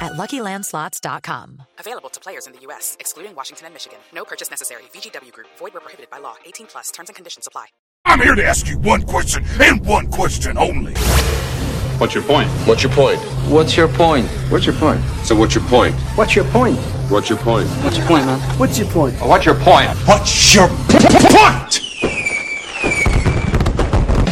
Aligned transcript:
at 0.00 0.12
LuckyLandSlots.com. 0.12 1.62
Available 1.78 2.08
to 2.10 2.20
players 2.20 2.46
in 2.46 2.52
the 2.52 2.60
U.S., 2.60 2.96
excluding 3.00 3.34
Washington 3.34 3.66
and 3.66 3.74
Michigan. 3.74 3.98
No 4.12 4.24
purchase 4.24 4.50
necessary. 4.50 4.82
VGW 4.94 5.32
Group. 5.32 5.48
Void 5.58 5.74
where 5.74 5.80
prohibited 5.80 6.10
by 6.10 6.18
law. 6.18 6.34
18 6.46 6.66
plus. 6.66 6.90
Terms 6.90 7.08
and 7.08 7.16
conditions 7.16 7.46
apply. 7.46 7.66
I'm 8.04 8.20
here 8.20 8.34
to 8.34 8.44
ask 8.44 8.68
you 8.68 8.78
one 8.78 9.02
question 9.02 9.44
and 9.60 9.84
one 9.84 10.08
question 10.08 10.56
only. 10.56 10.94
What's 11.98 12.14
your 12.14 12.22
point? 12.22 12.48
What's 12.66 12.82
your 12.82 12.92
point? 12.92 13.18
What's 13.50 13.76
your 13.76 13.88
point? 13.88 14.26
What's 14.50 14.66
your 14.66 14.74
point? 14.76 15.02
So 15.24 15.34
what's 15.34 15.54
your 15.54 15.64
point? 15.64 15.94
What's 16.14 16.36
your 16.36 16.44
point? 16.46 16.78
What's 17.10 17.28
your 17.28 17.38
point? 17.38 17.68
What's 17.82 17.98
your 17.98 18.06
point, 18.06 18.24
man? 18.26 18.38
What's 18.58 18.78
your 18.78 18.88
point? 18.88 19.14
What's 19.20 19.44
your 19.44 19.54
point? 19.56 19.88
What's 20.06 20.52
your 20.54 20.68
point? 20.68 21.80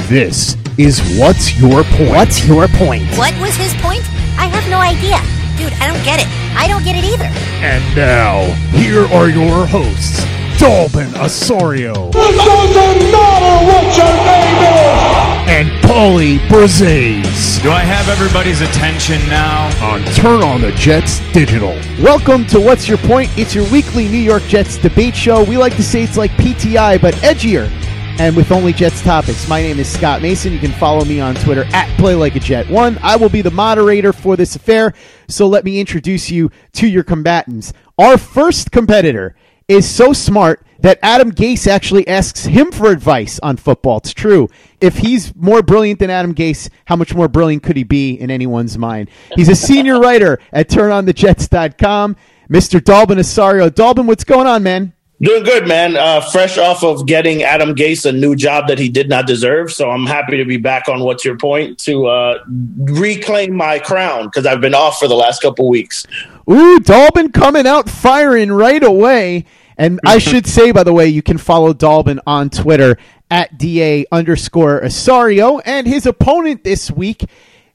This 0.09 0.57
is 0.79 1.19
What's 1.19 1.59
Your 1.59 1.83
Point? 1.83 2.11
What's 2.11 2.47
your 2.47 2.69
point? 2.69 3.09
What 3.19 3.37
was 3.41 3.57
his 3.57 3.75
point? 3.83 4.05
I 4.39 4.47
have 4.47 4.71
no 4.71 4.79
idea. 4.79 5.36
Dude, 5.57 5.73
I 5.81 5.87
don't 5.87 6.05
get 6.05 6.21
it. 6.21 6.27
I 6.55 6.69
don't 6.69 6.85
get 6.85 6.97
it 6.97 7.05
either. 7.05 7.25
And 7.65 7.83
now, 7.97 8.45
here 8.77 9.07
are 9.07 9.31
your 9.31 9.65
hosts, 9.65 10.21
Dalvin 10.61 11.17
Osorio. 11.17 12.11
It 12.11 12.13
doesn't 12.13 13.11
matter 13.11 13.65
what 13.65 13.97
your 13.97 14.15
name 14.27 14.61
is. 14.69 15.27
And 15.49 15.71
Paulie 15.83 16.39
Brazais. 16.49 17.63
Do 17.63 17.71
I 17.71 17.81
have 17.81 18.11
everybody's 18.11 18.61
attention 18.61 19.19
now? 19.31 19.71
On 19.83 20.05
Turn 20.13 20.43
on 20.43 20.61
the 20.61 20.73
Jets 20.73 21.21
Digital. 21.33 21.75
Welcome 22.03 22.47
to 22.49 22.61
What's 22.61 22.87
Your 22.87 22.99
Point? 22.99 23.31
It's 23.39 23.55
your 23.55 23.65
weekly 23.71 24.09
New 24.09 24.19
York 24.19 24.43
Jets 24.43 24.77
debate 24.77 25.17
show. 25.17 25.43
We 25.43 25.57
like 25.57 25.77
to 25.77 25.83
say 25.83 26.03
it's 26.03 26.19
like 26.19 26.33
PTI, 26.33 27.01
but 27.01 27.15
edgier 27.17 27.71
and 28.19 28.35
with 28.37 28.51
only 28.51 28.73
Jets 28.73 29.03
topics. 29.03 29.49
My 29.49 29.61
name 29.61 29.79
is 29.79 29.91
Scott 29.93 30.23
Mason. 30.23 30.53
You 30.53 30.59
can 30.59 30.73
follow 30.73 31.05
me 31.05 31.21
on 31.21 31.35
Twitter 31.35 31.65
at 31.73 31.89
PlayLikeAJet1. 31.99 32.99
I 33.03 33.17
will 33.17 33.29
be 33.29 33.43
the 33.43 33.51
moderator 33.51 34.13
for 34.13 34.37
this 34.37 34.57
affair, 34.57 34.95
so 35.29 35.47
let 35.47 35.65
me 35.65 35.81
introduce 35.81 36.31
you 36.31 36.51
to 36.73 36.87
your 36.87 37.03
combatants. 37.03 37.73
Our 37.99 38.17
first 38.17 38.73
competitor 38.73 39.37
is 39.69 39.89
so 39.89 40.13
smart 40.13 40.65
that 40.81 40.99
Adam 41.03 41.33
Gase 41.33 41.67
actually 41.67 42.07
asks 42.09 42.45
him 42.45 42.71
for 42.71 42.91
advice 42.91 43.39
on 43.43 43.57
football. 43.57 43.99
It's 43.99 44.15
true. 44.15 44.49
If 44.81 44.99
he's 44.99 45.35
more 45.35 45.63
brilliant 45.63 45.99
than 45.99 46.11
Adam 46.11 46.35
Gase, 46.35 46.71
how 46.87 46.97
much 46.97 47.15
more 47.15 47.29
brilliant 47.29 47.63
could 47.63 47.77
he 47.77 47.85
be 47.85 48.15
in 48.15 48.31
anyone's 48.31 48.79
mind? 48.79 49.11
He's 49.35 49.49
a 49.49 49.57
senior 49.57 50.01
writer 50.01 50.39
at 50.53 50.69
TurnOnTheJets.com. 50.69 52.17
Mr. 52.49 52.81
Dalvin 52.81 53.19
Osorio. 53.19 53.69
Dalvin, 53.69 54.07
what's 54.07 54.25
going 54.25 54.47
on, 54.47 54.63
man? 54.63 54.93
Doing 55.19 55.45
good, 55.45 55.67
man. 55.67 55.97
Uh, 55.97 56.21
fresh 56.21 56.59
off 56.59 56.85
of 56.85 57.07
getting 57.07 57.43
Adam 57.43 57.75
Gase 57.75 58.05
a 58.05 58.13
new 58.13 58.37
job 58.37 58.69
that 58.69 58.79
he 58.79 58.91
did 58.91 59.09
not 59.09 59.27
deserve. 59.27 59.73
So 59.73 59.91
I'm 59.91 60.05
happy 60.05 60.37
to 60.37 60.45
be 60.45 60.59
back 60.59 60.89
on 60.89 61.01
What's 61.01 61.25
Your 61.25 61.39
Point 61.39 61.79
to 61.81 62.07
uh, 62.07 62.45
reclaim 62.77 63.55
my 63.55 63.79
crown 63.79 64.27
because 64.27 64.45
I've 64.45 64.61
been 64.61 64.75
off 64.75 64.99
for 64.99 65.09
the 65.09 65.15
last 65.15 65.41
couple 65.41 65.71
weeks. 65.71 66.07
Ooh, 66.51 66.79
Dalvin 66.81 67.33
coming 67.33 67.67
out 67.67 67.89
firing 67.89 68.53
right 68.53 68.83
away. 68.83 69.47
And 69.79 70.01
I 70.05 70.19
should 70.19 70.47
say, 70.47 70.71
by 70.71 70.83
the 70.83 70.93
way, 70.93 71.09
you 71.09 71.23
can 71.23 71.39
follow 71.39 71.73
Dalvin 71.73 72.19
on 72.27 72.51
Twitter 72.51 72.99
at 73.31 73.57
DA 73.57 74.05
underscore 74.13 74.85
Osorio. 74.85 75.61
And 75.61 75.87
his 75.87 76.05
opponent 76.05 76.63
this 76.63 76.91
week 76.91 77.25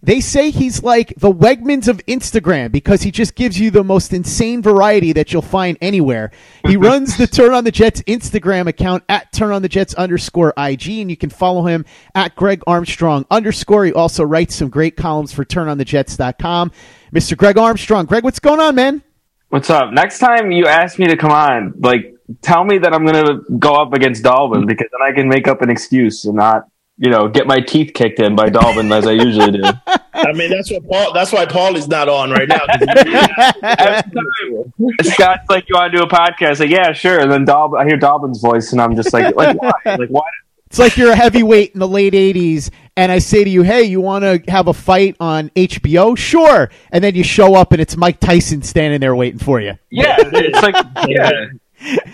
they 0.04 0.20
say 0.20 0.50
he's 0.50 0.82
like 0.82 1.14
the 1.18 1.32
Wegmans 1.32 1.88
of 1.88 2.04
Instagram 2.08 2.72
because 2.72 3.04
he 3.04 3.12
just 3.12 3.36
gives 3.36 3.60
you 3.60 3.70
the 3.70 3.84
most 3.84 4.14
insane 4.14 4.62
variety 4.62 5.14
that 5.14 5.32
you'll 5.32 5.42
find 5.42 5.78
anywhere. 5.82 6.32
He 6.66 6.76
runs 6.78 7.18
the 7.18 7.28
Turn 7.28 7.54
on 7.54 7.64
the 7.64 7.72
Jets 7.72 8.02
Instagram 8.04 8.68
account 8.68 9.04
at 9.10 9.32
Turn 9.32 9.52
on 9.52 9.62
the 9.62 9.70
Jets 9.70 9.94
underscore 9.94 10.54
IG, 10.58 10.90
and 10.90 11.10
you 11.10 11.18
can 11.18 11.30
follow 11.30 11.66
him 11.66 11.86
at 12.16 12.36
Greg 12.36 12.64
Armstrong 12.66 13.26
underscore. 13.30 13.86
He 13.86 13.94
also 13.94 14.24
writes 14.24 14.56
some 14.56 14.70
great 14.70 14.98
columns 14.98 15.32
for 15.32 15.46
TurnOnTheJets.com. 15.46 16.72
Mr. 17.14 17.38
Greg 17.38 17.58
Armstrong. 17.58 18.06
Greg, 18.06 18.24
what's 18.24 18.40
going 18.40 18.60
on, 18.60 18.76
man? 18.76 19.04
What's 19.50 19.70
up? 19.70 19.92
Next 19.92 20.20
time 20.20 20.52
you 20.52 20.66
ask 20.66 20.98
me 20.98 21.08
to 21.08 21.18
come 21.18 21.32
on, 21.32 21.74
like, 21.80 22.16
tell 22.42 22.64
me 22.64 22.80
that 22.80 22.94
I'm 22.94 23.06
going 23.06 23.26
to 23.26 23.58
go 23.60 23.74
up 23.74 23.94
against 23.94 24.24
Dalvin 24.24 24.66
because 24.66 24.88
then 24.92 25.02
I 25.06 25.14
can 25.14 25.28
make 25.28 25.48
up 25.48 25.62
an 25.62 25.70
excuse 25.70 26.26
and 26.26 26.36
not 26.36 26.64
you 26.98 27.10
know, 27.10 27.28
get 27.28 27.48
my 27.48 27.60
teeth 27.60 27.94
kicked 27.94 28.20
in 28.20 28.36
by 28.36 28.50
Dalvin 28.50 28.96
as 28.96 29.08
I 29.08 29.14
usually 29.14 29.52
do. 29.52 29.64
I 30.14 30.34
mean, 30.34 30.52
that's 30.52 30.72
what 30.72 30.88
Paul. 30.88 31.14
That's 31.14 31.32
why 31.32 31.46
Paul 31.46 31.76
is 31.76 31.88
not 31.88 32.10
on 32.10 32.32
right 32.32 32.48
now. 32.48 32.60
Scott's 35.02 35.50
like, 35.50 35.68
"You 35.68 35.76
want 35.76 35.92
to 35.92 35.98
do 35.98 36.04
a 36.04 36.08
podcast?" 36.08 36.60
Like, 36.60 36.70
yeah, 36.70 36.94
sure. 36.94 37.20
And 37.20 37.32
then 37.32 37.46
Dalvin, 37.46 37.80
I 37.80 37.86
hear 37.86 37.98
Dalvin's 37.98 38.42
voice, 38.42 38.72
and 38.72 38.82
I'm 38.82 38.96
just 38.96 39.14
like, 39.14 39.36
"Like 39.36 39.62
why? 39.62 39.72
Like 39.86 40.10
why?" 40.10 40.22
It's 40.68 40.80
like 40.80 40.96
you're 40.96 41.12
a 41.12 41.16
heavyweight 41.16 41.74
in 41.74 41.80
the 41.80 41.88
late 41.88 42.14
'80s, 42.14 42.70
and 42.96 43.12
I 43.12 43.20
say 43.20 43.44
to 43.44 43.50
you, 43.50 43.64
"Hey, 43.64 43.84
you 43.84 44.00
want 44.00 44.24
to 44.24 44.52
have 44.52 44.68
a 44.68 44.74
fight 44.74 45.16
on 45.20 45.50
HBO?" 45.50 46.18
Sure. 46.18 46.70
And 46.92 47.04
then 47.04 47.16
you 47.16 47.24
show 47.24 47.56
up, 47.56 47.72
and 47.72 47.82
it's 47.82 47.98
Mike 47.98 48.20
Tyson 48.20 48.62
standing 48.62 49.00
there 49.00 49.16
waiting 49.16 49.40
for 49.40 49.60
you. 49.60 49.74
Yeah, 49.90 50.16
it's 50.20 50.62
like, 50.62 50.76
yeah. 51.08 51.48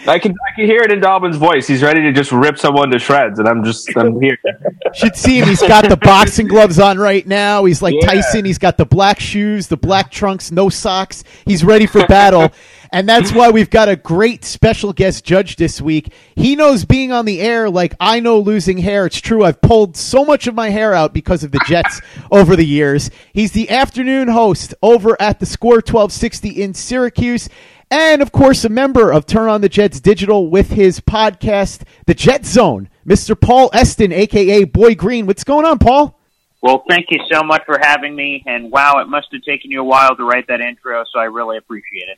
I 0.08 0.20
can 0.20 0.32
I 0.32 0.56
can 0.56 0.66
hear 0.66 0.82
it 0.82 0.92
in 0.92 1.02
Dobbin's 1.02 1.36
voice. 1.36 1.68
He's 1.68 1.84
ready 1.84 2.02
to 2.02 2.14
just 2.14 2.32
rip 2.32 2.58
someone 2.58 2.90
to 2.92 3.00
shreds, 3.00 3.40
and 3.40 3.48
I'm 3.48 3.64
just 3.64 3.96
I'm 3.98 4.20
here. 4.22 4.38
Should 4.94 5.16
see 5.16 5.40
him. 5.40 5.48
He's 5.48 5.62
got 5.62 5.90
the 5.90 5.98
boxing 5.98 6.48
gloves 6.48 6.80
on 6.80 6.98
right 6.98 7.26
now. 7.28 7.66
He's 7.66 7.82
like 7.82 7.96
yeah. 7.96 8.08
Tyson. 8.08 8.46
He's 8.46 8.58
got 8.58 8.78
the 8.78 8.86
black 8.86 9.20
shoes, 9.20 9.68
the 9.68 9.78
black 9.78 10.10
trunks, 10.10 10.52
no 10.52 10.70
socks. 10.70 11.24
He's 11.46 11.64
ready 11.64 11.86
for 11.86 12.06
battle. 12.08 12.52
and 12.92 13.08
that's 13.08 13.34
why 13.34 13.50
we've 13.50 13.70
got 13.70 13.90
a 13.90 13.96
great 13.96 14.46
special 14.46 14.94
guest 14.94 15.26
judge 15.26 15.58
this 15.58 15.82
week. 15.82 16.14
He 16.36 16.56
knows 16.56 16.86
being 16.86 17.12
on 17.12 17.26
the 17.26 17.42
air 17.42 17.70
like 17.70 17.94
I 18.00 18.20
know 18.20 18.40
losing 18.40 18.78
hair. 18.78 19.06
It's 19.06 19.20
true. 19.20 19.44
I've 19.44 19.62
pulled 19.62 19.98
so 19.98 20.24
much 20.24 20.48
of 20.48 20.56
my 20.56 20.70
hair 20.70 20.94
out 20.94 21.14
because 21.14 21.44
of 21.44 21.52
the 21.52 21.60
Jets 21.68 22.02
over 22.32 22.56
the 22.56 22.66
years. 22.66 23.12
He's 23.34 23.52
the 23.52 23.70
afternoon 23.70 24.30
host 24.30 24.74
over 24.82 25.22
at 25.22 25.40
the 25.40 25.46
Score 25.46 25.76
1260 25.76 26.50
in 26.50 26.74
Syracuse. 26.74 27.50
And 27.90 28.22
of 28.22 28.32
course, 28.32 28.66
a 28.66 28.70
member 28.70 29.12
of 29.12 29.26
Turn 29.26 29.48
on 29.48 29.62
the 29.62 29.70
Jets 29.70 30.02
Digital 30.02 30.50
with 30.50 30.72
his 30.72 31.00
podcast, 31.00 31.84
The 32.06 32.14
Jet 32.14 32.46
Zone, 32.46 32.90
Mr. 33.06 33.40
Paul 33.40 33.70
Eston, 33.74 34.12
aka 34.12 34.66
Boy 34.66 34.94
Green. 34.94 35.26
What's 35.26 35.46
going 35.46 35.66
on, 35.66 35.80
Paul? 35.80 36.20
Well, 36.62 36.84
thank 36.90 37.06
you 37.12 37.20
so 37.32 37.44
much 37.44 37.62
for 37.66 37.80
having 37.80 38.14
me. 38.14 38.44
And 38.46 38.72
wow, 38.72 39.00
it 39.00 39.08
must 39.08 39.28
have 39.32 39.42
taken 39.44 39.72
you 39.72 39.80
a 39.80 39.86
while 39.86 40.16
to 40.16 40.24
write 40.26 40.48
that 40.48 40.60
intro, 40.60 41.04
so 41.14 41.20
I 41.20 41.26
really 41.26 41.58
appreciate 41.58 42.10
it. 42.10 42.18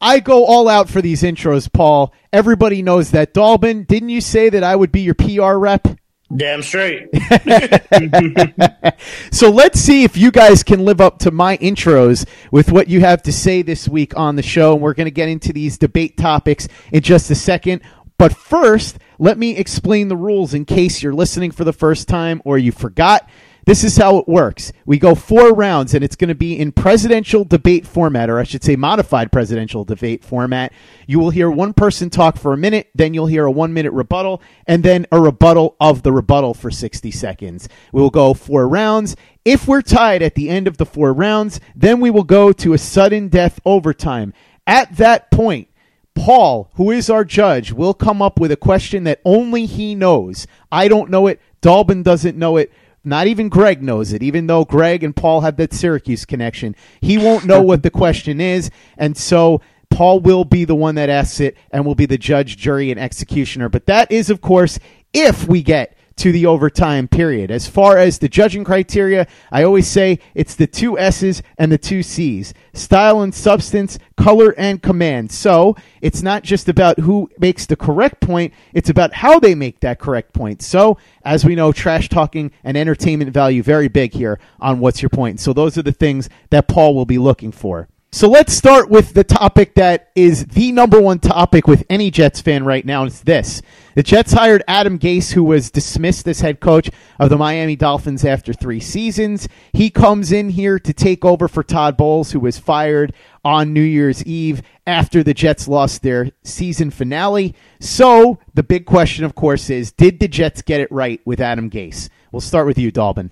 I 0.00 0.20
go 0.20 0.44
all 0.44 0.68
out 0.68 0.90
for 0.90 1.00
these 1.00 1.22
intros, 1.22 1.72
Paul. 1.72 2.12
Everybody 2.30 2.82
knows 2.82 3.12
that. 3.12 3.32
Dalvin, 3.32 3.86
didn't 3.86 4.10
you 4.10 4.20
say 4.20 4.50
that 4.50 4.62
I 4.62 4.76
would 4.76 4.92
be 4.92 5.00
your 5.00 5.14
PR 5.14 5.54
rep? 5.54 5.88
Damn 6.34 6.62
straight. 6.62 7.08
so 9.30 9.50
let's 9.50 9.78
see 9.78 10.02
if 10.02 10.16
you 10.16 10.30
guys 10.30 10.62
can 10.62 10.84
live 10.84 11.00
up 11.00 11.20
to 11.20 11.30
my 11.30 11.56
intros 11.58 12.26
with 12.50 12.72
what 12.72 12.88
you 12.88 13.00
have 13.00 13.22
to 13.22 13.32
say 13.32 13.62
this 13.62 13.88
week 13.88 14.16
on 14.16 14.34
the 14.34 14.42
show. 14.42 14.72
And 14.72 14.82
we're 14.82 14.94
going 14.94 15.06
to 15.06 15.12
get 15.12 15.28
into 15.28 15.52
these 15.52 15.78
debate 15.78 16.16
topics 16.16 16.66
in 16.92 17.02
just 17.02 17.30
a 17.30 17.36
second. 17.36 17.82
But 18.18 18.32
first, 18.32 18.98
let 19.18 19.38
me 19.38 19.56
explain 19.56 20.08
the 20.08 20.16
rules 20.16 20.54
in 20.54 20.64
case 20.64 21.02
you're 21.02 21.14
listening 21.14 21.52
for 21.52 21.64
the 21.64 21.72
first 21.72 22.08
time 22.08 22.42
or 22.44 22.58
you 22.58 22.72
forgot. 22.72 23.28
This 23.66 23.82
is 23.82 23.96
how 23.96 24.18
it 24.18 24.28
works. 24.28 24.72
We 24.86 24.96
go 24.96 25.16
four 25.16 25.52
rounds, 25.52 25.92
and 25.92 26.04
it's 26.04 26.14
going 26.14 26.28
to 26.28 26.36
be 26.36 26.56
in 26.56 26.70
presidential 26.70 27.42
debate 27.42 27.84
format, 27.84 28.30
or 28.30 28.38
I 28.38 28.44
should 28.44 28.62
say 28.62 28.76
modified 28.76 29.32
presidential 29.32 29.84
debate 29.84 30.24
format. 30.24 30.72
You 31.08 31.18
will 31.18 31.30
hear 31.30 31.50
one 31.50 31.72
person 31.72 32.08
talk 32.08 32.38
for 32.38 32.52
a 32.52 32.56
minute, 32.56 32.90
then 32.94 33.12
you'll 33.12 33.26
hear 33.26 33.44
a 33.44 33.50
one 33.50 33.74
minute 33.74 33.92
rebuttal, 33.92 34.40
and 34.68 34.84
then 34.84 35.04
a 35.10 35.20
rebuttal 35.20 35.74
of 35.80 36.04
the 36.04 36.12
rebuttal 36.12 36.54
for 36.54 36.70
60 36.70 37.10
seconds. 37.10 37.68
We 37.90 38.00
will 38.00 38.10
go 38.10 38.34
four 38.34 38.68
rounds. 38.68 39.16
If 39.44 39.66
we're 39.66 39.82
tied 39.82 40.22
at 40.22 40.36
the 40.36 40.48
end 40.48 40.68
of 40.68 40.76
the 40.76 40.86
four 40.86 41.12
rounds, 41.12 41.58
then 41.74 42.00
we 42.00 42.10
will 42.12 42.22
go 42.22 42.52
to 42.52 42.72
a 42.72 42.78
sudden 42.78 43.26
death 43.26 43.58
overtime. 43.64 44.32
At 44.68 44.96
that 44.98 45.32
point, 45.32 45.66
Paul, 46.14 46.70
who 46.74 46.92
is 46.92 47.10
our 47.10 47.24
judge, 47.24 47.72
will 47.72 47.94
come 47.94 48.22
up 48.22 48.38
with 48.38 48.52
a 48.52 48.56
question 48.56 49.02
that 49.04 49.20
only 49.24 49.66
he 49.66 49.96
knows. 49.96 50.46
I 50.70 50.86
don't 50.86 51.10
know 51.10 51.26
it. 51.26 51.40
Dalvin 51.62 52.04
doesn't 52.04 52.38
know 52.38 52.58
it. 52.58 52.72
Not 53.06 53.28
even 53.28 53.48
Greg 53.48 53.82
knows 53.82 54.12
it, 54.12 54.22
even 54.22 54.48
though 54.48 54.64
Greg 54.64 55.04
and 55.04 55.14
Paul 55.14 55.42
have 55.42 55.56
that 55.58 55.72
Syracuse 55.72 56.24
connection. 56.24 56.74
He 57.00 57.16
won't 57.16 57.44
know 57.44 57.62
what 57.62 57.84
the 57.84 57.90
question 57.90 58.40
is. 58.40 58.68
And 58.98 59.16
so 59.16 59.60
Paul 59.90 60.18
will 60.18 60.44
be 60.44 60.64
the 60.64 60.74
one 60.74 60.96
that 60.96 61.08
asks 61.08 61.38
it 61.38 61.56
and 61.70 61.86
will 61.86 61.94
be 61.94 62.06
the 62.06 62.18
judge, 62.18 62.56
jury, 62.56 62.90
and 62.90 62.98
executioner. 62.98 63.68
But 63.68 63.86
that 63.86 64.10
is, 64.10 64.28
of 64.28 64.40
course, 64.40 64.80
if 65.12 65.46
we 65.46 65.62
get 65.62 65.95
to 66.16 66.32
the 66.32 66.46
overtime 66.46 67.08
period. 67.08 67.50
As 67.50 67.68
far 67.68 67.98
as 67.98 68.18
the 68.18 68.28
judging 68.28 68.64
criteria, 68.64 69.26
I 69.52 69.62
always 69.62 69.86
say 69.86 70.18
it's 70.34 70.54
the 70.54 70.66
two 70.66 70.98
S's 70.98 71.42
and 71.58 71.70
the 71.70 71.78
two 71.78 72.02
C's 72.02 72.54
style 72.72 73.20
and 73.20 73.34
substance, 73.34 73.98
color 74.16 74.54
and 74.56 74.82
command. 74.82 75.30
So 75.30 75.76
it's 76.00 76.22
not 76.22 76.42
just 76.42 76.68
about 76.68 77.00
who 77.00 77.30
makes 77.38 77.66
the 77.66 77.76
correct 77.76 78.20
point, 78.20 78.54
it's 78.72 78.88
about 78.88 79.12
how 79.12 79.38
they 79.38 79.54
make 79.54 79.80
that 79.80 79.98
correct 79.98 80.32
point. 80.32 80.62
So, 80.62 80.96
as 81.24 81.44
we 81.44 81.54
know, 81.54 81.72
trash 81.72 82.08
talking 82.08 82.50
and 82.64 82.76
entertainment 82.76 83.32
value 83.32 83.62
very 83.62 83.88
big 83.88 84.12
here 84.12 84.38
on 84.60 84.80
What's 84.80 85.02
Your 85.02 85.10
Point. 85.10 85.40
So, 85.40 85.52
those 85.52 85.76
are 85.76 85.82
the 85.82 85.92
things 85.92 86.28
that 86.50 86.68
Paul 86.68 86.94
will 86.94 87.06
be 87.06 87.18
looking 87.18 87.52
for. 87.52 87.88
So 88.12 88.30
let's 88.30 88.54
start 88.54 88.88
with 88.88 89.12
the 89.12 89.24
topic 89.24 89.74
that 89.74 90.10
is 90.14 90.46
the 90.46 90.72
number 90.72 90.98
one 91.00 91.18
topic 91.18 91.66
with 91.66 91.84
any 91.90 92.10
Jets 92.10 92.40
fan 92.40 92.64
right 92.64 92.84
now. 92.86 93.04
It's 93.04 93.20
this. 93.20 93.60
The 93.94 94.02
Jets 94.02 94.32
hired 94.32 94.62
Adam 94.66 94.98
Gase, 94.98 95.32
who 95.32 95.44
was 95.44 95.70
dismissed 95.70 96.26
as 96.26 96.40
head 96.40 96.60
coach 96.60 96.88
of 97.18 97.28
the 97.28 97.36
Miami 97.36 97.76
Dolphins 97.76 98.24
after 98.24 98.54
three 98.54 98.80
seasons. 98.80 99.48
He 99.72 99.90
comes 99.90 100.32
in 100.32 100.50
here 100.50 100.78
to 100.78 100.92
take 100.94 101.26
over 101.26 101.46
for 101.46 101.62
Todd 101.62 101.98
Bowles, 101.98 102.30
who 102.30 102.40
was 102.40 102.58
fired 102.58 103.12
on 103.44 103.74
New 103.74 103.82
Year's 103.82 104.24
Eve 104.24 104.62
after 104.86 105.22
the 105.22 105.34
Jets 105.34 105.68
lost 105.68 106.02
their 106.02 106.30
season 106.42 106.90
finale. 106.90 107.54
So 107.80 108.38
the 108.54 108.62
big 108.62 108.86
question, 108.86 109.26
of 109.26 109.34
course, 109.34 109.68
is 109.68 109.92
did 109.92 110.20
the 110.20 110.28
Jets 110.28 110.62
get 110.62 110.80
it 110.80 110.90
right 110.90 111.20
with 111.26 111.40
Adam 111.40 111.68
Gase? 111.68 112.08
We'll 112.32 112.40
start 112.40 112.66
with 112.66 112.78
you, 112.78 112.90
Dalvin. 112.90 113.30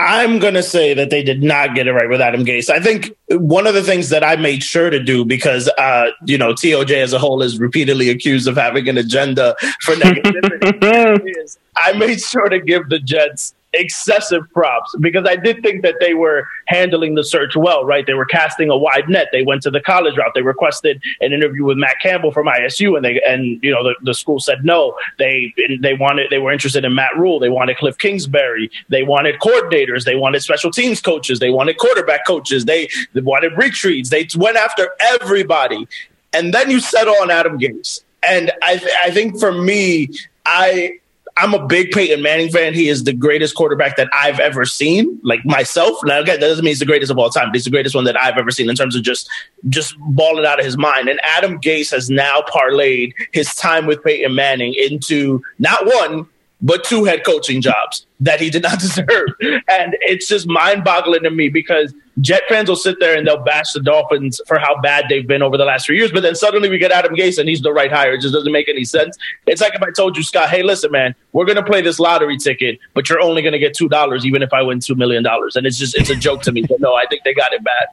I'm 0.00 0.38
going 0.38 0.54
to 0.54 0.62
say 0.62 0.94
that 0.94 1.10
they 1.10 1.22
did 1.22 1.42
not 1.42 1.74
get 1.74 1.86
it 1.86 1.92
right 1.92 2.08
with 2.08 2.22
Adam 2.22 2.44
Gase. 2.44 2.70
I 2.70 2.80
think 2.80 3.14
one 3.28 3.66
of 3.66 3.74
the 3.74 3.82
things 3.82 4.08
that 4.08 4.24
I 4.24 4.36
made 4.36 4.62
sure 4.62 4.88
to 4.88 5.02
do 5.02 5.26
because, 5.26 5.68
uh, 5.76 6.10
you 6.26 6.38
know, 6.38 6.54
TOJ 6.54 7.02
as 7.02 7.12
a 7.12 7.18
whole 7.18 7.42
is 7.42 7.60
repeatedly 7.60 8.08
accused 8.08 8.48
of 8.48 8.56
having 8.56 8.88
an 8.88 8.96
agenda 8.96 9.54
for 9.82 9.94
negativity 9.94 11.36
is 11.44 11.58
I 11.76 11.92
made 11.92 12.20
sure 12.20 12.48
to 12.48 12.58
give 12.58 12.88
the 12.88 12.98
Jets 12.98 13.54
excessive 13.72 14.42
props 14.52 14.94
because 15.00 15.26
I 15.28 15.36
did 15.36 15.62
think 15.62 15.82
that 15.82 15.96
they 16.00 16.14
were 16.14 16.46
handling 16.66 17.14
the 17.14 17.22
search 17.22 17.54
well, 17.54 17.84
right? 17.84 18.04
They 18.06 18.14
were 18.14 18.24
casting 18.24 18.68
a 18.68 18.76
wide 18.76 19.08
net. 19.08 19.28
They 19.32 19.44
went 19.44 19.62
to 19.62 19.70
the 19.70 19.80
college 19.80 20.16
route. 20.16 20.32
They 20.34 20.42
requested 20.42 21.00
an 21.20 21.32
interview 21.32 21.64
with 21.64 21.78
Matt 21.78 21.96
Campbell 22.02 22.32
from 22.32 22.46
ISU 22.46 22.96
and 22.96 23.04
they, 23.04 23.20
and, 23.20 23.62
you 23.62 23.70
know, 23.70 23.84
the, 23.84 23.94
the 24.02 24.14
school 24.14 24.40
said 24.40 24.64
no. 24.64 24.96
They, 25.18 25.54
they 25.80 25.94
wanted, 25.94 26.30
they 26.30 26.38
were 26.38 26.52
interested 26.52 26.84
in 26.84 26.94
Matt 26.94 27.16
Rhule. 27.16 27.38
They 27.38 27.48
wanted 27.48 27.76
Cliff 27.76 27.96
Kingsbury. 27.98 28.70
They 28.88 29.04
wanted 29.04 29.38
coordinators. 29.38 30.04
They 30.04 30.16
wanted 30.16 30.42
special 30.42 30.70
teams 30.70 31.00
coaches. 31.00 31.38
They 31.38 31.50
wanted 31.50 31.78
quarterback 31.78 32.26
coaches. 32.26 32.64
They, 32.64 32.88
they 33.12 33.20
wanted 33.20 33.56
retreats. 33.56 34.10
They 34.10 34.26
went 34.36 34.56
after 34.56 34.90
everybody. 35.00 35.86
And 36.32 36.52
then 36.52 36.70
you 36.70 36.80
settle 36.80 37.14
on 37.20 37.30
Adam 37.30 37.58
Gase. 37.58 38.02
And 38.22 38.52
I, 38.62 38.76
th- 38.76 38.92
I 39.02 39.10
think 39.10 39.38
for 39.38 39.52
me, 39.52 40.10
I 40.44 41.00
I'm 41.36 41.54
a 41.54 41.66
big 41.66 41.90
Peyton 41.90 42.22
Manning 42.22 42.50
fan. 42.50 42.74
He 42.74 42.88
is 42.88 43.04
the 43.04 43.12
greatest 43.12 43.54
quarterback 43.54 43.96
that 43.96 44.08
I've 44.12 44.40
ever 44.40 44.64
seen, 44.64 45.18
like 45.22 45.44
myself. 45.44 45.98
Now, 46.04 46.20
again, 46.20 46.40
that 46.40 46.48
doesn't 46.48 46.64
mean 46.64 46.70
he's 46.70 46.78
the 46.80 46.86
greatest 46.86 47.10
of 47.10 47.18
all 47.18 47.30
time, 47.30 47.50
he's 47.52 47.64
the 47.64 47.70
greatest 47.70 47.94
one 47.94 48.04
that 48.04 48.20
I've 48.20 48.36
ever 48.36 48.50
seen 48.50 48.68
in 48.68 48.76
terms 48.76 48.96
of 48.96 49.02
just 49.02 49.28
just 49.68 49.94
balling 49.98 50.44
out 50.44 50.58
of 50.58 50.64
his 50.64 50.76
mind. 50.76 51.08
And 51.08 51.20
Adam 51.22 51.60
Gase 51.60 51.90
has 51.90 52.10
now 52.10 52.42
parlayed 52.48 53.12
his 53.32 53.54
time 53.54 53.86
with 53.86 54.02
Peyton 54.02 54.34
Manning 54.34 54.74
into 54.74 55.42
not 55.58 55.86
one, 55.86 56.26
but 56.62 56.84
two 56.84 57.04
head 57.04 57.24
coaching 57.24 57.60
jobs 57.60 58.06
that 58.20 58.40
he 58.40 58.50
did 58.50 58.62
not 58.62 58.78
deserve. 58.80 59.28
And 59.68 59.96
it's 60.00 60.26
just 60.26 60.46
mind 60.46 60.84
boggling 60.84 61.22
to 61.22 61.30
me 61.30 61.48
because 61.48 61.94
Jet 62.20 62.42
fans 62.48 62.68
will 62.68 62.76
sit 62.76 63.00
there 63.00 63.16
and 63.16 63.26
they'll 63.26 63.42
bash 63.42 63.72
the 63.72 63.80
Dolphins 63.80 64.40
for 64.46 64.58
how 64.58 64.78
bad 64.80 65.06
they've 65.08 65.26
been 65.26 65.42
over 65.42 65.56
the 65.56 65.64
last 65.64 65.86
few 65.86 65.96
years. 65.96 66.12
But 66.12 66.22
then 66.22 66.34
suddenly 66.34 66.68
we 66.68 66.76
get 66.78 66.92
Adam 66.92 67.14
Gase 67.14 67.38
and 67.38 67.48
he's 67.48 67.62
the 67.62 67.72
right 67.72 67.90
hire. 67.90 68.12
It 68.12 68.20
just 68.20 68.34
doesn't 68.34 68.52
make 68.52 68.68
any 68.68 68.84
sense. 68.84 69.16
It's 69.46 69.60
like 69.60 69.74
if 69.74 69.82
I 69.82 69.90
told 69.90 70.16
you, 70.16 70.22
Scott, 70.22 70.50
hey, 70.50 70.62
listen, 70.62 70.90
man, 70.90 71.14
we're 71.32 71.46
going 71.46 71.56
to 71.56 71.64
play 71.64 71.80
this 71.80 71.98
lottery 71.98 72.36
ticket, 72.36 72.78
but 72.94 73.08
you're 73.08 73.20
only 73.20 73.42
going 73.42 73.52
to 73.52 73.58
get 73.58 73.74
$2 73.74 74.24
even 74.24 74.42
if 74.42 74.52
I 74.52 74.62
win 74.62 74.80
$2 74.80 74.96
million. 74.96 75.24
And 75.26 75.66
it's 75.66 75.78
just, 75.78 75.96
it's 75.96 76.10
a 76.10 76.16
joke 76.16 76.42
to 76.42 76.52
me. 76.52 76.62
But 76.62 76.80
no, 76.80 76.94
I 76.94 77.06
think 77.06 77.24
they 77.24 77.32
got 77.32 77.52
it 77.52 77.64
bad. 77.64 77.88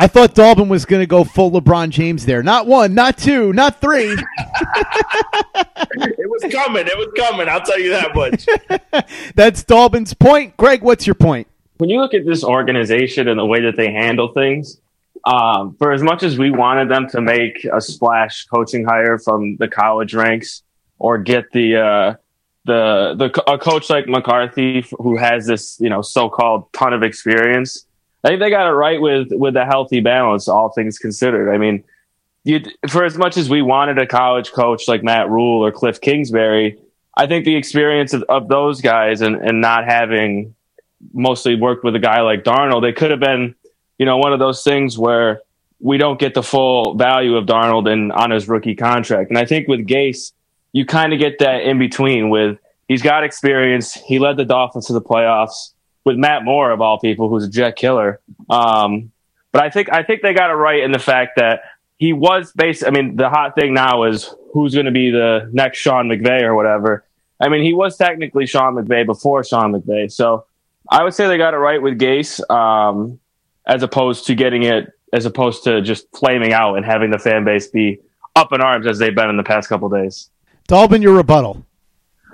I 0.00 0.06
thought 0.06 0.34
Dalvin 0.34 0.68
was 0.68 0.84
going 0.84 1.02
to 1.02 1.06
go 1.06 1.24
full 1.24 1.50
LeBron 1.50 1.90
James 1.90 2.24
there. 2.24 2.40
Not 2.40 2.68
one, 2.68 2.94
not 2.94 3.18
two, 3.18 3.52
not 3.52 3.80
three. 3.80 4.12
it 4.12 4.24
was 6.30 6.52
coming. 6.52 6.86
It 6.86 6.96
was 6.96 7.08
coming. 7.16 7.48
I'll 7.48 7.62
tell 7.62 7.80
you 7.80 7.90
that 7.90 8.14
much. 8.14 8.46
That's 9.34 9.64
Dalvin's 9.64 10.14
point. 10.14 10.56
Greg, 10.56 10.82
what's 10.82 11.04
your 11.04 11.16
point? 11.16 11.48
When 11.78 11.90
you 11.90 12.00
look 12.00 12.14
at 12.14 12.24
this 12.24 12.44
organization 12.44 13.26
and 13.26 13.38
the 13.38 13.44
way 13.44 13.60
that 13.62 13.76
they 13.76 13.92
handle 13.92 14.32
things, 14.32 14.80
um, 15.24 15.74
for 15.78 15.92
as 15.92 16.02
much 16.02 16.22
as 16.22 16.38
we 16.38 16.52
wanted 16.52 16.88
them 16.88 17.08
to 17.08 17.20
make 17.20 17.66
a 17.72 17.80
splash 17.80 18.46
coaching 18.46 18.84
hire 18.84 19.18
from 19.18 19.56
the 19.56 19.66
college 19.66 20.14
ranks 20.14 20.62
or 21.00 21.18
get 21.18 21.50
the 21.52 21.76
uh, 21.76 22.14
the 22.66 23.16
the 23.16 23.50
a 23.50 23.58
coach 23.58 23.90
like 23.90 24.06
McCarthy 24.06 24.86
who 24.98 25.16
has 25.16 25.46
this 25.46 25.76
you 25.80 25.88
know 25.88 26.02
so 26.02 26.28
called 26.28 26.72
ton 26.72 26.92
of 26.92 27.02
experience 27.02 27.87
I 28.28 28.32
think 28.32 28.40
they 28.40 28.50
got 28.50 28.68
it 28.68 28.74
right 28.74 29.00
with 29.00 29.28
with 29.30 29.56
a 29.56 29.64
healthy 29.64 30.00
balance, 30.00 30.48
all 30.48 30.68
things 30.68 30.98
considered. 30.98 31.50
I 31.50 31.56
mean, 31.56 31.82
you 32.44 32.60
for 32.86 33.02
as 33.02 33.16
much 33.16 33.38
as 33.38 33.48
we 33.48 33.62
wanted 33.62 33.96
a 33.96 34.06
college 34.06 34.52
coach 34.52 34.86
like 34.86 35.02
Matt 35.02 35.30
Rhule 35.30 35.64
or 35.64 35.72
Cliff 35.72 35.98
Kingsbury, 35.98 36.78
I 37.16 37.26
think 37.26 37.46
the 37.46 37.56
experience 37.56 38.12
of, 38.12 38.24
of 38.28 38.48
those 38.48 38.82
guys 38.82 39.22
and, 39.22 39.36
and 39.36 39.62
not 39.62 39.86
having 39.86 40.54
mostly 41.14 41.54
worked 41.54 41.84
with 41.84 41.94
a 41.94 41.98
guy 41.98 42.20
like 42.20 42.44
Darnold, 42.44 42.86
it 42.86 42.96
could 42.96 43.10
have 43.10 43.18
been, 43.18 43.54
you 43.96 44.04
know, 44.04 44.18
one 44.18 44.34
of 44.34 44.38
those 44.38 44.62
things 44.62 44.98
where 44.98 45.40
we 45.80 45.96
don't 45.96 46.20
get 46.20 46.34
the 46.34 46.42
full 46.42 46.96
value 46.96 47.34
of 47.34 47.46
Darnold 47.46 47.90
in 47.90 48.10
on 48.10 48.30
his 48.30 48.46
rookie 48.46 48.74
contract. 48.74 49.30
And 49.30 49.38
I 49.38 49.46
think 49.46 49.68
with 49.68 49.86
Gase, 49.86 50.32
you 50.72 50.84
kind 50.84 51.14
of 51.14 51.18
get 51.18 51.38
that 51.38 51.62
in 51.62 51.78
between 51.78 52.28
with 52.28 52.58
he's 52.88 53.00
got 53.00 53.24
experience. 53.24 53.94
He 53.94 54.18
led 54.18 54.36
the 54.36 54.44
Dolphins 54.44 54.84
to 54.88 54.92
the 54.92 55.00
playoffs 55.00 55.70
with 56.08 56.16
Matt 56.16 56.42
Moore 56.42 56.70
of 56.70 56.80
all 56.80 56.98
people, 56.98 57.28
who's 57.28 57.44
a 57.44 57.50
jet 57.50 57.76
killer. 57.76 58.18
Um, 58.48 59.12
but 59.52 59.62
I 59.62 59.68
think 59.68 59.92
I 59.92 60.02
think 60.02 60.22
they 60.22 60.32
got 60.32 60.50
it 60.50 60.54
right 60.54 60.82
in 60.82 60.90
the 60.90 60.98
fact 60.98 61.36
that 61.36 61.60
he 61.98 62.14
was 62.14 62.50
based. 62.52 62.82
I 62.84 62.90
mean, 62.90 63.16
the 63.16 63.28
hot 63.28 63.54
thing 63.54 63.74
now 63.74 64.04
is 64.04 64.34
who's 64.54 64.72
going 64.72 64.86
to 64.86 64.92
be 64.92 65.10
the 65.10 65.50
next 65.52 65.78
Sean 65.78 66.08
McVay 66.08 66.42
or 66.42 66.54
whatever. 66.54 67.04
I 67.40 67.50
mean, 67.50 67.62
he 67.62 67.74
was 67.74 67.98
technically 67.98 68.46
Sean 68.46 68.74
McVay 68.74 69.04
before 69.04 69.44
Sean 69.44 69.72
McVay, 69.72 70.10
so 70.10 70.46
I 70.88 71.04
would 71.04 71.12
say 71.12 71.28
they 71.28 71.36
got 71.36 71.52
it 71.52 71.58
right 71.58 71.80
with 71.80 71.98
Gase, 71.98 72.40
um, 72.50 73.20
as 73.66 73.82
opposed 73.82 74.26
to 74.26 74.34
getting 74.34 74.62
it, 74.62 74.90
as 75.12 75.26
opposed 75.26 75.64
to 75.64 75.82
just 75.82 76.06
flaming 76.16 76.52
out 76.54 76.76
and 76.76 76.86
having 76.86 77.10
the 77.10 77.18
fan 77.18 77.44
base 77.44 77.68
be 77.68 78.00
up 78.34 78.52
in 78.52 78.62
arms 78.62 78.86
as 78.86 78.98
they've 78.98 79.14
been 79.14 79.28
in 79.28 79.36
the 79.36 79.42
past 79.42 79.68
couple 79.68 79.88
days. 79.90 80.30
Dalvin, 80.68 81.02
your 81.02 81.14
rebuttal. 81.14 81.66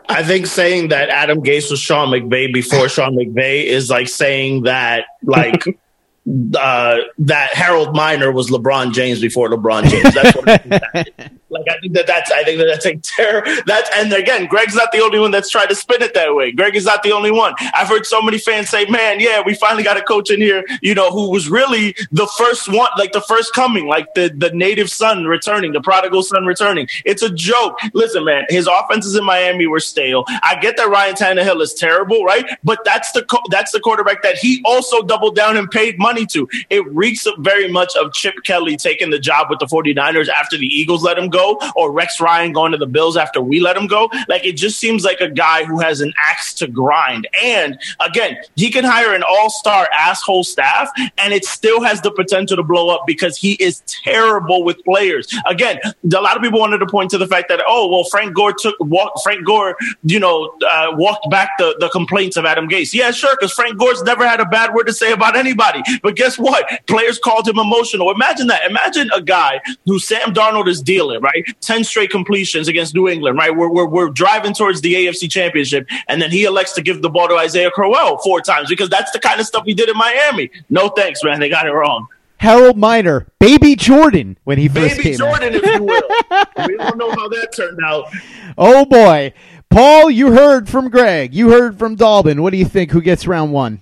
I 0.08 0.22
think 0.22 0.46
saying 0.46 0.88
that 0.88 1.08
Adam 1.08 1.42
Gase 1.42 1.70
was 1.70 1.80
Sean 1.80 2.08
McVay 2.08 2.52
before 2.52 2.88
Sean 2.88 3.16
McVay 3.16 3.64
is 3.64 3.90
like 3.90 4.08
saying 4.08 4.62
that 4.64 5.06
like 5.22 5.64
uh, 6.26 6.98
that 7.18 7.50
Harold 7.52 7.94
Miner 7.94 8.32
was 8.32 8.50
LeBron 8.50 8.92
James 8.92 9.20
before 9.20 9.50
LeBron 9.50 9.84
James. 9.88 10.14
That's 10.14 10.34
what 10.34 10.46
like 11.50 11.66
I 11.68 11.78
think 11.80 11.92
that 11.94 12.06
that's 12.06 12.30
I 12.30 12.44
think 12.44 12.58
that 12.58 12.64
that's 12.64 12.86
a 12.86 12.96
terror. 12.96 13.44
That's 13.66 13.90
and 13.94 14.10
again, 14.12 14.46
Greg's 14.46 14.74
not 14.74 14.90
the 14.90 15.00
only 15.00 15.18
one 15.18 15.30
that's 15.30 15.50
tried 15.50 15.66
to 15.66 15.74
spin 15.74 16.02
it 16.02 16.14
that 16.14 16.34
way. 16.34 16.50
Greg 16.50 16.76
is 16.76 16.86
not 16.86 17.02
the 17.02 17.12
only 17.12 17.30
one. 17.30 17.54
I've 17.74 17.88
heard 17.88 18.06
so 18.06 18.22
many 18.22 18.38
fans 18.38 18.70
say, 18.70 18.86
"Man, 18.86 19.20
yeah, 19.20 19.42
we 19.44 19.54
finally 19.54 19.82
got 19.82 19.98
a 19.98 20.02
coach 20.02 20.30
in 20.30 20.40
here, 20.40 20.64
you 20.80 20.94
know, 20.94 21.10
who 21.10 21.30
was 21.30 21.50
really 21.50 21.94
the 22.10 22.26
first 22.38 22.68
one, 22.68 22.88
like 22.96 23.12
the 23.12 23.20
first 23.20 23.52
coming, 23.52 23.86
like 23.86 24.14
the 24.14 24.34
the 24.34 24.50
native 24.50 24.90
son 24.90 25.26
returning, 25.26 25.72
the 25.72 25.82
prodigal 25.82 26.22
son 26.22 26.46
returning." 26.46 26.88
It's 27.04 27.22
a 27.22 27.30
joke. 27.30 27.78
Listen, 27.92 28.24
man, 28.24 28.46
his 28.48 28.66
offenses 28.66 29.14
in 29.14 29.24
Miami 29.24 29.66
were 29.66 29.80
stale. 29.80 30.24
I 30.42 30.58
get 30.58 30.78
that 30.78 30.88
Ryan 30.88 31.14
Tannehill 31.14 31.60
is 31.60 31.74
terrible, 31.74 32.24
right? 32.24 32.46
But 32.64 32.78
that's 32.86 33.12
the 33.12 33.24
co- 33.24 33.44
that's 33.50 33.72
the 33.72 33.80
quarterback 33.80 34.22
that 34.22 34.38
he 34.38 34.62
also 34.64 35.02
doubled 35.02 35.36
down 35.36 35.58
and 35.58 35.70
paid 35.70 35.98
money 35.98 36.13
money 36.14 36.26
to. 36.26 36.48
It 36.70 36.86
reeks 36.94 37.26
very 37.38 37.70
much 37.70 37.96
of 37.96 38.12
Chip 38.12 38.34
Kelly 38.44 38.76
taking 38.76 39.10
the 39.10 39.18
job 39.18 39.48
with 39.50 39.58
the 39.58 39.66
49ers 39.66 40.28
after 40.28 40.56
the 40.56 40.66
Eagles 40.66 41.02
let 41.02 41.18
him 41.18 41.28
go, 41.28 41.58
or 41.74 41.90
Rex 41.90 42.20
Ryan 42.20 42.52
going 42.52 42.70
to 42.72 42.78
the 42.78 42.86
Bills 42.86 43.16
after 43.16 43.40
we 43.40 43.58
let 43.58 43.76
him 43.76 43.86
go. 43.86 44.08
Like 44.28 44.44
it 44.44 44.56
just 44.56 44.78
seems 44.78 45.04
like 45.04 45.20
a 45.20 45.28
guy 45.28 45.64
who 45.64 45.80
has 45.80 46.00
an 46.00 46.12
axe 46.30 46.54
to 46.54 46.68
grind. 46.68 47.26
And 47.42 47.78
again, 48.00 48.36
he 48.54 48.70
can 48.70 48.84
hire 48.84 49.14
an 49.14 49.24
all-star 49.28 49.88
asshole 49.92 50.44
staff, 50.44 50.88
and 51.18 51.32
it 51.32 51.44
still 51.44 51.82
has 51.82 52.00
the 52.02 52.12
potential 52.12 52.56
to 52.56 52.62
blow 52.62 52.88
up 52.90 53.02
because 53.06 53.36
he 53.36 53.54
is 53.54 53.82
terrible 53.86 54.62
with 54.62 54.82
players. 54.84 55.26
Again, 55.46 55.78
a 55.84 56.20
lot 56.20 56.36
of 56.36 56.42
people 56.42 56.60
wanted 56.60 56.78
to 56.78 56.86
point 56.86 57.10
to 57.10 57.18
the 57.18 57.26
fact 57.26 57.48
that 57.48 57.60
oh 57.66 57.88
well, 57.88 58.04
Frank 58.04 58.34
Gore 58.34 58.54
took 58.56 58.76
walk, 58.78 59.12
Frank 59.24 59.44
Gore, 59.44 59.76
you 60.04 60.20
know, 60.20 60.54
uh, 60.68 60.92
walked 60.92 61.28
back 61.30 61.50
the, 61.58 61.76
the 61.80 61.88
complaints 61.88 62.36
of 62.36 62.44
Adam 62.44 62.68
Gase. 62.68 62.94
Yeah, 62.94 63.10
sure, 63.10 63.34
because 63.34 63.52
Frank 63.52 63.78
Gore's 63.78 64.02
never 64.02 64.26
had 64.26 64.40
a 64.40 64.44
bad 64.44 64.74
word 64.74 64.84
to 64.84 64.92
say 64.92 65.12
about 65.12 65.36
anybody. 65.36 65.82
But 66.04 66.16
guess 66.16 66.38
what? 66.38 66.68
Players 66.86 67.18
called 67.18 67.48
him 67.48 67.58
emotional. 67.58 68.10
Imagine 68.10 68.46
that. 68.48 68.70
Imagine 68.70 69.10
a 69.14 69.22
guy 69.22 69.58
who 69.86 69.98
Sam 69.98 70.34
Darnold 70.34 70.68
is 70.68 70.82
dealing 70.82 71.22
right, 71.22 71.42
ten 71.62 71.82
straight 71.82 72.10
completions 72.10 72.68
against 72.68 72.94
New 72.94 73.08
England. 73.08 73.38
Right, 73.38 73.56
we're 73.56 73.70
we're, 73.70 73.86
we're 73.86 74.10
driving 74.10 74.52
towards 74.52 74.82
the 74.82 74.92
AFC 74.94 75.30
Championship, 75.30 75.88
and 76.06 76.20
then 76.20 76.30
he 76.30 76.44
elects 76.44 76.74
to 76.74 76.82
give 76.82 77.00
the 77.00 77.08
ball 77.08 77.26
to 77.28 77.36
Isaiah 77.36 77.70
Crowell 77.70 78.18
four 78.18 78.42
times 78.42 78.68
because 78.68 78.90
that's 78.90 79.12
the 79.12 79.18
kind 79.18 79.40
of 79.40 79.46
stuff 79.46 79.64
he 79.64 79.72
did 79.72 79.88
in 79.88 79.96
Miami. 79.96 80.50
No 80.68 80.90
thanks, 80.90 81.24
man. 81.24 81.40
They 81.40 81.48
got 81.48 81.66
it 81.66 81.72
wrong. 81.72 82.06
Harold 82.36 82.76
Miner, 82.76 83.26
baby 83.38 83.74
Jordan, 83.74 84.36
when 84.44 84.58
he 84.58 84.68
first 84.68 84.98
Baby 84.98 85.02
came 85.02 85.16
Jordan, 85.16 85.54
out. 85.54 85.64
if 85.64 85.74
you 85.74 85.82
will. 85.84 86.66
we 86.68 86.76
don't 86.76 86.98
know 86.98 87.10
how 87.12 87.28
that 87.28 87.54
turned 87.56 87.78
out. 87.82 88.12
Oh 88.58 88.84
boy, 88.84 89.32
Paul, 89.70 90.10
you 90.10 90.32
heard 90.32 90.68
from 90.68 90.90
Greg, 90.90 91.32
you 91.32 91.50
heard 91.50 91.78
from 91.78 91.96
Dalvin. 91.96 92.40
What 92.40 92.50
do 92.50 92.58
you 92.58 92.66
think? 92.66 92.90
Who 92.90 93.00
gets 93.00 93.26
round 93.26 93.54
one? 93.54 93.80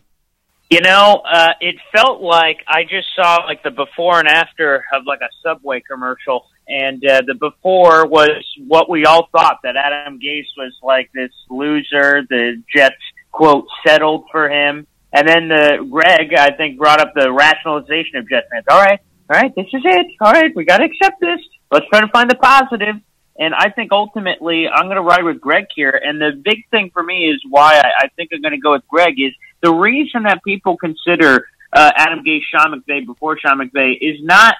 You 0.72 0.80
know, 0.80 1.20
uh, 1.30 1.52
it 1.60 1.76
felt 1.94 2.22
like 2.22 2.60
I 2.66 2.84
just 2.84 3.06
saw 3.14 3.44
like 3.44 3.62
the 3.62 3.70
before 3.70 4.18
and 4.18 4.26
after 4.26 4.82
of 4.94 5.02
like 5.04 5.20
a 5.20 5.28
Subway 5.42 5.82
commercial, 5.82 6.46
and 6.66 7.04
uh, 7.04 7.20
the 7.26 7.34
before 7.34 8.06
was 8.06 8.42
what 8.66 8.88
we 8.88 9.04
all 9.04 9.28
thought 9.32 9.58
that 9.64 9.76
Adam 9.76 10.18
Gase 10.18 10.46
was 10.56 10.72
like 10.82 11.10
this 11.12 11.30
loser. 11.50 12.22
The 12.26 12.62
Jets 12.74 12.94
quote 13.32 13.66
settled 13.86 14.24
for 14.32 14.48
him, 14.48 14.86
and 15.12 15.28
then 15.28 15.48
the 15.48 15.86
Greg 15.90 16.32
I 16.38 16.52
think 16.52 16.78
brought 16.78 17.02
up 17.02 17.12
the 17.14 17.30
rationalization 17.30 18.16
of 18.16 18.26
Jets 18.30 18.46
fans. 18.50 18.64
All 18.70 18.80
right, 18.80 18.98
all 19.28 19.42
right, 19.42 19.54
this 19.54 19.66
is 19.74 19.82
it. 19.84 20.06
All 20.22 20.32
right, 20.32 20.56
we 20.56 20.64
got 20.64 20.78
to 20.78 20.84
accept 20.84 21.20
this. 21.20 21.40
Let's 21.70 21.84
try 21.90 22.00
to 22.00 22.08
find 22.08 22.30
the 22.30 22.36
positive. 22.36 22.94
And 23.38 23.54
I 23.54 23.70
think 23.70 23.92
ultimately 23.92 24.68
I'm 24.68 24.86
going 24.86 24.96
to 24.96 25.02
ride 25.02 25.24
with 25.24 25.40
Greg 25.40 25.66
here. 25.74 26.00
And 26.02 26.20
the 26.20 26.32
big 26.42 26.68
thing 26.70 26.90
for 26.92 27.02
me 27.02 27.30
is 27.30 27.42
why 27.48 27.76
I, 27.78 28.04
I 28.04 28.08
think 28.16 28.30
I'm 28.32 28.40
going 28.40 28.52
to 28.52 28.58
go 28.58 28.72
with 28.72 28.86
Greg 28.88 29.18
is 29.18 29.32
the 29.62 29.72
reason 29.72 30.24
that 30.24 30.42
people 30.44 30.76
consider 30.76 31.46
uh, 31.72 31.90
Adam 31.96 32.24
Gase 32.24 32.42
Sean 32.50 32.80
McVay 32.80 33.06
before 33.06 33.38
Sean 33.38 33.58
McVay 33.58 33.96
is 34.00 34.22
not 34.22 34.56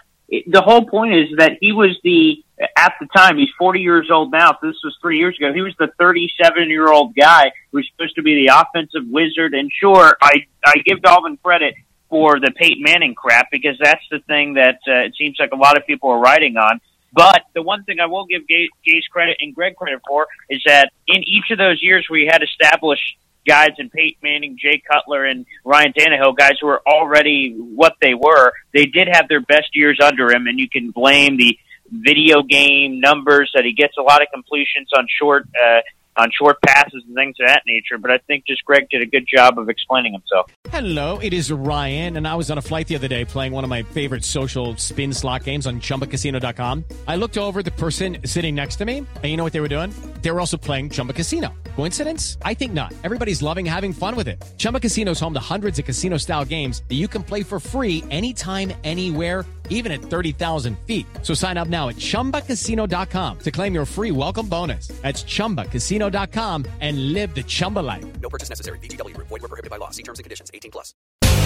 the 0.46 0.62
whole 0.62 0.86
point 0.86 1.14
is 1.14 1.36
that 1.36 1.58
he 1.60 1.72
was 1.72 1.98
the 2.02 2.42
at 2.76 2.94
the 3.00 3.06
time 3.14 3.36
he's 3.36 3.50
40 3.58 3.80
years 3.80 4.08
old 4.10 4.30
now. 4.30 4.56
So 4.60 4.68
this 4.68 4.80
was 4.82 4.96
three 5.02 5.18
years 5.18 5.36
ago. 5.36 5.52
He 5.52 5.60
was 5.60 5.74
the 5.78 5.88
37 5.98 6.70
year 6.70 6.90
old 6.90 7.14
guy 7.14 7.52
who 7.70 7.78
was 7.78 7.88
supposed 7.92 8.14
to 8.14 8.22
be 8.22 8.46
the 8.46 8.54
offensive 8.54 9.02
wizard. 9.08 9.52
And 9.52 9.70
sure, 9.70 10.16
I 10.22 10.46
I 10.64 10.74
give 10.84 11.00
Dalvin 11.00 11.42
credit 11.42 11.74
for 12.08 12.40
the 12.40 12.50
Peyton 12.50 12.82
Manning 12.82 13.14
crap 13.14 13.48
because 13.50 13.76
that's 13.82 14.04
the 14.10 14.20
thing 14.20 14.54
that 14.54 14.78
uh, 14.88 15.06
it 15.06 15.14
seems 15.18 15.36
like 15.38 15.52
a 15.52 15.56
lot 15.56 15.76
of 15.76 15.86
people 15.86 16.10
are 16.10 16.20
writing 16.20 16.56
on. 16.56 16.80
But 17.12 17.42
the 17.54 17.62
one 17.62 17.84
thing 17.84 18.00
I 18.00 18.06
will 18.06 18.24
give 18.24 18.42
Gase 18.48 19.08
credit 19.10 19.36
and 19.40 19.54
Greg 19.54 19.76
credit 19.76 20.00
for 20.06 20.26
is 20.48 20.62
that 20.64 20.92
in 21.06 21.22
each 21.24 21.50
of 21.50 21.58
those 21.58 21.82
years 21.82 22.06
we 22.10 22.26
had 22.30 22.42
established 22.42 23.18
guys 23.46 23.70
in 23.78 23.90
Peyton 23.90 24.18
Manning, 24.22 24.58
Jay 24.60 24.82
Cutler, 24.90 25.24
and 25.24 25.46
Ryan 25.64 25.92
Tannehill, 25.92 26.36
guys 26.36 26.52
who 26.60 26.66
were 26.68 26.82
already 26.86 27.54
what 27.56 27.94
they 28.00 28.14
were, 28.14 28.52
they 28.72 28.86
did 28.86 29.08
have 29.10 29.28
their 29.28 29.40
best 29.40 29.74
years 29.74 29.98
under 30.02 30.30
him, 30.30 30.46
and 30.46 30.58
you 30.58 30.68
can 30.68 30.90
blame 30.90 31.36
the 31.36 31.58
video 31.90 32.42
game 32.42 33.00
numbers 33.00 33.50
that 33.54 33.64
he 33.64 33.72
gets 33.72 33.96
a 33.98 34.02
lot 34.02 34.22
of 34.22 34.28
completions 34.32 34.88
on 34.96 35.06
short 35.20 35.46
uh, 35.62 35.80
on 36.16 36.30
short 36.36 36.56
passes 36.66 37.02
and 37.06 37.14
things 37.14 37.36
of 37.40 37.46
that 37.48 37.62
nature. 37.66 37.98
But 37.98 38.10
I 38.10 38.18
think 38.18 38.46
just 38.46 38.64
Greg 38.64 38.88
did 38.90 39.02
a 39.02 39.06
good 39.06 39.26
job 39.26 39.58
of 39.58 39.68
explaining 39.68 40.12
himself. 40.12 40.50
Hello, 40.70 41.18
it 41.18 41.32
is 41.32 41.50
Ryan, 41.50 42.16
and 42.16 42.26
I 42.26 42.34
was 42.34 42.50
on 42.50 42.58
a 42.58 42.62
flight 42.62 42.88
the 42.88 42.94
other 42.94 43.08
day 43.08 43.24
playing 43.24 43.52
one 43.52 43.64
of 43.64 43.70
my 43.70 43.82
favorite 43.82 44.24
social 44.24 44.76
spin 44.76 45.12
slot 45.12 45.44
games 45.44 45.66
on 45.66 45.80
ChumbaCasino.com. 45.80 46.84
I 47.06 47.16
looked 47.16 47.38
over 47.38 47.62
the 47.62 47.70
person 47.72 48.18
sitting 48.24 48.54
next 48.54 48.76
to 48.76 48.84
me, 48.84 48.98
and 48.98 49.24
you 49.24 49.36
know 49.36 49.44
what 49.44 49.52
they 49.52 49.60
were 49.60 49.68
doing? 49.68 49.92
They 50.22 50.30
were 50.30 50.40
also 50.40 50.56
playing 50.56 50.90
Chumba 50.90 51.12
Casino. 51.12 51.52
Coincidence? 51.76 52.38
I 52.42 52.54
think 52.54 52.72
not. 52.72 52.94
Everybody's 53.04 53.42
loving 53.42 53.66
having 53.66 53.92
fun 53.92 54.16
with 54.16 54.28
it. 54.28 54.42
Chumba 54.56 54.80
Casino 54.80 55.12
is 55.12 55.20
home 55.20 55.34
to 55.34 55.40
hundreds 55.40 55.78
of 55.78 55.84
casino-style 55.84 56.44
games 56.44 56.82
that 56.88 56.94
you 56.94 57.08
can 57.08 57.22
play 57.22 57.42
for 57.42 57.58
free 57.58 58.04
anytime, 58.10 58.72
anywhere 58.84 59.44
even 59.72 59.92
at 59.92 60.00
30,000 60.00 60.78
feet. 60.86 61.06
So 61.22 61.34
sign 61.34 61.58
up 61.58 61.68
now 61.68 61.88
at 61.88 61.96
ChumbaCasino.com 61.96 63.38
to 63.40 63.50
claim 63.50 63.74
your 63.74 63.84
free 63.84 64.12
welcome 64.12 64.46
bonus. 64.48 64.86
That's 65.02 65.24
ChumbaCasino.com 65.24 66.66
and 66.80 67.12
live 67.12 67.34
the 67.34 67.42
Chumba 67.42 67.80
life. 67.80 68.04
No 68.20 68.28
purchase 68.28 68.48
necessary. 68.48 68.78
VGW. 68.78 69.16
Void 69.16 69.30
were 69.30 69.40
prohibited 69.40 69.70
by 69.70 69.78
law. 69.78 69.90
See 69.90 70.04
terms 70.04 70.20
and 70.20 70.24
conditions. 70.24 70.52
18 70.54 70.70
plus. 70.70 70.94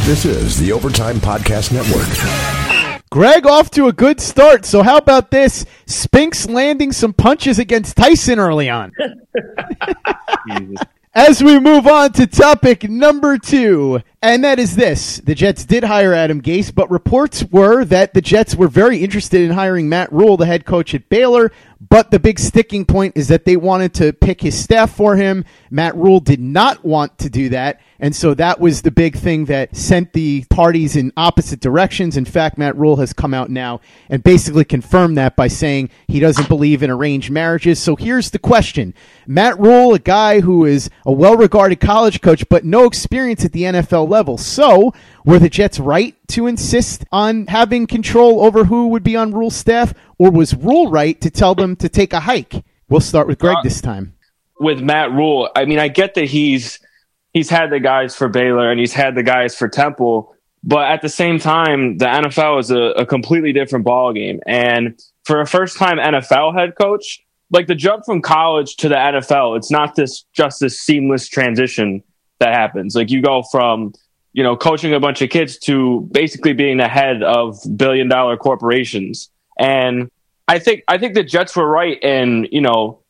This 0.04 0.24
is 0.24 0.58
the 0.58 0.70
Overtime 0.72 1.16
Podcast 1.16 1.72
Network. 1.72 3.02
Greg 3.10 3.46
off 3.46 3.70
to 3.70 3.88
a 3.88 3.92
good 3.92 4.20
start. 4.20 4.64
So 4.64 4.82
how 4.82 4.96
about 4.98 5.30
this? 5.30 5.64
Spinks 5.86 6.48
landing 6.48 6.92
some 6.92 7.12
punches 7.12 7.58
against 7.58 7.96
Tyson 7.96 8.38
early 8.38 8.68
on. 8.68 8.92
As 11.14 11.42
we 11.42 11.58
move 11.58 11.86
on 11.86 12.12
to 12.12 12.26
topic 12.26 12.88
number 12.90 13.38
two, 13.38 14.02
and 14.22 14.44
that 14.44 14.58
is 14.58 14.76
this. 14.76 15.18
The 15.18 15.34
Jets 15.34 15.64
did 15.64 15.84
hire 15.84 16.12
Adam 16.12 16.40
Gase, 16.40 16.74
but 16.74 16.90
reports 16.90 17.44
were 17.44 17.84
that 17.84 18.14
the 18.14 18.20
Jets 18.20 18.54
were 18.56 18.68
very 18.68 19.02
interested 19.02 19.42
in 19.42 19.50
hiring 19.50 19.88
Matt 19.88 20.12
Rhule, 20.12 20.36
the 20.36 20.46
head 20.46 20.64
coach 20.64 20.94
at 20.94 21.08
Baylor, 21.08 21.52
but 21.88 22.10
the 22.10 22.18
big 22.18 22.38
sticking 22.38 22.86
point 22.86 23.16
is 23.16 23.28
that 23.28 23.44
they 23.44 23.56
wanted 23.56 23.92
to 23.94 24.12
pick 24.12 24.40
his 24.40 24.58
staff 24.58 24.94
for 24.94 25.16
him. 25.16 25.44
Matt 25.70 25.94
Rhule 25.94 26.20
did 26.20 26.40
not 26.40 26.84
want 26.84 27.18
to 27.18 27.28
do 27.28 27.50
that. 27.50 27.80
And 27.98 28.14
so 28.14 28.34
that 28.34 28.60
was 28.60 28.82
the 28.82 28.90
big 28.90 29.16
thing 29.16 29.46
that 29.46 29.74
sent 29.74 30.12
the 30.12 30.44
parties 30.50 30.96
in 30.96 31.12
opposite 31.16 31.60
directions. 31.60 32.16
In 32.16 32.24
fact, 32.24 32.58
Matt 32.58 32.76
Rhule 32.76 32.96
has 32.96 33.12
come 33.12 33.34
out 33.34 33.50
now 33.50 33.80
and 34.08 34.22
basically 34.22 34.64
confirmed 34.64 35.16
that 35.16 35.36
by 35.36 35.48
saying 35.48 35.90
he 36.08 36.20
doesn't 36.20 36.48
believe 36.48 36.82
in 36.82 36.90
arranged 36.90 37.30
marriages. 37.30 37.78
So 37.78 37.96
here's 37.96 38.30
the 38.30 38.38
question. 38.38 38.94
Matt 39.26 39.58
Rhule, 39.58 39.94
a 39.94 39.98
guy 39.98 40.40
who 40.40 40.64
is 40.64 40.90
a 41.04 41.12
well-regarded 41.12 41.80
college 41.80 42.20
coach, 42.20 42.46
but 42.48 42.64
no 42.64 42.84
experience 42.84 43.44
at 43.44 43.52
the 43.52 43.62
NFL 43.62 44.05
level. 44.06 44.38
So 44.38 44.94
were 45.24 45.38
the 45.38 45.48
Jets 45.48 45.78
right 45.78 46.14
to 46.28 46.46
insist 46.46 47.04
on 47.12 47.46
having 47.48 47.86
control 47.86 48.44
over 48.44 48.64
who 48.64 48.88
would 48.88 49.02
be 49.02 49.16
on 49.16 49.32
Rhule 49.32 49.50
staff, 49.50 49.92
or 50.18 50.30
was 50.30 50.54
Rhule 50.54 50.90
right 50.90 51.20
to 51.20 51.30
tell 51.30 51.54
them 51.54 51.76
to 51.76 51.88
take 51.88 52.12
a 52.12 52.20
hike? 52.20 52.64
We'll 52.88 53.00
start 53.00 53.26
with 53.26 53.38
Greg 53.38 53.56
uh, 53.58 53.62
this 53.62 53.80
time. 53.80 54.14
with 54.58 54.80
Matt 54.80 55.12
Rhule, 55.12 55.50
I 55.54 55.64
mean, 55.64 55.78
I 55.78 55.88
get 55.88 56.14
that 56.14 56.26
he's 56.26 56.78
he's 57.32 57.50
had 57.50 57.70
the 57.70 57.80
guys 57.80 58.14
for 58.14 58.28
Baylor 58.28 58.70
and 58.70 58.80
he's 58.80 58.94
had 58.94 59.14
the 59.14 59.22
guys 59.22 59.54
for 59.54 59.68
Temple, 59.68 60.34
but 60.64 60.90
at 60.90 61.02
the 61.02 61.08
same 61.08 61.38
time, 61.38 61.98
the 61.98 62.06
NFL 62.06 62.60
is 62.60 62.70
a, 62.70 63.02
a 63.02 63.06
completely 63.06 63.52
different 63.52 63.84
ball 63.84 64.12
game. 64.12 64.40
And 64.46 64.98
for 65.24 65.40
a 65.40 65.46
first 65.46 65.76
time 65.76 65.98
NFL 65.98 66.58
head 66.58 66.74
coach, 66.80 67.20
like 67.50 67.66
the 67.66 67.74
jump 67.74 68.04
from 68.04 68.22
college 68.22 68.76
to 68.76 68.88
the 68.88 68.94
NFL, 68.94 69.56
it's 69.56 69.70
not 69.70 69.94
this 69.94 70.24
just 70.32 70.60
this 70.60 70.80
seamless 70.80 71.28
transition 71.28 72.02
that 72.40 72.54
happens. 72.54 72.94
Like 72.94 73.10
you 73.10 73.22
go 73.22 73.42
from 73.42 73.92
you 74.32 74.42
know 74.42 74.56
coaching 74.56 74.92
a 74.94 75.00
bunch 75.00 75.22
of 75.22 75.30
kids 75.30 75.58
to 75.60 76.08
basically 76.12 76.52
being 76.52 76.76
the 76.76 76.88
head 76.88 77.22
of 77.22 77.58
billion 77.76 78.08
dollar 78.08 78.36
corporations. 78.36 79.30
And 79.58 80.10
I 80.48 80.58
think 80.58 80.84
I 80.88 80.98
think 80.98 81.14
the 81.14 81.24
Jets 81.24 81.56
were 81.56 81.68
right 81.68 82.02
in 82.02 82.48
you 82.50 82.60
know 82.60 83.00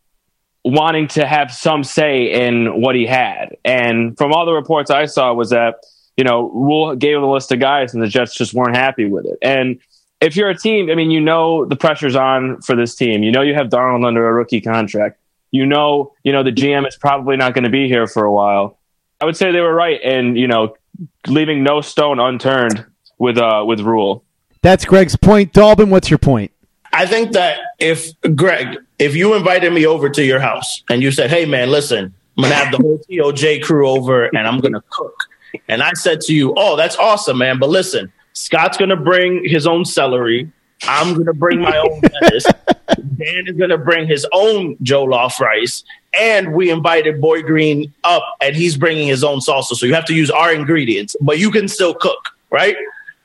wanting 0.66 1.06
to 1.06 1.24
have 1.24 1.52
some 1.52 1.84
say 1.84 2.46
in 2.46 2.80
what 2.80 2.96
he 2.96 3.06
had. 3.06 3.56
And 3.64 4.18
from 4.18 4.32
all 4.32 4.44
the 4.44 4.52
reports 4.52 4.90
I 4.90 5.06
saw 5.06 5.32
was 5.32 5.50
that, 5.50 5.76
you 6.16 6.24
know, 6.24 6.50
Rhule 6.50 6.96
gave 6.96 7.22
a 7.22 7.26
list 7.26 7.52
of 7.52 7.60
guys 7.60 7.94
and 7.94 8.02
the 8.02 8.08
Jets 8.08 8.34
just 8.34 8.52
weren't 8.52 8.76
happy 8.76 9.04
with 9.06 9.26
it. 9.26 9.38
And 9.42 9.78
if 10.20 10.34
you're 10.34 10.48
a 10.50 10.58
team, 10.58 10.90
I 10.90 10.96
mean, 10.96 11.12
you 11.12 11.20
know 11.20 11.64
the 11.66 11.76
pressure's 11.76 12.16
on 12.16 12.60
for 12.62 12.74
this 12.74 12.96
team. 12.96 13.22
You 13.22 13.30
know 13.30 13.42
you 13.42 13.54
have 13.54 13.68
Darnold 13.68 14.04
under 14.04 14.26
a 14.26 14.32
rookie 14.32 14.60
contract. 14.60 15.20
You 15.52 15.66
know, 15.66 16.12
you 16.24 16.32
know 16.32 16.42
the 16.42 16.50
GM 16.50 16.86
is 16.88 16.96
probably 16.96 17.36
not 17.36 17.54
going 17.54 17.64
to 17.64 17.70
be 17.70 17.86
here 17.86 18.08
for 18.08 18.24
a 18.24 18.32
while. 18.32 18.78
I 19.20 19.24
would 19.24 19.36
say 19.36 19.50
they 19.52 19.60
were 19.60 19.74
right 19.74 20.00
in, 20.02 20.36
you 20.36 20.46
know, 20.46 20.76
leaving 21.26 21.62
no 21.62 21.80
stone 21.80 22.18
unturned 22.18 22.84
with 23.18 23.38
uh 23.38 23.64
with 23.66 23.80
Rhule. 23.80 24.24
That's 24.62 24.84
Greg's 24.84 25.16
point. 25.16 25.52
Dalvin, 25.52 25.88
what's 25.90 26.10
your 26.10 26.18
point? 26.18 26.50
I 26.92 27.06
think 27.06 27.32
that 27.32 27.58
if 27.78 28.08
Greg, 28.34 28.78
if 28.98 29.14
you 29.14 29.34
invited 29.34 29.72
me 29.72 29.86
over 29.86 30.08
to 30.08 30.24
your 30.24 30.40
house 30.40 30.82
and 30.90 31.02
you 31.02 31.10
said, 31.10 31.30
"Hey, 31.30 31.44
man, 31.44 31.70
listen, 31.70 32.14
I'm 32.36 32.42
gonna 32.42 32.54
have 32.54 32.72
the 32.72 32.78
whole 32.78 32.98
TOJ 33.10 33.62
crew 33.62 33.88
over 33.88 34.24
and 34.26 34.46
I'm 34.46 34.60
gonna 34.60 34.82
cook," 34.90 35.14
and 35.68 35.82
I 35.82 35.92
said 35.94 36.20
to 36.22 36.34
you, 36.34 36.54
"Oh, 36.56 36.76
that's 36.76 36.96
awesome, 36.96 37.38
man, 37.38 37.58
but 37.58 37.68
listen, 37.68 38.12
Scott's 38.32 38.76
gonna 38.76 38.96
bring 38.96 39.48
his 39.48 39.66
own 39.66 39.84
celery. 39.84 40.50
I'm 40.84 41.14
gonna 41.14 41.34
bring 41.34 41.60
my 41.60 41.76
own 41.78 42.00
lettuce. 42.22 42.46
Dan 42.88 43.46
is 43.46 43.56
gonna 43.56 43.78
bring 43.78 44.06
his 44.06 44.26
own 44.32 44.76
Jollof 44.78 45.40
rice." 45.40 45.84
And 46.18 46.54
we 46.54 46.70
invited 46.70 47.20
Boy 47.20 47.42
Green 47.42 47.92
up, 48.04 48.24
and 48.40 48.56
he's 48.56 48.76
bringing 48.76 49.06
his 49.06 49.22
own 49.22 49.40
salsa. 49.40 49.74
So 49.74 49.86
you 49.86 49.94
have 49.94 50.06
to 50.06 50.14
use 50.14 50.30
our 50.30 50.52
ingredients, 50.52 51.14
but 51.20 51.38
you 51.38 51.50
can 51.50 51.68
still 51.68 51.94
cook, 51.94 52.30
right? 52.50 52.76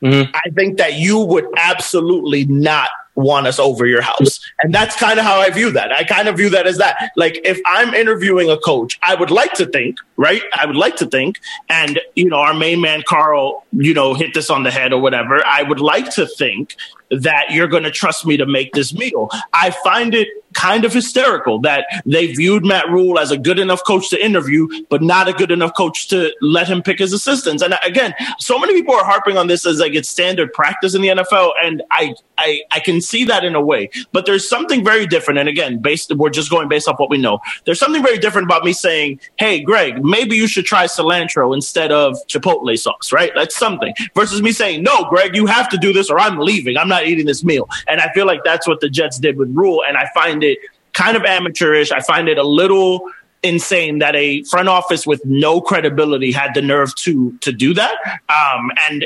mm-hmm. 0.02 0.32
I 0.34 0.50
think 0.52 0.78
that 0.78 0.96
you 0.96 1.20
would 1.20 1.48
absolutely 1.58 2.46
not 2.46 2.90
want 3.22 3.48
us 3.48 3.60
over 3.60 3.86
your 3.86 4.02
house. 4.02 4.40
And 4.62 4.74
that's 4.74 4.96
kind 4.96 5.20
of 5.20 5.26
how 5.26 5.40
I 5.40 5.50
view 5.50 5.72
that. 5.72 5.92
I 5.92 6.04
kind 6.04 6.28
of 6.28 6.38
view 6.38 6.50
that 6.52 6.68
as 6.68 6.78
that. 6.78 7.12
Like 7.16 7.40
if 7.44 7.60
I'm 7.66 7.94
interviewing 7.94 8.50
a 8.50 8.58
coach, 8.58 9.00
I 9.02 9.16
would 9.16 9.32
like 9.32 9.54
to 9.54 9.66
think, 9.66 9.98
right? 10.18 10.42
I 10.54 10.66
would 10.66 10.76
like 10.76 10.96
to 10.98 11.06
think, 11.06 11.40
and 11.70 12.00
you 12.16 12.30
know, 12.30 12.38
our 12.38 12.54
main 12.54 12.82
man 12.82 13.04
Carl, 13.08 13.66
you 13.72 13.94
know, 13.94 14.14
hit 14.14 14.34
this 14.34 14.50
on 14.50 14.64
the 14.64 14.72
head 14.72 14.94
or 14.94 15.02
whatever. 15.02 15.42
I 15.46 15.64
would 15.64 15.80
like 15.80 16.10
to 16.16 16.28
think 16.28 16.76
that 17.10 17.52
you're 17.52 17.68
going 17.68 17.84
to 17.84 17.92
trust 17.92 18.26
me 18.26 18.38
to 18.38 18.46
make 18.46 18.74
this 18.74 18.94
meal. 18.94 19.30
I 19.54 19.72
find 19.84 20.14
it 20.14 20.28
kind 20.62 20.86
of 20.86 20.94
hysterical 20.94 21.60
that 21.60 21.86
they 22.06 22.28
viewed 22.28 22.64
Matt 22.64 22.88
Rhule 22.90 23.18
as 23.18 23.32
a 23.32 23.38
good 23.38 23.58
enough 23.58 23.84
coach 23.84 24.10
to 24.12 24.24
interview, 24.24 24.68
but 24.90 25.02
not 25.02 25.28
a 25.28 25.34
good 25.34 25.50
enough 25.50 25.76
coach 25.76 26.08
to 26.10 26.32
let 26.40 26.68
him 26.68 26.84
pick 26.84 27.00
his 27.00 27.14
assistants. 27.14 27.64
And 27.64 27.74
again, 27.84 28.14
so 28.38 28.60
many 28.60 28.74
people 28.74 28.94
are 28.94 29.04
harping 29.04 29.38
on 29.38 29.48
this 29.48 29.66
as 29.66 29.80
like 29.80 29.96
it's 29.96 30.08
standard 30.08 30.54
practice 30.54 30.94
in 30.94 31.02
the 31.02 31.08
NFL, 31.08 31.54
and 31.64 31.82
I 31.92 32.14
I, 32.38 32.62
I 32.72 32.80
can 32.80 33.02
see 33.02 33.24
that 33.26 33.44
in 33.44 33.56
a 33.56 33.62
way. 33.62 33.90
But 34.12 34.26
there's 34.26 34.48
something 34.48 34.84
very 34.84 35.06
different. 35.06 35.40
And 35.40 35.48
again, 35.48 35.78
based 35.80 36.16
we're 36.16 36.30
just 36.30 36.50
going 36.50 36.68
based 36.68 36.88
off 36.88 37.00
what 37.00 37.10
we 37.10 37.18
know. 37.18 37.40
There's 37.66 37.80
something 37.80 38.04
very 38.04 38.18
different 38.18 38.46
about 38.46 38.64
me 38.64 38.74
saying, 38.74 39.20
"Hey, 39.38 39.62
Greg, 39.62 40.04
maybe 40.04 40.36
you 40.36 40.48
should 40.48 40.66
try 40.66 40.86
cilantro 40.86 41.56
instead 41.56 41.92
of 41.92 42.16
chipotle 42.28 42.78
sauce." 42.78 43.12
Right? 43.12 43.32
That's 43.36 43.58
something. 43.58 43.94
Versus 44.16 44.42
me 44.42 44.52
saying, 44.52 44.84
"No, 44.84 45.06
Greg, 45.06 45.36
you 45.36 45.46
have 45.48 45.70
to 45.70 45.78
do 45.78 45.94
this, 45.94 46.10
or 46.10 46.20
I'm 46.20 46.38
leaving. 46.38 46.78
I'm 46.78 46.90
not 46.90 47.08
eating 47.08 47.26
this 47.26 47.44
meal." 47.44 47.68
And 47.88 48.00
I 48.00 48.12
feel 48.14 48.26
like 48.28 48.44
that's 48.44 48.68
what 48.68 48.80
the 48.80 48.90
Jets 48.90 49.20
did 49.20 49.38
with 49.38 49.50
Rhule, 49.56 49.84
and 49.88 49.98
I 49.98 50.10
find 50.14 50.44
it 50.44 50.51
kind 50.94 51.18
of 51.18 51.24
amateurish. 51.24 51.92
I 51.92 52.02
find 52.02 52.28
it 52.28 52.38
a 52.38 52.44
little 52.44 53.10
insane 53.44 54.00
that 54.00 54.16
a 54.16 54.44
front 54.44 54.70
office 54.70 55.08
with 55.08 55.26
no 55.26 55.62
credibility 55.62 56.32
had 56.32 56.54
the 56.54 56.62
nerve 56.62 56.96
to 56.96 57.38
to 57.40 57.52
do 57.52 57.74
that. 57.74 57.96
Um, 58.30 58.72
and 58.90 59.06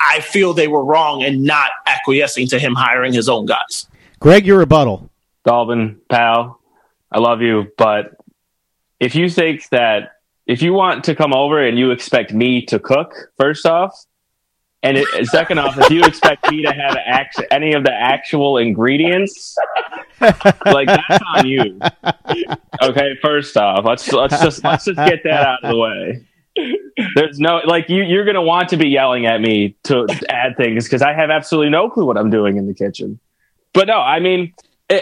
I 0.00 0.20
feel 0.20 0.52
they 0.52 0.68
were 0.68 0.84
wrong 0.84 1.22
in 1.22 1.44
not 1.44 1.70
acquiescing 1.86 2.48
to 2.48 2.58
him 2.58 2.74
hiring 2.74 3.12
his 3.12 3.28
own 3.28 3.46
guys. 3.46 3.86
Greg, 4.20 4.46
your 4.46 4.58
rebuttal. 4.58 5.10
Dalvin, 5.46 5.96
pal, 6.08 6.60
I 7.10 7.18
love 7.18 7.42
you, 7.42 7.72
but 7.76 8.16
if 9.00 9.14
you 9.14 9.28
think 9.28 9.68
that 9.70 10.20
if 10.46 10.62
you 10.62 10.72
want 10.72 11.04
to 11.04 11.14
come 11.14 11.32
over 11.32 11.64
and 11.64 11.78
you 11.78 11.90
expect 11.90 12.32
me 12.32 12.64
to 12.66 12.78
cook, 12.78 13.32
first 13.36 13.66
off, 13.66 14.06
and 14.82 14.96
it, 14.96 15.26
second 15.28 15.58
off, 15.58 15.78
if 15.78 15.90
you 15.90 16.02
expect 16.04 16.50
me 16.50 16.62
to 16.62 16.72
have 16.72 16.96
act- 17.04 17.42
any 17.50 17.72
of 17.72 17.84
the 17.84 17.92
actual 17.92 18.58
ingredients, 18.58 19.56
like 20.20 20.88
that's 20.88 21.22
on 21.34 21.46
you. 21.46 21.80
Okay, 22.82 23.16
first 23.22 23.56
off, 23.56 23.84
let's 23.84 24.12
let's 24.12 24.40
just 24.40 24.64
let's 24.64 24.84
just 24.84 24.96
get 24.96 25.22
that 25.24 25.46
out 25.46 25.64
of 25.64 25.70
the 25.70 25.78
way. 25.78 26.26
There's 27.14 27.38
no 27.38 27.60
like 27.64 27.88
you 27.88 28.02
you're 28.02 28.24
gonna 28.24 28.42
want 28.42 28.70
to 28.70 28.76
be 28.76 28.88
yelling 28.88 29.26
at 29.26 29.40
me 29.40 29.76
to 29.84 30.06
add 30.28 30.56
things 30.56 30.84
because 30.84 31.02
I 31.02 31.12
have 31.12 31.30
absolutely 31.30 31.70
no 31.70 31.88
clue 31.88 32.04
what 32.04 32.18
I'm 32.18 32.30
doing 32.30 32.56
in 32.56 32.66
the 32.66 32.74
kitchen. 32.74 33.20
But 33.72 33.88
no, 33.88 33.98
I 33.98 34.20
mean. 34.20 34.52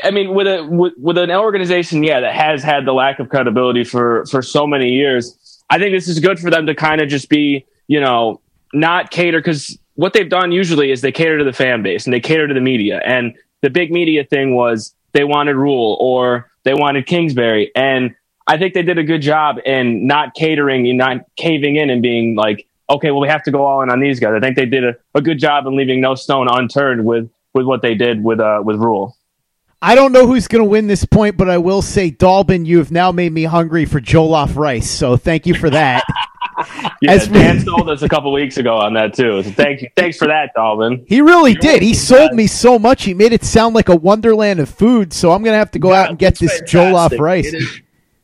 I 0.05 0.13
mean, 0.13 0.35
with 0.35 0.47
a 0.47 0.65
with, 0.65 0.93
with 0.99 1.19
an 1.19 1.33
organization, 1.33 2.05
yeah, 2.05 2.21
that 2.21 2.33
has 2.33 2.63
had 2.63 2.85
the 2.85 2.93
lack 2.93 3.19
of 3.19 3.29
credibility 3.29 3.83
for 3.83 4.25
for 4.27 4.41
so 4.41 4.65
many 4.65 4.93
years, 4.93 5.37
I 5.69 5.79
think 5.79 5.93
this 5.93 6.07
is 6.07 6.21
good 6.21 6.39
for 6.39 6.49
them 6.49 6.67
to 6.67 6.77
kind 6.77 7.01
of 7.01 7.09
just 7.09 7.29
be, 7.29 7.67
you 7.89 8.01
know, 8.01 8.40
not 8.73 9.11
cater 9.11 9.39
because 9.39 9.79
what 9.95 10.13
they've 10.13 10.29
done 10.29 10.53
usually 10.53 10.91
is 10.91 11.01
they 11.01 11.13
cater 11.13 11.39
to 11.39 11.45
the 11.45 11.53
fan 11.53 11.83
base 11.83 12.07
and 12.07 12.15
they 12.15 12.21
cater 12.21 12.49
to 12.49 12.55
the 12.55 12.61
media. 12.61 13.01
And 13.05 13.35
the 13.61 13.71
big 13.71 13.91
media 13.91 14.25
thing 14.25 14.55
was 14.55 14.95
they 15.13 15.25
wanted 15.25 15.57
Rhule 15.57 15.97
or 16.01 16.51
they 16.65 16.75
wanted 16.75 17.07
Kingsbury. 17.07 17.71
And 17.75 18.15
I 18.47 18.59
think 18.59 18.75
they 18.75 18.83
did 18.83 18.99
a 18.99 19.05
good 19.05 19.23
job 19.23 19.59
in 19.65 20.07
not 20.07 20.35
catering 20.35 20.89
and 20.89 20.99
not 20.99 21.19
caving 21.37 21.77
in 21.77 21.91
and 21.91 22.03
being 22.03 22.35
like, 22.35 22.67
okay, 22.89 23.11
well, 23.11 23.21
we 23.21 23.29
have 23.29 23.43
to 23.45 23.51
go 23.51 23.65
all 23.65 23.83
in 23.83 23.91
on 23.91 24.01
these 24.01 24.19
guys. 24.19 24.35
I 24.35 24.41
think 24.41 24.57
they 24.57 24.67
did 24.67 24.85
a, 24.85 24.95
a 25.15 25.21
good 25.21 25.39
job 25.39 25.67
in 25.67 25.77
leaving 25.77 26.01
no 26.01 26.15
stone 26.15 26.49
unturned 26.51 27.05
with, 27.05 27.31
with 27.55 27.67
what 27.67 27.83
they 27.83 27.95
did 27.95 28.25
with, 28.25 28.41
uh, 28.41 28.63
with 28.65 28.77
Rhule. 28.77 29.17
I 29.83 29.95
don't 29.95 30.13
know 30.13 30.27
who's 30.27 30.49
going 30.49 30.63
to 30.63 30.69
win 30.69 30.89
this 30.89 31.05
point, 31.05 31.37
but 31.37 31.49
I 31.49 31.59
will 31.59 31.81
say, 31.81 32.11
Dalvin, 32.11 32.67
you 32.67 32.79
have 32.79 32.91
now 32.91 33.13
made 33.13 33.33
me 33.33 33.45
hungry 33.45 33.87
for 33.87 34.01
Jollof 34.01 34.57
rice. 34.57 34.91
So 34.91 35.17
thank 35.17 35.47
you 35.47 35.55
for 35.55 35.71
that. 35.71 36.05
yeah, 37.01 37.13
As 37.13 37.29
Dan 37.29 37.61
sold 37.61 37.89
us 37.91 38.03
a 38.03 38.09
couple 38.09 38.33
weeks 38.33 38.57
ago 38.57 38.77
on 38.77 38.95
that 38.95 39.15
too. 39.15 39.43
So 39.43 39.51
thank 39.51 39.83
you, 39.83 39.91
thanks 39.97 40.17
for 40.17 40.27
that, 40.29 40.55
Dalvin. 40.57 41.05
He 41.07 41.21
really 41.21 41.55
did. 41.55 41.83
He 41.83 41.95
sold 41.95 42.33
me 42.33 42.47
so 42.47 42.79
much. 42.79 43.05
He 43.05 43.15
made 43.15 43.33
it 43.33 43.45
sound 43.45 43.75
like 43.75 43.89
a 43.89 43.97
wonderland 43.97 44.61
of 44.61 44.69
food. 44.69 45.13
So 45.13 45.33
I'm 45.33 45.43
going 45.43 45.55
to 45.55 45.59
have 45.59 45.71
to 45.73 45.79
go 45.79 45.91
yeah, 45.91 46.03
out 46.03 46.11
and 46.11 46.19
get 46.19 46.39
this 46.39 46.59
fantastic. 46.59 46.81
Jollof 46.81 47.19
rice. 47.19 47.47
It 47.47 47.55
is, 47.55 47.81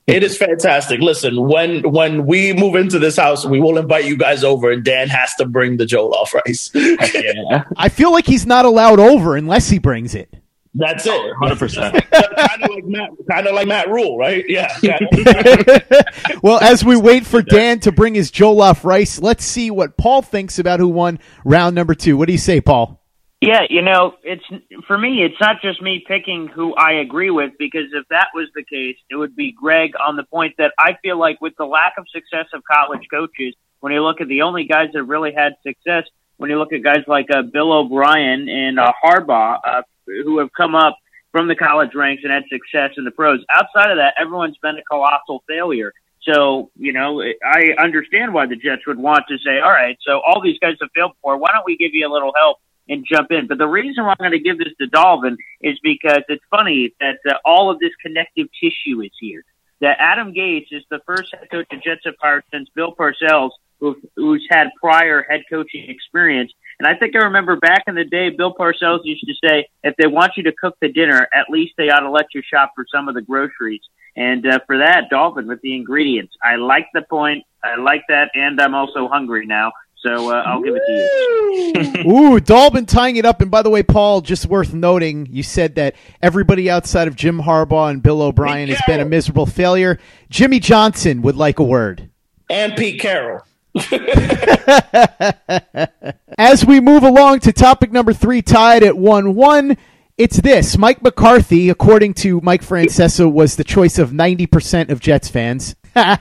it 0.07 0.22
is 0.22 0.37
fantastic. 0.37 1.00
Listen, 1.00 1.48
when 1.48 1.83
when 1.90 2.27
we 2.27 2.53
move 2.53 2.77
into 2.77 2.98
this 2.98 3.16
house, 3.16 3.44
we 3.44 3.61
will 3.61 3.77
invite 3.77 4.05
you 4.05 4.16
guys 4.16 4.44
over, 4.44 4.70
and 4.70 4.85
Dan 4.85 5.09
has 5.09 5.35
to 5.37 5.46
bring 5.46 5.79
the 5.79 5.85
Jollof 5.85 6.33
rice. 6.33 6.70
yeah. 6.74 7.64
I 7.77 7.88
feel 7.88 8.12
like 8.12 8.27
he's 8.27 8.46
not 8.46 8.64
allowed 8.64 9.00
over 9.00 9.37
unless 9.37 9.68
he 9.68 9.79
brings 9.79 10.14
it. 10.14 10.33
That's 10.78 11.06
it, 11.06 11.32
hundred 11.38 11.58
percent. 11.58 11.94
Kind 12.12 12.64
of 12.64 12.70
like 12.70 12.84
Matt, 12.84 13.10
kind 13.30 13.46
of 13.46 13.54
like 13.54 13.66
Matt 13.66 13.88
Rhule, 13.88 14.18
right? 14.18 14.44
Yeah. 14.46 14.76
yeah. 14.82 14.98
well, 16.42 16.58
as 16.60 16.84
we 16.84 16.96
wait 16.96 17.24
for 17.26 17.40
Dan 17.40 17.80
to 17.80 17.92
bring 17.92 18.14
his 18.14 18.30
Jollof 18.30 18.84
rice, 18.84 19.18
let's 19.20 19.44
see 19.44 19.70
what 19.70 19.96
Paul 19.96 20.22
thinks 20.22 20.58
about 20.58 20.78
who 20.80 20.88
won 20.88 21.18
round 21.44 21.74
number 21.74 21.94
two. 21.94 22.16
What 22.16 22.26
do 22.26 22.32
you 22.32 22.38
say, 22.38 22.60
Paul? 22.60 23.00
Yeah, 23.40 23.62
you 23.68 23.82
know, 23.82 24.14
it's 24.22 24.44
for 24.86 24.96
me. 24.96 25.22
It's 25.22 25.40
not 25.40 25.62
just 25.62 25.82
me 25.82 26.04
picking 26.06 26.48
who 26.48 26.74
I 26.74 26.94
agree 26.94 27.30
with 27.30 27.52
because 27.58 27.86
if 27.92 28.06
that 28.08 28.28
was 28.34 28.48
the 28.54 28.64
case, 28.64 28.96
it 29.10 29.16
would 29.16 29.36
be 29.36 29.52
Greg 29.52 29.92
on 29.96 30.16
the 30.16 30.24
point 30.24 30.54
that 30.58 30.72
I 30.78 30.96
feel 31.02 31.18
like 31.18 31.40
with 31.40 31.54
the 31.58 31.66
lack 31.66 31.94
of 31.98 32.06
success 32.10 32.46
of 32.54 32.62
college 32.64 33.06
coaches, 33.10 33.54
when 33.80 33.92
you 33.92 34.02
look 34.02 34.20
at 34.20 34.28
the 34.28 34.42
only 34.42 34.64
guys 34.64 34.88
that 34.94 35.04
really 35.04 35.32
had 35.32 35.54
success, 35.62 36.04
when 36.38 36.50
you 36.50 36.58
look 36.58 36.72
at 36.72 36.82
guys 36.82 37.04
like 37.06 37.26
uh, 37.30 37.42
Bill 37.42 37.72
O'Brien 37.72 38.48
and 38.48 38.78
uh, 38.78 38.92
Harbaugh, 39.04 39.58
uh, 39.62 39.82
who 40.07 40.38
have 40.38 40.53
come 40.53 40.75
up 40.75 40.97
from 41.33 41.49
the 41.49 41.55
college 41.55 41.95
ranks 41.95 42.23
and 42.25 42.33
had 42.33 42.45
success 42.51 42.92
in 42.97 43.05
the 43.05 43.11
pros. 43.11 43.45
Outside 43.51 43.90
of 43.90 43.99
that, 43.99 44.14
everyone's 44.19 44.57
been 44.62 44.79
a 44.79 44.83
colossal 44.90 45.42
failure. 45.47 45.92
So, 46.23 46.71
you 46.77 46.92
know, 46.92 47.23
I 47.23 47.75
understand 47.79 48.35
why 48.35 48.47
the 48.47 48.57
Jets 48.57 48.87
would 48.87 48.99
want 48.99 49.25
to 49.29 49.38
say, 49.38 49.61
all 49.61 49.71
right, 49.71 49.97
so 50.07 50.21
all 50.27 50.40
these 50.42 50.59
guys 50.59 50.75
have 50.81 50.90
failed 50.95 51.12
before. 51.12 51.37
Why 51.37 51.51
don't 51.53 51.66
we 51.66 51.77
give 51.77 51.90
you 51.92 52.09
a 52.09 52.12
little 52.12 52.33
help 52.35 52.59
and 52.88 53.05
jump 53.09 53.31
in? 53.31 53.47
But 53.47 53.59
the 53.59 53.66
reason 53.66 54.05
why 54.05 54.11
I'm 54.11 54.16
going 54.19 54.33
to 54.33 54.40
give 54.40 54.59
this 54.59 54.73
to 54.81 54.88
Dalvin 54.88 55.37
is 55.61 55.79
because 55.83 56.23
it's 56.29 56.42
funny 56.51 56.95
that 57.01 57.19
uh, 57.29 57.35
all 57.45 57.71
of 57.71 57.79
this 57.79 57.92
connective 58.03 58.49
tissue 58.61 59.03
is 59.03 59.12
here. 59.21 59.45
That 59.83 59.99
Adam 60.01 60.33
Gase 60.33 60.66
is 60.71 60.83
the 60.90 61.01
first 61.07 61.33
head 61.33 61.49
coach 61.51 61.66
the 61.71 61.77
Jets 61.77 62.01
have 62.07 62.14
hired 62.21 62.45
since 62.53 62.69
Bill 62.75 62.95
Parcells, 62.95 63.51
who, 63.79 63.97
who's 64.16 64.45
had 64.51 64.69
prior 64.81 65.23
head 65.29 65.42
coaching 65.51 65.88
experience. 65.88 66.51
And 66.78 66.86
I 66.86 66.94
think 66.94 67.16
I 67.16 67.20
remember 67.20 67.56
back 67.56 67.84
in 67.86 67.94
the 67.94 68.04
day, 68.04 68.30
Bill 68.30 68.54
Parcells 68.54 69.00
used 69.04 69.26
to 69.26 69.34
say, 69.42 69.68
if 69.82 69.96
they 69.96 70.06
want 70.06 70.32
you 70.36 70.42
to 70.44 70.52
cook 70.52 70.76
the 70.80 70.92
dinner, 70.92 71.26
at 71.32 71.48
least 71.48 71.74
they 71.78 71.88
ought 71.88 72.00
to 72.00 72.10
let 72.10 72.26
you 72.34 72.42
shop 72.42 72.72
for 72.74 72.84
some 72.92 73.08
of 73.08 73.14
the 73.14 73.22
groceries. 73.22 73.80
And 74.14 74.46
uh, 74.46 74.60
for 74.66 74.78
that, 74.78 75.10
Dalvin 75.10 75.46
with 75.46 75.60
the 75.62 75.74
ingredients. 75.74 76.34
I 76.42 76.56
like 76.56 76.86
the 76.92 77.02
point. 77.02 77.44
I 77.62 77.76
like 77.76 78.02
that. 78.08 78.30
And 78.34 78.60
I'm 78.60 78.74
also 78.74 79.08
hungry 79.08 79.46
now. 79.46 79.72
So 79.98 80.30
uh, 80.30 80.42
I'll 80.46 80.62
give 80.62 80.74
it 80.76 80.82
to 80.86 82.04
you. 82.04 82.12
Ooh, 82.12 82.40
Dalvin 82.40 82.86
tying 82.86 83.16
it 83.16 83.24
up. 83.24 83.40
And 83.40 83.50
by 83.50 83.62
the 83.62 83.70
way, 83.70 83.82
Paul, 83.82 84.20
just 84.20 84.46
worth 84.46 84.72
noting, 84.72 85.26
you 85.30 85.42
said 85.42 85.74
that 85.76 85.96
everybody 86.22 86.70
outside 86.70 87.08
of 87.08 87.16
Jim 87.16 87.40
Harbaugh 87.40 87.90
and 87.90 88.02
Bill 88.02 88.22
O'Brien 88.22 88.68
has 88.68 88.80
been 88.86 89.00
a 89.00 89.04
miserable 89.04 89.46
failure. 89.46 89.98
Jimmy 90.30 90.60
Johnson 90.60 91.22
would 91.22 91.36
like 91.36 91.58
a 91.58 91.64
word. 91.64 92.10
And 92.48 92.76
Pete 92.76 93.00
Carroll. 93.00 93.42
As 96.38 96.64
we 96.64 96.80
move 96.80 97.02
along 97.02 97.40
to 97.40 97.52
topic 97.52 97.92
number 97.92 98.12
three, 98.12 98.42
tied 98.42 98.82
at 98.82 98.96
1 98.96 99.34
1, 99.34 99.76
it's 100.18 100.38
this. 100.38 100.78
Mike 100.78 101.02
McCarthy, 101.02 101.68
according 101.68 102.14
to 102.14 102.40
Mike 102.40 102.62
Francesa, 102.62 103.30
was 103.30 103.56
the 103.56 103.64
choice 103.64 103.98
of 103.98 104.10
90% 104.10 104.90
of 104.90 105.00
Jets 105.00 105.28
fans. 105.28 105.76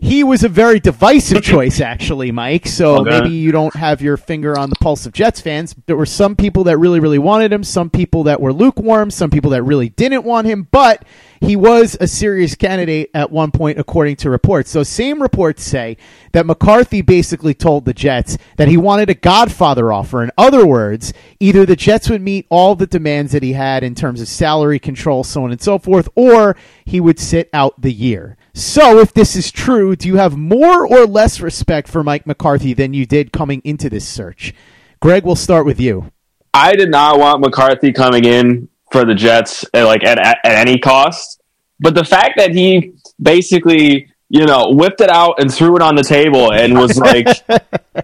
he 0.00 0.24
was 0.24 0.44
a 0.44 0.48
very 0.48 0.80
divisive 0.80 1.42
choice, 1.42 1.80
actually, 1.80 2.32
Mike. 2.32 2.66
So 2.66 3.00
okay. 3.00 3.10
maybe 3.10 3.30
you 3.30 3.52
don't 3.52 3.74
have 3.74 4.02
your 4.02 4.16
finger 4.16 4.58
on 4.58 4.70
the 4.70 4.76
pulse 4.76 5.06
of 5.06 5.12
Jets 5.12 5.40
fans. 5.40 5.74
There 5.86 5.96
were 5.96 6.06
some 6.06 6.36
people 6.36 6.64
that 6.64 6.78
really, 6.78 7.00
really 7.00 7.18
wanted 7.18 7.52
him, 7.52 7.64
some 7.64 7.90
people 7.90 8.24
that 8.24 8.40
were 8.40 8.52
lukewarm, 8.52 9.10
some 9.10 9.30
people 9.30 9.50
that 9.50 9.62
really 9.62 9.88
didn't 9.88 10.24
want 10.24 10.46
him, 10.46 10.68
but 10.70 11.04
he 11.40 11.56
was 11.56 11.96
a 12.00 12.06
serious 12.06 12.54
candidate 12.54 13.10
at 13.14 13.30
one 13.30 13.50
point, 13.50 13.78
according 13.78 14.16
to 14.16 14.30
reports. 14.30 14.70
So, 14.70 14.82
same 14.82 15.22
reports 15.22 15.62
say 15.62 15.96
that 16.32 16.44
McCarthy 16.44 17.00
basically 17.00 17.54
told 17.54 17.84
the 17.84 17.94
Jets 17.94 18.36
that 18.56 18.68
he 18.68 18.76
wanted 18.76 19.08
a 19.08 19.14
Godfather 19.14 19.92
offer. 19.92 20.22
In 20.22 20.30
other 20.36 20.66
words, 20.66 21.14
either 21.40 21.64
the 21.64 21.76
Jets 21.76 22.10
would 22.10 22.20
meet 22.20 22.46
all 22.50 22.74
the 22.74 22.86
demands 22.86 23.32
that 23.32 23.42
he 23.42 23.54
had 23.54 23.82
in 23.82 23.94
terms 23.94 24.20
of 24.20 24.28
salary 24.28 24.78
control, 24.78 25.24
so 25.24 25.44
on 25.44 25.50
and 25.50 25.62
so 25.62 25.78
forth, 25.78 26.08
or 26.14 26.56
he 26.84 27.00
would 27.00 27.18
sit 27.18 27.48
out 27.54 27.80
the 27.80 27.92
year. 27.92 28.36
So, 28.52 28.98
if 28.98 29.14
this 29.14 29.34
is 29.34 29.50
true, 29.50 29.96
do 29.96 30.08
you 30.08 30.16
have 30.16 30.36
more 30.36 30.86
or 30.86 31.06
less 31.06 31.40
respect 31.40 31.88
for 31.88 32.04
Mike 32.04 32.26
McCarthy 32.26 32.74
than 32.74 32.92
you 32.92 33.06
did 33.06 33.32
coming 33.32 33.62
into 33.64 33.88
this 33.88 34.06
search? 34.06 34.52
Greg, 35.00 35.24
we'll 35.24 35.36
start 35.36 35.64
with 35.64 35.80
you. 35.80 36.12
I 36.52 36.74
did 36.74 36.90
not 36.90 37.18
want 37.18 37.40
McCarthy 37.40 37.92
coming 37.92 38.24
in 38.24 38.68
for 38.90 39.04
the 39.04 39.14
Jets, 39.14 39.64
uh, 39.74 39.86
like 39.86 40.04
at, 40.04 40.18
at, 40.18 40.38
at 40.44 40.66
any 40.66 40.78
cost. 40.78 41.40
But 41.78 41.94
the 41.94 42.04
fact 42.04 42.34
that 42.36 42.54
he 42.54 42.94
basically 43.20 44.10
you 44.30 44.46
know, 44.46 44.70
whipped 44.70 45.00
it 45.00 45.10
out 45.10 45.40
and 45.40 45.52
threw 45.52 45.74
it 45.74 45.82
on 45.82 45.96
the 45.96 46.04
table 46.04 46.52
and 46.52 46.78
was 46.78 46.96
like, 46.98 47.26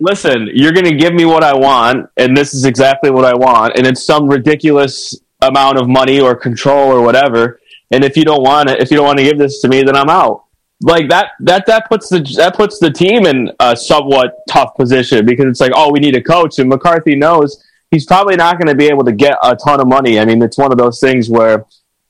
listen, 0.01 0.51
you're 0.53 0.73
going 0.73 0.85
to 0.85 0.97
give 0.97 1.15
me 1.15 1.25
what 1.25 1.45
I 1.45 1.55
want, 1.55 2.11
and 2.17 2.37
this 2.37 2.53
is 2.53 2.65
exactly 2.65 3.11
what 3.11 3.25
I 3.25 3.35
want, 3.35 3.79
and 3.79 3.87
it's 3.87 4.05
some 4.05 4.29
ridiculous 4.29 5.17
amount 5.41 5.79
of 5.79 5.89
money 5.89 6.21
or 6.21 6.35
control 6.35 6.91
or 6.91 7.01
whatever. 7.01 7.61
And 7.93 8.05
if 8.05 8.17
you 8.17 8.25
don't 8.25 8.43
want 8.43 8.69
it, 8.69 8.83
if 8.83 8.91
you 8.91 8.97
don't 8.97 9.07
want 9.07 9.19
to 9.19 9.25
give 9.25 9.39
this 9.39 9.61
to 9.61 9.69
me, 9.69 9.83
then 9.83 9.97
I'm 9.97 10.11
out. 10.11 10.43
Like 10.83 11.09
that, 11.09 11.31
that, 11.41 11.65
that 11.67 11.89
puts 11.89 12.09
the, 12.09 12.21
that 12.37 12.57
puts 12.57 12.81
the 12.81 12.91
team 12.91 13.25
in 13.25 13.51
a 13.61 13.77
somewhat 13.77 14.35
tough 14.49 14.75
position 14.75 15.25
because 15.25 15.47
it's 15.47 15.61
like, 15.61 15.73
oh, 15.75 15.93
we 15.93 16.01
need 16.01 16.17
a 16.17 16.23
coach. 16.23 16.59
And 16.59 16.69
McCarthy 16.69 17.15
knows 17.15 17.65
he's 17.91 18.07
probably 18.07 18.37
not 18.37 18.59
going 18.59 18.69
to 18.69 18.75
be 18.75 18.87
able 18.87 19.05
to 19.05 19.13
get 19.13 19.37
a 19.43 19.57
ton 19.57 19.81
of 19.81 19.87
money. 19.87 20.19
I 20.19 20.25
mean, 20.25 20.43
it's 20.43 20.59
one 20.59 20.73
of 20.73 20.79
those 20.79 21.01
things 21.01 21.29
where, 21.31 21.65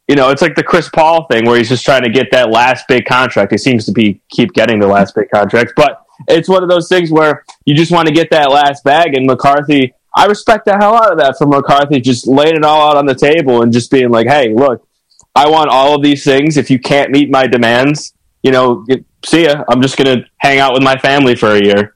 you 0.09 0.15
know, 0.15 0.31
it's 0.31 0.43
like 0.43 0.55
the 0.55 0.63
Chris 0.63 0.89
Paul 0.89 1.27
thing 1.27 1.45
where 1.47 1.59
he's 1.59 1.69
just 1.69 1.85
trying 1.85 2.03
to 2.03 2.11
get 2.11 2.29
that 2.33 2.51
last 2.51 2.87
big 2.89 3.07
contract. 3.07 3.53
He 3.53 3.59
seems 3.59 3.85
to 3.87 3.93
be 3.93 4.21
keep 4.31 4.53
getting 4.53 4.79
the 4.79 4.87
last 4.87 5.15
big 5.15 5.31
contracts, 5.31 5.73
but 5.77 6.03
it's 6.29 6.49
one 6.49 6.63
of 6.63 6.69
those 6.69 6.89
things 6.89 7.11
where 7.11 7.45
you 7.65 7.75
just 7.75 7.93
want 7.93 8.09
to 8.09 8.15
get 8.15 8.31
that 8.31 8.51
last 8.51 8.85
bag. 8.85 9.15
And 9.15 9.27
McCarthy, 9.27 9.95
I 10.15 10.27
respect 10.27 10.65
the 10.65 10.73
hell 10.73 10.95
out 10.95 11.13
of 11.13 11.19
that 11.19 11.37
from 11.37 11.51
McCarthy, 11.51 12.01
just 12.01 12.27
laying 12.27 12.57
it 12.57 12.65
all 12.65 12.91
out 12.91 12.97
on 12.97 13.07
the 13.07 13.15
table 13.15 13.63
and 13.63 13.73
just 13.73 13.91
being 13.91 14.11
like, 14.11 14.27
hey, 14.27 14.55
look, 14.55 14.87
I 15.35 15.51
want 15.51 15.69
all 15.69 15.95
of 15.95 16.03
these 16.03 16.25
things. 16.25 16.57
If 16.57 16.71
you 16.71 16.79
can't 16.79 17.11
meet 17.11 17.31
my 17.31 17.47
demands, 17.47 18.15
you 18.43 18.51
know, 18.51 18.87
see 19.25 19.45
ya. 19.45 19.65
I'm 19.69 19.83
just 19.83 19.99
going 19.99 20.19
to 20.19 20.25
hang 20.39 20.59
out 20.59 20.73
with 20.73 20.83
my 20.83 20.97
family 20.97 21.35
for 21.35 21.51
a 21.51 21.63
year. 21.63 21.95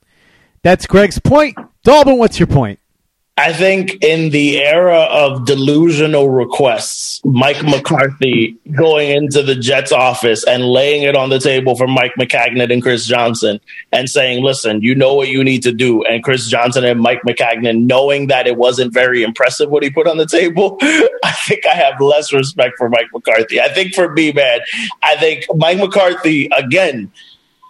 That's 0.63 0.87
Greg's 0.87 1.19
point. 1.19 1.57
Dalton, 1.83 2.19
what's 2.19 2.39
your 2.39 2.49
point? 2.49 2.79
I 3.41 3.55
think 3.55 4.05
in 4.05 4.29
the 4.29 4.63
era 4.63 4.99
of 4.99 5.47
delusional 5.47 6.29
requests, 6.29 7.23
Mike 7.25 7.63
McCarthy 7.65 8.59
going 8.77 9.13
into 9.13 9.43
the 9.43 9.55
Jets 9.55 9.93
office 9.93 10.45
and 10.47 10.63
laying 10.63 11.05
it 11.05 11.17
on 11.17 11.31
the 11.31 11.39
table 11.39 11.75
for 11.75 11.87
Mike 11.87 12.13
Maccagnan 12.19 12.71
and 12.71 12.83
Chris 12.83 13.07
Johnson 13.07 13.59
and 13.93 14.11
saying, 14.11 14.45
listen, 14.45 14.83
you 14.83 14.95
know 14.95 15.15
what 15.15 15.29
you 15.29 15.43
need 15.43 15.63
to 15.63 15.73
do. 15.73 16.05
And 16.05 16.23
Chris 16.23 16.49
Johnson 16.49 16.85
and 16.85 17.01
Mike 17.01 17.23
Maccagnan 17.27 17.87
knowing 17.87 18.27
that 18.27 18.47
it 18.47 18.59
wasn't 18.59 18.93
very 18.93 19.23
impressive 19.23 19.71
what 19.71 19.83
he 19.83 19.89
put 19.89 20.07
on 20.07 20.19
the 20.19 20.27
table, 20.27 20.77
I 20.83 21.33
think 21.47 21.65
I 21.65 21.73
have 21.73 21.99
less 21.99 22.35
respect 22.35 22.75
for 22.77 22.91
Mike 22.91 23.09
McCarthy. 23.11 23.59
I 23.59 23.73
think 23.73 23.95
for 23.95 24.13
me, 24.13 24.33
man, 24.33 24.61
I 25.03 25.17
think 25.17 25.47
Mike 25.55 25.79
McCarthy, 25.79 26.51
again, 26.55 27.11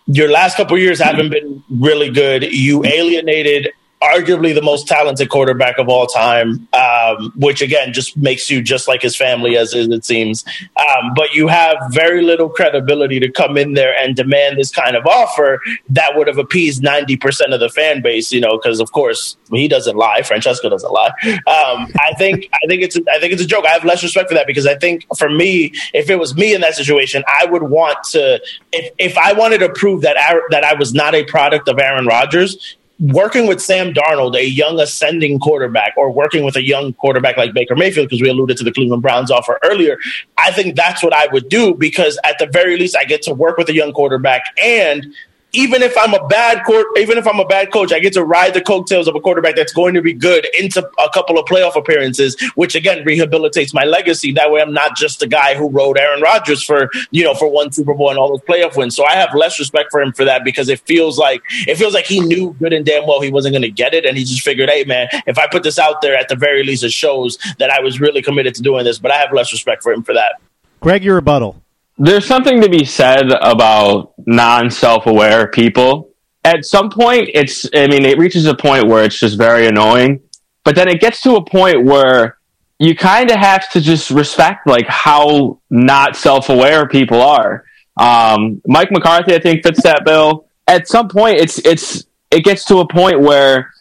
your 0.07 0.31
last 0.31 0.57
couple 0.57 0.77
years 0.79 1.01
haven't 1.01 1.31
been 1.31 1.63
really 1.71 2.11
good. 2.11 2.43
You 2.43 2.85
alienated 2.85 3.69
arguably 4.03 4.55
the 4.55 4.63
most 4.63 4.89
talented 4.89 5.29
quarterback 5.29 5.79
of 5.79 5.89
all 5.89 6.07
time, 6.07 6.67
um, 6.73 7.33
which 7.37 7.61
again 7.61 7.93
just 7.93 8.17
makes 8.17 8.49
you 8.49 8.63
just 8.63 8.89
like 8.89 9.03
his 9.03 9.15
family, 9.15 9.57
as 9.57 9.75
it 9.75 10.05
seems. 10.05 10.45
Um, 10.77 11.13
but 11.15 11.35
you 11.35 11.49
have 11.49 11.77
very 11.91 12.23
little 12.23 12.49
credibility 12.49 13.21
to 13.21 13.31
come 13.31 13.59
in 13.59 13.75
there 13.75 13.95
and 13.97 14.17
demand 14.17 14.59
this 14.59 14.71
kind 14.71 14.97
of 14.97 15.07
offer 15.07 15.61
that 15.91 16.17
would 16.17 16.27
have 16.27 16.39
appeased 16.39 16.83
ninety 16.83 17.17
percent 17.17 17.53
of 17.53 17.61
the 17.61 17.69
fan 17.69 18.01
base. 18.01 18.33
You 18.33 18.41
know, 18.41 18.57
because 18.57 18.81
of 18.81 18.91
course 18.93 19.37
he 19.51 19.69
doesn't 19.69 19.97
lie, 19.97 20.21
Francesa 20.21 20.71
doesn't 20.71 20.93
lie. 20.93 21.13
Um, 21.47 21.93
I 22.01 22.15
think 22.17 22.49
I 22.55 22.67
think 22.67 22.83
it's 22.83 22.97
a, 22.97 23.03
I 23.13 23.21
think 23.21 23.33
it's 23.33 23.43
a 23.43 23.47
joke. 23.47 23.67
I 23.67 23.71
have 23.71 23.85
less 23.85 24.03
respect 24.03 24.29
for 24.29 24.35
that 24.35 24.47
because 24.47 24.67
I 24.67 24.77
think 24.77 25.07
for 25.17 25.29
me, 25.29 25.73
if 25.93 26.09
it 26.09 26.19
was 26.19 26.35
me 26.35 26.55
in 26.55 26.63
that 26.63 26.75
situation, 26.75 27.23
I 27.29 27.45
would 27.45 27.65
want 27.65 28.03
to 28.13 28.41
if 28.73 28.93
if 28.99 29.19
I 29.19 29.35
wanted 29.35 29.59
to 29.59 29.69
prove 29.69 30.03
that 30.03 30.17
I, 30.17 30.41
that 30.51 30.65
I 30.65 30.75
was 30.75 30.95
not 30.95 31.15
a 31.15 31.25
product 31.25 31.69
of 31.69 31.79
Aaron 31.79 32.07
Rodgers 32.07 32.77
working 33.01 33.47
with 33.47 33.61
Sam 33.61 33.93
Darnold, 33.93 34.37
a 34.37 34.45
young 34.45 34.79
ascending 34.79 35.39
quarterback, 35.39 35.95
or 35.97 36.11
working 36.11 36.45
with 36.45 36.55
a 36.57 36.63
young 36.63 36.93
quarterback 36.93 37.37
like 37.37 37.55
Baker 37.55 37.75
Mayfield, 37.75 38.09
because 38.09 38.21
we 38.21 38.29
alluded 38.29 38.57
to 38.59 38.65
the 38.65 38.73
Cleveland 38.73 39.03
Browns 39.03 39.31
offer 39.31 39.59
earlier, 39.65 39.99
I 40.37 40.53
think 40.53 40.77
that's 40.77 41.03
what 41.03 41.15
I 41.15 41.27
would 41.33 41.49
do 41.49 41.75
because 41.75 42.19
at 42.25 42.39
the 42.39 42.47
very 42.47 42.77
least 42.77 42.97
I 42.97 43.05
get 43.05 43.23
to 43.23 43.35
work 43.35 43.57
with 43.57 43.69
a 43.69 43.75
young 43.75 43.93
quarterback 43.93 44.43
and 44.63 45.15
even 45.53 45.83
if 45.83 45.97
I'm 45.99 46.15
a 46.15 46.27
bad 46.29 46.65
court, 46.65 46.87
even 46.97 47.19
if 47.19 47.27
I'm 47.27 47.41
a 47.41 47.45
bad 47.45 47.73
coach, 47.73 47.93
I 47.93 47.99
get 47.99 48.13
to 48.15 48.25
ride 48.25 48.55
the 48.55 48.61
coattails 48.61 49.09
of 49.09 49.15
a 49.15 49.21
quarterback 49.21 49.57
that's 49.57 49.73
going 49.73 49.95
to 49.95 50.03
be 50.03 50.13
good 50.13 50.47
into 50.59 50.89
a 50.99 51.11
couple 51.11 51.39
of 51.39 51.47
playoff 51.47 51.77
appearances, 51.77 52.37
which 52.55 52.75
again 52.75 53.05
rehabilitates 53.05 53.75
my 53.75 53.85
legacy. 53.85 54.33
That 54.33 54.51
way, 54.51 54.61
I'm 54.61 54.73
not 54.73 54.97
just 54.97 55.23
a 55.23 55.27
guy 55.27 55.55
who 55.55 55.69
rode 55.69 55.99
Aaron 55.99 56.21
Rodgers 56.21 56.63
for 56.63 56.91
you 57.11 57.25
know 57.25 57.35
for 57.35 57.49
one 57.49 57.73
Super 57.73 57.95
Bowl 57.95 58.11
and 58.11 58.19
all 58.19 58.29
those 58.29 58.41
playoff 58.43 58.77
wins. 58.77 58.95
So 58.95 59.05
I 59.05 59.15
have 59.15 59.35
less 59.35 59.59
respect 59.59 59.91
for 59.91 60.01
him 60.01 60.13
for 60.13 60.25
that 60.25 60.45
because 60.45 60.69
it 60.69 60.81
feels 60.81 61.19
like 61.19 61.43
it 61.67 61.77
feels 61.77 61.95
like 61.95 62.07
he 62.07 62.21
knew 62.21 62.55
good 62.59 62.73
and 62.73 62.85
damn 62.85 63.07
well 63.07 63.21
he 63.21 63.31
wasn't 63.31 63.53
going 63.53 63.63
to 63.63 63.71
get 63.71 63.95
it, 63.95 64.05
and 64.05 64.17
he 64.17 64.25
just 64.25 64.43
figured, 64.43 64.71
hey 64.71 64.85
man, 64.85 65.09
if 65.27 65.39
I 65.39 65.47
put 65.49 65.63
this 65.63 65.79
out 65.79 66.03
there, 66.03 66.17
at 66.17 66.29
the 66.29 66.37
very 66.37 66.63
least, 66.63 66.85
it 66.85 66.93
shows 66.93 67.39
that 67.59 67.71
I 67.71 67.81
was 67.81 68.01
really 68.01 68.23
committed 68.23 68.55
to 68.57 68.63
doing 68.63 68.85
this. 68.85 68.99
But 68.99 69.11
I 69.11 69.17
have 69.17 69.33
less 69.33 69.53
respect 69.53 69.83
for 69.83 69.93
him 69.93 70.03
for 70.03 70.15
that. 70.15 70.41
Greg, 70.81 71.05
your 71.05 71.17
rebuttal 71.17 71.61
there's 72.01 72.27
something 72.27 72.63
to 72.63 72.69
be 72.69 72.85
said 72.87 73.31
about 73.43 74.15
non 74.27 74.71
self 74.71 75.07
aware 75.07 75.49
people. 75.49 76.09
At 76.43 76.65
some 76.65 76.89
point, 76.89 77.29
it's, 77.35 77.67
I 77.75 77.87
mean, 77.89 78.07
it 78.07 78.17
reaches 78.17 78.47
a 78.47 78.55
point 78.55 78.89
where 78.89 79.05
it's 79.05 79.21
just 79.21 79.37
very 79.37 79.67
annoying, 79.67 80.23
but 80.65 80.75
then 80.75 80.89
it 80.89 80.99
gets 80.99 81.21
to 81.23 81.37
a 81.37 81.45
point 81.45 81.85
where 81.85 82.39
you 82.79 82.97
kind 82.97 83.31
of 83.31 83.37
have 83.37 83.71
to 83.73 83.81
just 83.83 84.11
respect 84.11 84.67
like 84.67 84.87
how 84.89 85.61
not 85.69 86.17
self 86.17 86.49
aware 86.49 86.89
people 86.89 87.21
are. 87.21 87.65
Um, 87.99 88.63
Mike 88.67 88.91
McCarthy, 88.91 89.35
I 89.35 89.39
think, 89.39 89.63
fits 89.63 89.83
that 89.83 90.07
bill. 90.07 90.47
At 90.67 90.89
some 90.89 91.09
point, 91.09 91.37
it's, 91.37 91.59
it's, 91.59 92.07
it 92.31 92.45
gets 92.45 92.65
to 92.67 92.79
a 92.79 92.89
point 92.89 93.21
where 93.21 93.75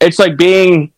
it's 0.00 0.18
like 0.18 0.38
being 0.38 0.92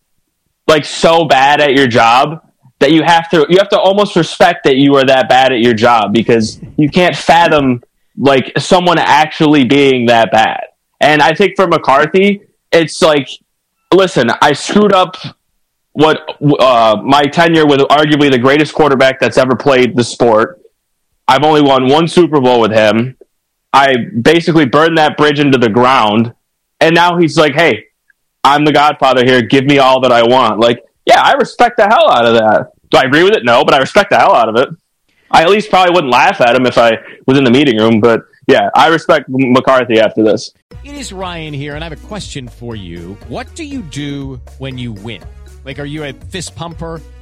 like 0.69 0.85
so 0.85 1.25
bad 1.25 1.61
at 1.61 1.73
your 1.73 1.89
job 1.89 2.48
that 2.81 2.93
you 2.93 3.03
have 3.03 3.29
to 3.31 3.47
you 3.49 3.59
have 3.59 3.69
to 3.71 3.79
almost 3.79 4.15
respect 4.17 4.65
that 4.65 4.77
you 4.77 4.95
are 4.97 5.05
that 5.05 5.29
bad 5.29 5.53
at 5.53 5.61
your 5.61 5.75
job 5.75 6.13
because 6.13 6.61
you 6.77 6.89
can't 6.89 7.17
fathom 7.17 7.83
like 8.17 8.53
someone 8.59 8.99
actually 8.99 9.65
being 9.65 10.07
that 10.07 10.31
bad. 10.31 10.65
And 11.01 11.23
I 11.23 11.35
think 11.35 11.55
for 11.57 11.67
McCarthy, 11.67 12.43
it's 12.73 13.01
like, 13.01 13.29
listen, 13.93 14.31
I 14.43 14.53
screwed 14.53 14.93
up 14.93 15.17
what 15.93 16.21
uh, 16.61 17.01
my 17.05 17.23
tenure 17.23 17.67
with 17.67 17.81
arguably 17.81 18.31
the 18.31 18.39
greatest 18.39 18.75
quarterback 18.75 19.21
that's 19.21 19.39
ever 19.39 19.57
played 19.57 19.97
the 19.97 20.05
sport. 20.05 20.61
I've 21.27 21.45
only 21.45 21.63
won 21.63 21.89
one 21.89 22.09
Super 22.09 22.41
Bowl 22.41 22.61
with 22.61 22.73
him. 22.73 23.17
I 23.73 23.95
basically 24.23 24.65
burned 24.65 24.99
that 24.99 25.17
bridge 25.17 25.41
into 25.41 25.59
the 25.59 25.69
ground, 25.69 26.35
and 26.81 26.95
now 26.95 27.19
he's 27.19 27.37
like, 27.37 27.55
"Hey, 27.55 27.87
I'm 28.43 28.65
the 28.65 28.73
Godfather 28.73 29.25
here. 29.25 29.43
Give 29.43 29.65
me 29.65 29.79
all 29.79 30.01
that 30.01 30.13
I 30.13 30.23
want." 30.23 30.59
Like 30.59 30.83
yeah, 31.09 31.23
I 31.23 31.33
respect 31.33 31.79
the 31.79 31.85
hell 31.85 32.11
out 32.11 32.27
of 32.27 32.35
that. 32.35 32.73
Do 32.91 32.99
I 32.99 33.05
agree 33.05 33.25
with 33.25 33.33
it? 33.33 33.45
No, 33.45 33.65
but 33.65 33.73
I 33.73 33.79
respect 33.79 34.11
the 34.11 34.19
hell 34.19 34.35
out 34.35 34.49
of 34.51 34.57
it. 34.57 34.69
I 35.31 35.43
at 35.43 35.51
least 35.51 35.71
probably 35.71 35.95
wouldn't 35.95 36.13
laugh 36.13 36.41
at 36.41 36.55
him 36.55 36.67
if 36.67 36.77
I 36.77 36.99
was 37.27 37.39
in 37.39 37.45
the 37.45 37.51
meeting 37.51 37.79
room, 37.79 38.01
but 38.01 38.23
yeah, 38.47 38.69
I 38.75 38.89
respect 38.89 39.27
McCarthy 39.29 40.01
after 40.01 40.23
this. 40.23 40.53
It 40.85 40.95
is 40.95 41.13
Ryan 41.13 41.55
here, 41.55 41.75
and 41.75 41.83
I 41.83 41.89
have 41.89 42.05
a 42.05 42.07
question 42.07 42.47
for 42.47 42.77
you. 42.77 43.17
What 43.29 43.55
do 43.55 43.65
you 43.65 43.83
do 43.83 44.41
when 44.59 44.79
you 44.79 44.93
win? 44.93 45.23
Like, 45.65 45.79
are 45.79 45.85
you 45.85 46.05
a 46.05 46.13
fist 46.13 46.55
pumper? 46.55 47.01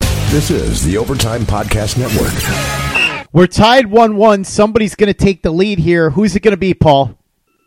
This 0.00 0.50
is 0.50 0.84
the 0.84 0.98
Overtime 0.98 1.42
Podcast 1.42 1.98
Network. 1.98 3.24
We're 3.32 3.46
tied 3.46 3.86
1 3.86 4.16
1. 4.16 4.44
Somebody's 4.44 4.94
going 4.94 5.12
to 5.12 5.14
take 5.14 5.42
the 5.42 5.50
lead 5.50 5.78
here. 5.78 6.10
Who's 6.10 6.36
it 6.36 6.40
going 6.40 6.52
to 6.52 6.56
be, 6.56 6.74
Paul? 6.74 7.16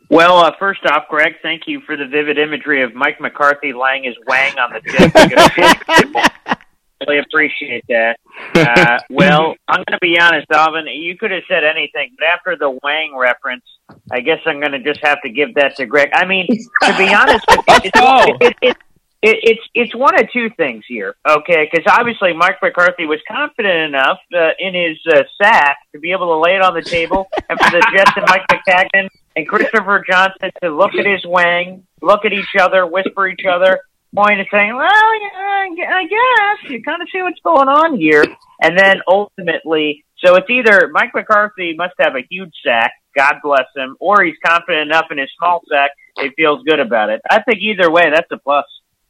Well, 0.10 0.38
uh, 0.38 0.52
first 0.58 0.86
off, 0.86 1.04
Greg, 1.10 1.34
thank 1.42 1.64
you 1.68 1.82
for 1.82 1.98
the 1.98 2.06
vivid 2.06 2.38
imagery 2.38 2.82
of 2.84 2.94
Mike 2.94 3.20
McCarthy 3.20 3.74
laying 3.74 4.06
his 4.06 4.16
wang 4.26 4.58
on 4.58 4.74
the 4.74 4.82
jet. 4.82 6.72
really 7.08 7.20
appreciate 7.20 7.84
that. 7.90 8.18
Uh, 8.56 9.00
well, 9.10 9.56
I'm 9.68 9.84
going 9.88 9.94
to 9.94 10.00
be 10.02 10.18
honest, 10.20 10.48
Alvin. 10.52 10.86
You 10.88 11.18
could 11.18 11.32
have 11.32 11.44
said 11.48 11.64
anything, 11.64 12.16
but 12.18 12.26
after 12.26 12.56
the 12.56 12.78
Wang 12.84 13.16
reference, 13.18 13.64
I 14.12 14.22
guess 14.22 14.40
I'm 14.46 14.60
going 14.60 14.72
to 14.72 14.80
just 14.80 15.00
have 15.04 15.22
to 15.24 15.30
give 15.30 15.54
that 15.56 15.76
to 15.78 15.86
Greg. 15.86 16.10
I 16.14 16.26
mean, 16.26 16.48
to 16.48 16.98
be 16.98 17.14
honest, 17.14 17.46
it, 17.50 17.92
it, 17.96 18.38
it, 18.42 18.56
it, 18.62 18.78
it, 19.22 19.38
it's 19.44 19.62
it's 19.74 19.96
one 19.96 20.20
of 20.20 20.30
two 20.32 20.50
things 20.58 20.84
here, 20.88 21.16
okay? 21.28 21.68
Because 21.70 21.86
obviously 21.92 22.34
Mike 22.34 22.58
McCarthy 22.62 23.06
was 23.06 23.20
confident 23.28 23.94
enough 23.94 24.20
uh, 24.34 24.52
in 24.60 24.76
his 24.76 24.98
uh, 25.12 25.24
sack 25.42 25.78
to 25.94 26.00
be 26.00 26.12
able 26.12 26.28
to 26.36 26.40
lay 26.40 26.56
it 26.56 26.62
on 26.62 26.76
the 26.76 26.84
table, 26.84 27.28
and 27.50 27.60
for 27.60 27.72
the 27.72 27.86
Jets 27.96 28.12
and 28.16 28.26
Mike 28.28 28.46
Maccagnan 28.52 29.10
and 29.36 29.48
Christopher 29.48 30.04
Johnson 30.08 30.52
to 30.62 30.70
look 30.70 30.94
at 30.94 31.06
his 31.06 31.26
wang, 31.26 31.86
look 32.02 32.26
at 32.26 32.34
each 32.34 32.56
other, 32.60 32.86
whisper 32.86 33.28
each 33.28 33.46
other, 33.50 33.82
point 34.16 34.40
and 34.40 34.48
saying, 34.52 34.76
"Well, 34.76 34.86
yeah, 34.86 35.96
I 35.96 36.04
guess 36.08 36.70
you 36.70 36.84
kind 36.84 37.02
of 37.02 37.08
see 37.12 37.22
what's 37.24 37.42
going 37.42 37.70
on 37.70 37.98
here," 37.98 38.24
and 38.62 38.78
then 38.78 39.02
ultimately, 39.08 40.06
so 40.24 40.36
it's 40.36 40.50
either 40.50 40.90
Mike 40.92 41.16
McCarthy 41.16 41.74
must 41.76 41.94
have 42.00 42.16
a 42.16 42.26
huge 42.30 42.54
sack, 42.64 42.92
God 43.16 43.38
bless 43.42 43.66
him, 43.76 43.98
or 44.00 44.24
he's 44.24 44.38
confident 44.46 44.92
enough 44.92 45.06
in 45.10 45.18
his 45.18 45.30
small 45.40 45.62
sack, 45.72 45.92
he 46.20 46.30
feels 46.38 46.64
good 46.64 46.80
about 46.80 47.10
it. 47.10 47.22
I 47.28 47.42
think 47.42 47.60
either 47.62 47.90
way, 47.92 48.12
that's 48.14 48.32
a 48.32 48.38
plus. 48.38 48.66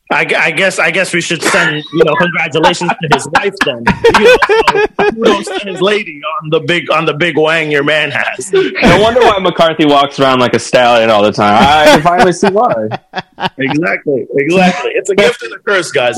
I, 0.09 0.25
I, 0.37 0.51
guess 0.51 0.79
I 0.79 0.91
guess 0.91 1.13
we 1.13 1.19
should 1.19 1.41
send 1.41 1.83
you 1.93 2.03
know 2.05 2.13
congratulations 2.15 2.91
to 3.01 3.09
his 3.13 3.27
wife 3.33 3.53
then. 3.65 3.83
You 4.19 5.23
know, 5.23 5.41
so 5.41 5.59
his 5.65 5.81
lady 5.81 6.21
on 6.41 6.49
the 6.49 6.61
big 6.61 6.89
on 6.89 7.05
the 7.05 7.13
big 7.13 7.37
wang 7.37 7.71
your 7.71 7.83
man 7.83 8.11
has. 8.11 8.51
No 8.53 9.01
wonder 9.01 9.19
why 9.21 9.37
McCarthy 9.39 9.85
walks 9.85 10.19
around 10.19 10.39
like 10.39 10.53
a 10.53 10.59
stallion 10.59 11.09
all 11.09 11.23
the 11.23 11.31
time. 11.31 11.57
I 11.59 12.01
finally 12.01 12.31
see 12.31 12.47
why. 12.47 12.87
Exactly, 13.57 14.25
exactly. 14.33 14.91
It's 14.91 15.09
a 15.09 15.15
gift 15.15 15.43
and 15.43 15.53
a 15.53 15.59
curse, 15.59 15.91
guys. 15.91 16.17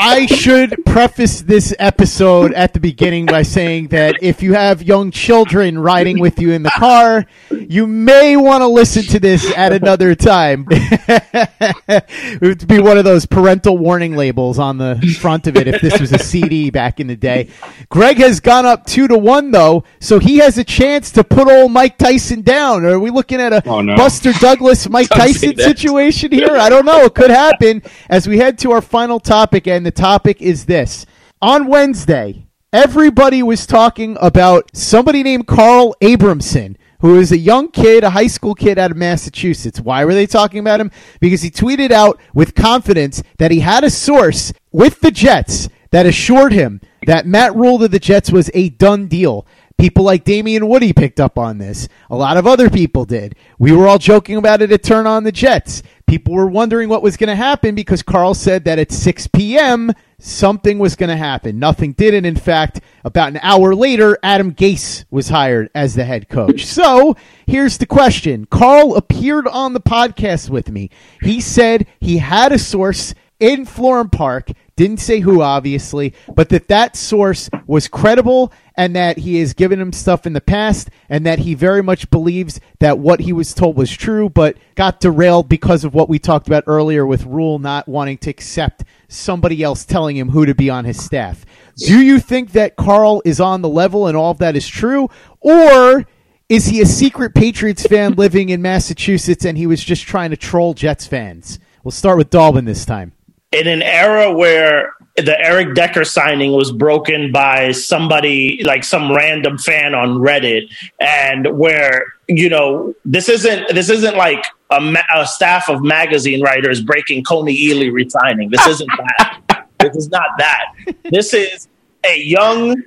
It's 0.00 0.12
a 0.12 0.26
gift 0.26 0.42
and 0.42 0.72
a 0.72 0.76
curse. 0.76 0.80
I 0.80 0.80
should 0.80 0.86
preface 0.86 1.40
this 1.42 1.74
episode 1.78 2.52
at 2.54 2.72
the 2.72 2.80
beginning 2.80 3.26
by 3.26 3.42
saying 3.42 3.88
that 3.88 4.16
if 4.22 4.42
you 4.42 4.54
have 4.54 4.82
young 4.82 5.10
children 5.10 5.78
riding 5.78 6.20
with 6.20 6.40
you 6.40 6.52
in 6.52 6.62
the 6.62 6.70
car, 6.70 7.26
you 7.50 7.86
may 7.86 8.36
want 8.36 8.62
to 8.62 8.66
listen 8.66 9.02
to 9.04 9.20
this 9.20 9.52
at 9.56 9.72
another 9.72 10.14
time. 10.14 10.66
it 10.70 12.40
would 12.40 12.66
be 12.66 12.80
one 12.80 12.98
of 12.98 13.04
those 13.04 13.26
parental 13.26 13.78
warning 13.78 14.16
labels 14.16 14.58
on 14.58 14.78
the 14.78 14.96
front 15.20 15.46
of 15.46 15.56
it 15.56 15.68
if 15.68 15.80
this 15.80 16.00
was 16.00 16.12
a 16.12 16.18
CD 16.18 16.70
back 16.70 17.00
in 17.00 17.06
the 17.06 17.16
day. 17.16 17.48
Greg 17.88 18.18
has 18.18 18.40
gone 18.40 18.66
up 18.66 18.86
two 18.86 19.06
to 19.08 19.18
one 19.18 19.50
though, 19.50 19.84
so 20.00 20.18
he 20.18 20.38
has 20.38 20.58
a 20.58 20.64
chance 20.64 21.10
to 21.12 21.24
put 21.24 21.48
old 21.48 21.72
Mike 21.72 21.98
Tyson 21.98 22.42
down. 22.42 22.84
Are 22.84 22.98
we 22.98 23.10
looking 23.10 23.40
at 23.40 23.52
a 23.52 23.62
Oh, 23.66 23.80
no. 23.82 23.96
Buster 23.96 24.32
Douglas 24.32 24.88
Mike 24.88 25.08
Tyson 25.08 25.56
situation 25.56 26.32
here? 26.32 26.56
I 26.56 26.68
don't 26.68 26.86
know. 26.86 27.04
It 27.04 27.14
could 27.14 27.30
happen 27.30 27.82
as 28.08 28.26
we 28.26 28.38
head 28.38 28.58
to 28.60 28.72
our 28.72 28.80
final 28.80 29.20
topic, 29.20 29.66
and 29.66 29.86
the 29.90 30.02
topic 30.02 30.40
is 30.40 30.66
this. 30.66 31.04
On 31.42 31.66
Wednesday, 31.66 32.46
everybody 32.72 33.42
was 33.42 33.66
talking 33.66 34.16
about 34.20 34.70
somebody 34.72 35.24
named 35.24 35.48
Carl 35.48 35.96
Abramson, 36.00 36.76
who 37.00 37.18
is 37.18 37.32
a 37.32 37.36
young 37.36 37.72
kid, 37.72 38.04
a 38.04 38.10
high 38.10 38.28
school 38.28 38.54
kid 38.54 38.78
out 38.78 38.92
of 38.92 38.96
Massachusetts. 38.96 39.80
Why 39.80 40.04
were 40.04 40.14
they 40.14 40.26
talking 40.26 40.60
about 40.60 40.80
him? 40.80 40.92
Because 41.18 41.42
he 41.42 41.50
tweeted 41.50 41.90
out 41.90 42.20
with 42.32 42.54
confidence 42.54 43.20
that 43.38 43.50
he 43.50 43.58
had 43.58 43.82
a 43.82 43.90
source 43.90 44.52
with 44.70 45.00
the 45.00 45.10
Jets 45.10 45.68
that 45.90 46.06
assured 46.06 46.52
him 46.52 46.80
that 47.08 47.26
Matt 47.26 47.56
Rhule 47.56 47.80
to 47.80 47.88
the 47.88 47.98
Jets 47.98 48.30
was 48.30 48.48
a 48.54 48.68
done 48.68 49.08
deal. 49.08 49.44
People 49.76 50.04
like 50.04 50.22
Damien 50.22 50.68
Woody 50.68 50.92
picked 50.92 51.18
up 51.18 51.36
on 51.36 51.58
this. 51.58 51.88
A 52.10 52.14
lot 52.14 52.36
of 52.36 52.46
other 52.46 52.70
people 52.70 53.06
did. 53.06 53.34
We 53.58 53.72
were 53.72 53.88
all 53.88 53.98
joking 53.98 54.36
about 54.36 54.62
it 54.62 54.70
at 54.70 54.84
Turn 54.84 55.08
on 55.08 55.24
the 55.24 55.32
Jets. 55.32 55.82
People 56.10 56.34
were 56.34 56.48
wondering 56.48 56.88
what 56.88 57.04
was 57.04 57.16
going 57.16 57.28
to 57.28 57.36
happen 57.36 57.76
because 57.76 58.02
Carl 58.02 58.34
said 58.34 58.64
that 58.64 58.80
at 58.80 58.90
6 58.90 59.28
p.m. 59.28 59.92
something 60.18 60.80
was 60.80 60.96
going 60.96 61.08
to 61.08 61.16
happen. 61.16 61.60
Nothing 61.60 61.92
did. 61.92 62.14
And 62.14 62.26
in 62.26 62.34
fact, 62.34 62.80
about 63.04 63.28
an 63.28 63.38
hour 63.44 63.76
later, 63.76 64.18
Adam 64.20 64.52
Gase 64.52 65.04
was 65.12 65.28
hired 65.28 65.70
as 65.72 65.94
the 65.94 66.04
head 66.04 66.28
coach. 66.28 66.66
So 66.66 67.16
here's 67.46 67.78
the 67.78 67.86
question 67.86 68.46
Carl 68.46 68.96
appeared 68.96 69.46
on 69.46 69.72
the 69.72 69.80
podcast 69.80 70.50
with 70.50 70.72
me. 70.72 70.90
He 71.22 71.40
said 71.40 71.86
he 72.00 72.18
had 72.18 72.50
a 72.50 72.58
source 72.58 73.14
in 73.40 73.64
Florham 73.66 74.12
Park. 74.12 74.50
Didn't 74.76 75.00
say 75.00 75.20
who, 75.20 75.42
obviously, 75.42 76.14
but 76.34 76.48
that 76.50 76.68
that 76.68 76.96
source 76.96 77.50
was 77.66 77.88
credible 77.88 78.52
and 78.76 78.96
that 78.96 79.18
he 79.18 79.38
has 79.40 79.52
given 79.52 79.78
him 79.78 79.92
stuff 79.92 80.26
in 80.26 80.32
the 80.32 80.40
past 80.40 80.88
and 81.10 81.26
that 81.26 81.40
he 81.40 81.52
very 81.52 81.82
much 81.82 82.10
believes 82.10 82.60
that 82.78 82.98
what 82.98 83.20
he 83.20 83.32
was 83.32 83.52
told 83.52 83.76
was 83.76 83.90
true, 83.90 84.30
but 84.30 84.56
got 84.76 85.00
derailed 85.00 85.50
because 85.50 85.84
of 85.84 85.92
what 85.92 86.08
we 86.08 86.18
talked 86.18 86.46
about 86.46 86.64
earlier 86.66 87.04
with 87.04 87.26
Rhule 87.26 87.58
not 87.58 87.88
wanting 87.88 88.16
to 88.18 88.30
accept 88.30 88.84
somebody 89.06 89.62
else 89.62 89.84
telling 89.84 90.16
him 90.16 90.30
who 90.30 90.46
to 90.46 90.54
be 90.54 90.70
on 90.70 90.86
his 90.86 91.02
staff. 91.02 91.44
Do 91.76 92.00
you 92.00 92.18
think 92.18 92.52
that 92.52 92.76
Carl 92.76 93.20
is 93.26 93.40
on 93.40 93.60
the 93.60 93.68
level 93.68 94.06
and 94.06 94.16
all 94.16 94.30
of 94.30 94.38
that 94.38 94.56
is 94.56 94.66
true? 94.66 95.10
Or 95.40 96.06
is 96.48 96.66
he 96.66 96.80
a 96.80 96.86
secret 96.86 97.34
Patriots 97.34 97.86
fan 97.86 98.12
living 98.16 98.48
in 98.48 98.62
Massachusetts 98.62 99.44
and 99.44 99.58
he 99.58 99.66
was 99.66 99.84
just 99.84 100.06
trying 100.06 100.30
to 100.30 100.36
troll 100.36 100.72
Jets 100.72 101.06
fans? 101.06 101.58
We'll 101.84 101.92
start 101.92 102.18
with 102.18 102.30
Dalvin 102.30 102.66
this 102.66 102.84
time. 102.84 103.12
In 103.52 103.66
an 103.66 103.82
era 103.82 104.32
where 104.32 104.92
the 105.16 105.38
Eric 105.38 105.74
Decker 105.74 106.04
signing 106.04 106.52
was 106.52 106.70
broken 106.70 107.32
by 107.32 107.72
somebody 107.72 108.62
like 108.64 108.84
some 108.84 109.12
random 109.12 109.58
fan 109.58 109.94
on 109.94 110.18
Reddit, 110.18 110.72
and 111.00 111.58
where 111.58 112.04
you 112.28 112.48
know 112.48 112.94
this 113.04 113.28
isn't 113.28 113.74
this 113.74 113.90
isn't 113.90 114.16
like 114.16 114.44
a, 114.70 114.80
ma- 114.80 115.00
a 115.14 115.26
staff 115.26 115.68
of 115.68 115.82
magazine 115.82 116.42
writers 116.42 116.80
breaking 116.80 117.24
Coney 117.24 117.54
Ely 117.54 117.88
resigning. 117.88 118.50
This 118.50 118.66
isn't 118.66 118.90
that. 118.96 119.66
this 119.80 119.96
is 119.96 120.08
not 120.10 120.28
that. 120.38 120.74
This 121.10 121.34
is 121.34 121.68
a 122.04 122.22
young, 122.22 122.80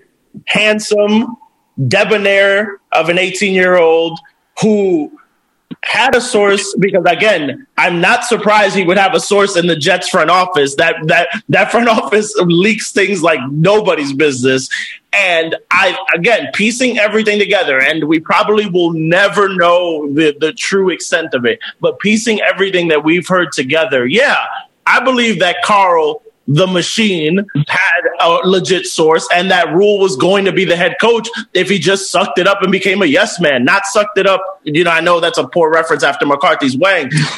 handsome, 0.46 1.36
debonair 1.88 2.80
of 2.94 3.10
an 3.10 3.18
eighteen 3.18 3.54
year 3.54 3.76
old 3.76 4.18
who 4.62 5.12
had 5.84 6.16
a 6.16 6.22
source 6.22 6.74
because 6.80 7.04
again, 7.06 7.68
I'm 7.78 8.02
not 8.02 8.24
surprised 8.24 8.76
he 8.76 8.86
would 8.86 8.98
have 8.98 9.14
a 9.14 9.20
source 9.20 9.58
in 9.58 9.68
the 9.68 9.76
Jets 9.76 10.10
front 10.10 10.30
office. 10.30 10.76
That 10.76 10.96
that 11.08 11.28
that 11.50 11.72
front 11.72 11.90
office 12.00 12.34
leaks 12.38 12.92
things 12.92 13.22
like 13.22 13.40
nobody's 13.52 14.14
business. 14.14 14.70
And 15.12 15.56
I 15.70 15.96
again 16.16 16.50
piecing 16.54 16.98
everything 16.98 17.38
together, 17.38 17.80
and 17.80 18.06
we 18.06 18.20
probably 18.20 18.68
will 18.68 18.94
never 18.94 19.54
know 19.54 20.12
the, 20.12 20.36
the 20.40 20.54
true 20.54 20.90
extent 20.90 21.34
of 21.34 21.46
it, 21.46 21.60
but 21.80 22.00
piecing 22.00 22.42
everything 22.42 22.88
that 22.88 23.04
we've 23.04 23.28
heard 23.28 23.52
together, 23.52 24.08
yeah, 24.08 24.38
I 24.88 25.02
believe 25.02 25.40
that 25.40 25.58
Carl 25.64 26.23
the 26.48 26.68
machine 26.68 27.46
had 27.68 28.02
a 28.20 28.30
legit 28.44 28.86
source 28.86 29.28
and 29.34 29.50
that 29.50 29.74
Rhule 29.74 30.00
was 30.00 30.18
going 30.18 30.46
to 30.46 30.52
be 30.52 30.66
the 30.66 30.76
head 30.76 30.96
coach 31.00 31.30
if 31.54 31.70
he 31.70 31.80
just 31.80 32.12
sucked 32.12 32.38
it 32.38 32.48
up 32.48 32.62
and 32.62 32.72
became 32.72 33.02
a 33.02 33.06
yes 33.06 33.40
man 33.40 33.64
not 33.64 33.86
sucked 33.86 34.18
it 34.18 34.28
up. 34.28 34.42
You 34.64 34.84
know 34.84 34.92
i 34.92 35.00
know 35.00 35.20
that's 35.20 35.38
a 35.38 35.48
poor 35.48 35.72
reference 35.72 36.04
after 36.04 36.26
mccarthy's 36.26 36.78
wang. 36.78 37.12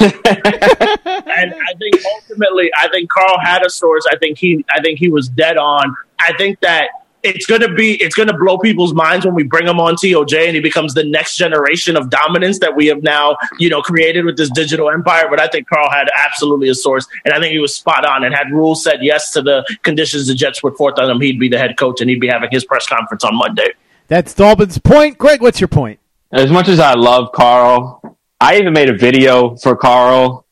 And 1.36 1.54
i 1.54 1.74
think 1.78 2.02
ultimately 2.16 2.70
i 2.76 2.88
think 2.88 3.10
carl 3.10 3.38
had 3.40 3.64
a 3.64 3.70
source. 3.70 4.04
I 4.10 4.16
think 4.16 4.38
he 4.38 4.64
i 4.70 4.80
think 4.80 4.98
he 4.98 5.08
was 5.08 5.28
dead 5.28 5.56
on. 5.56 5.94
I 6.18 6.32
think 6.36 6.60
that 6.60 6.88
it's 7.22 7.46
gonna 7.46 7.72
be 7.72 8.00
it's 8.02 8.14
gonna 8.14 8.36
blow 8.36 8.58
people's 8.58 8.94
minds 8.94 9.26
when 9.26 9.34
we 9.34 9.42
bring 9.42 9.66
him 9.66 9.80
on 9.80 9.94
TOJ 9.94 10.46
and 10.46 10.54
he 10.54 10.60
becomes 10.60 10.94
the 10.94 11.04
next 11.04 11.36
generation 11.36 11.96
of 11.96 12.10
dominance 12.10 12.58
that 12.60 12.74
we 12.76 12.86
have 12.86 13.02
now, 13.02 13.36
you 13.58 13.68
know, 13.68 13.82
created 13.82 14.24
with 14.24 14.36
this 14.36 14.50
digital 14.50 14.90
empire. 14.90 15.26
But 15.28 15.40
I 15.40 15.48
think 15.48 15.68
Carl 15.68 15.90
had 15.90 16.08
absolutely 16.16 16.68
a 16.68 16.74
source, 16.74 17.06
and 17.24 17.34
I 17.34 17.40
think 17.40 17.52
he 17.52 17.58
was 17.58 17.74
spot 17.74 18.04
on. 18.04 18.24
And 18.24 18.34
had 18.34 18.50
rules 18.50 18.82
said 18.82 18.98
yes 19.02 19.32
to 19.32 19.42
the 19.42 19.64
conditions 19.82 20.28
the 20.28 20.34
Jets 20.34 20.60
put 20.60 20.76
forth 20.76 20.98
on 20.98 21.10
him, 21.10 21.20
he'd 21.20 21.40
be 21.40 21.48
the 21.48 21.58
head 21.58 21.76
coach 21.76 22.00
and 22.00 22.08
he'd 22.08 22.20
be 22.20 22.28
having 22.28 22.50
his 22.50 22.64
press 22.64 22.86
conference 22.86 23.24
on 23.24 23.34
Monday. 23.34 23.68
That's 24.08 24.34
Dalvin's 24.34 24.78
point. 24.78 25.18
Greg, 25.18 25.42
what's 25.42 25.60
your 25.60 25.68
point? 25.68 25.98
As 26.32 26.50
much 26.50 26.68
as 26.68 26.80
I 26.80 26.94
love 26.94 27.32
Carl, 27.32 28.18
I 28.40 28.58
even 28.58 28.72
made 28.72 28.88
a 28.88 28.96
video 28.96 29.56
for 29.56 29.76
Carl. 29.76 30.44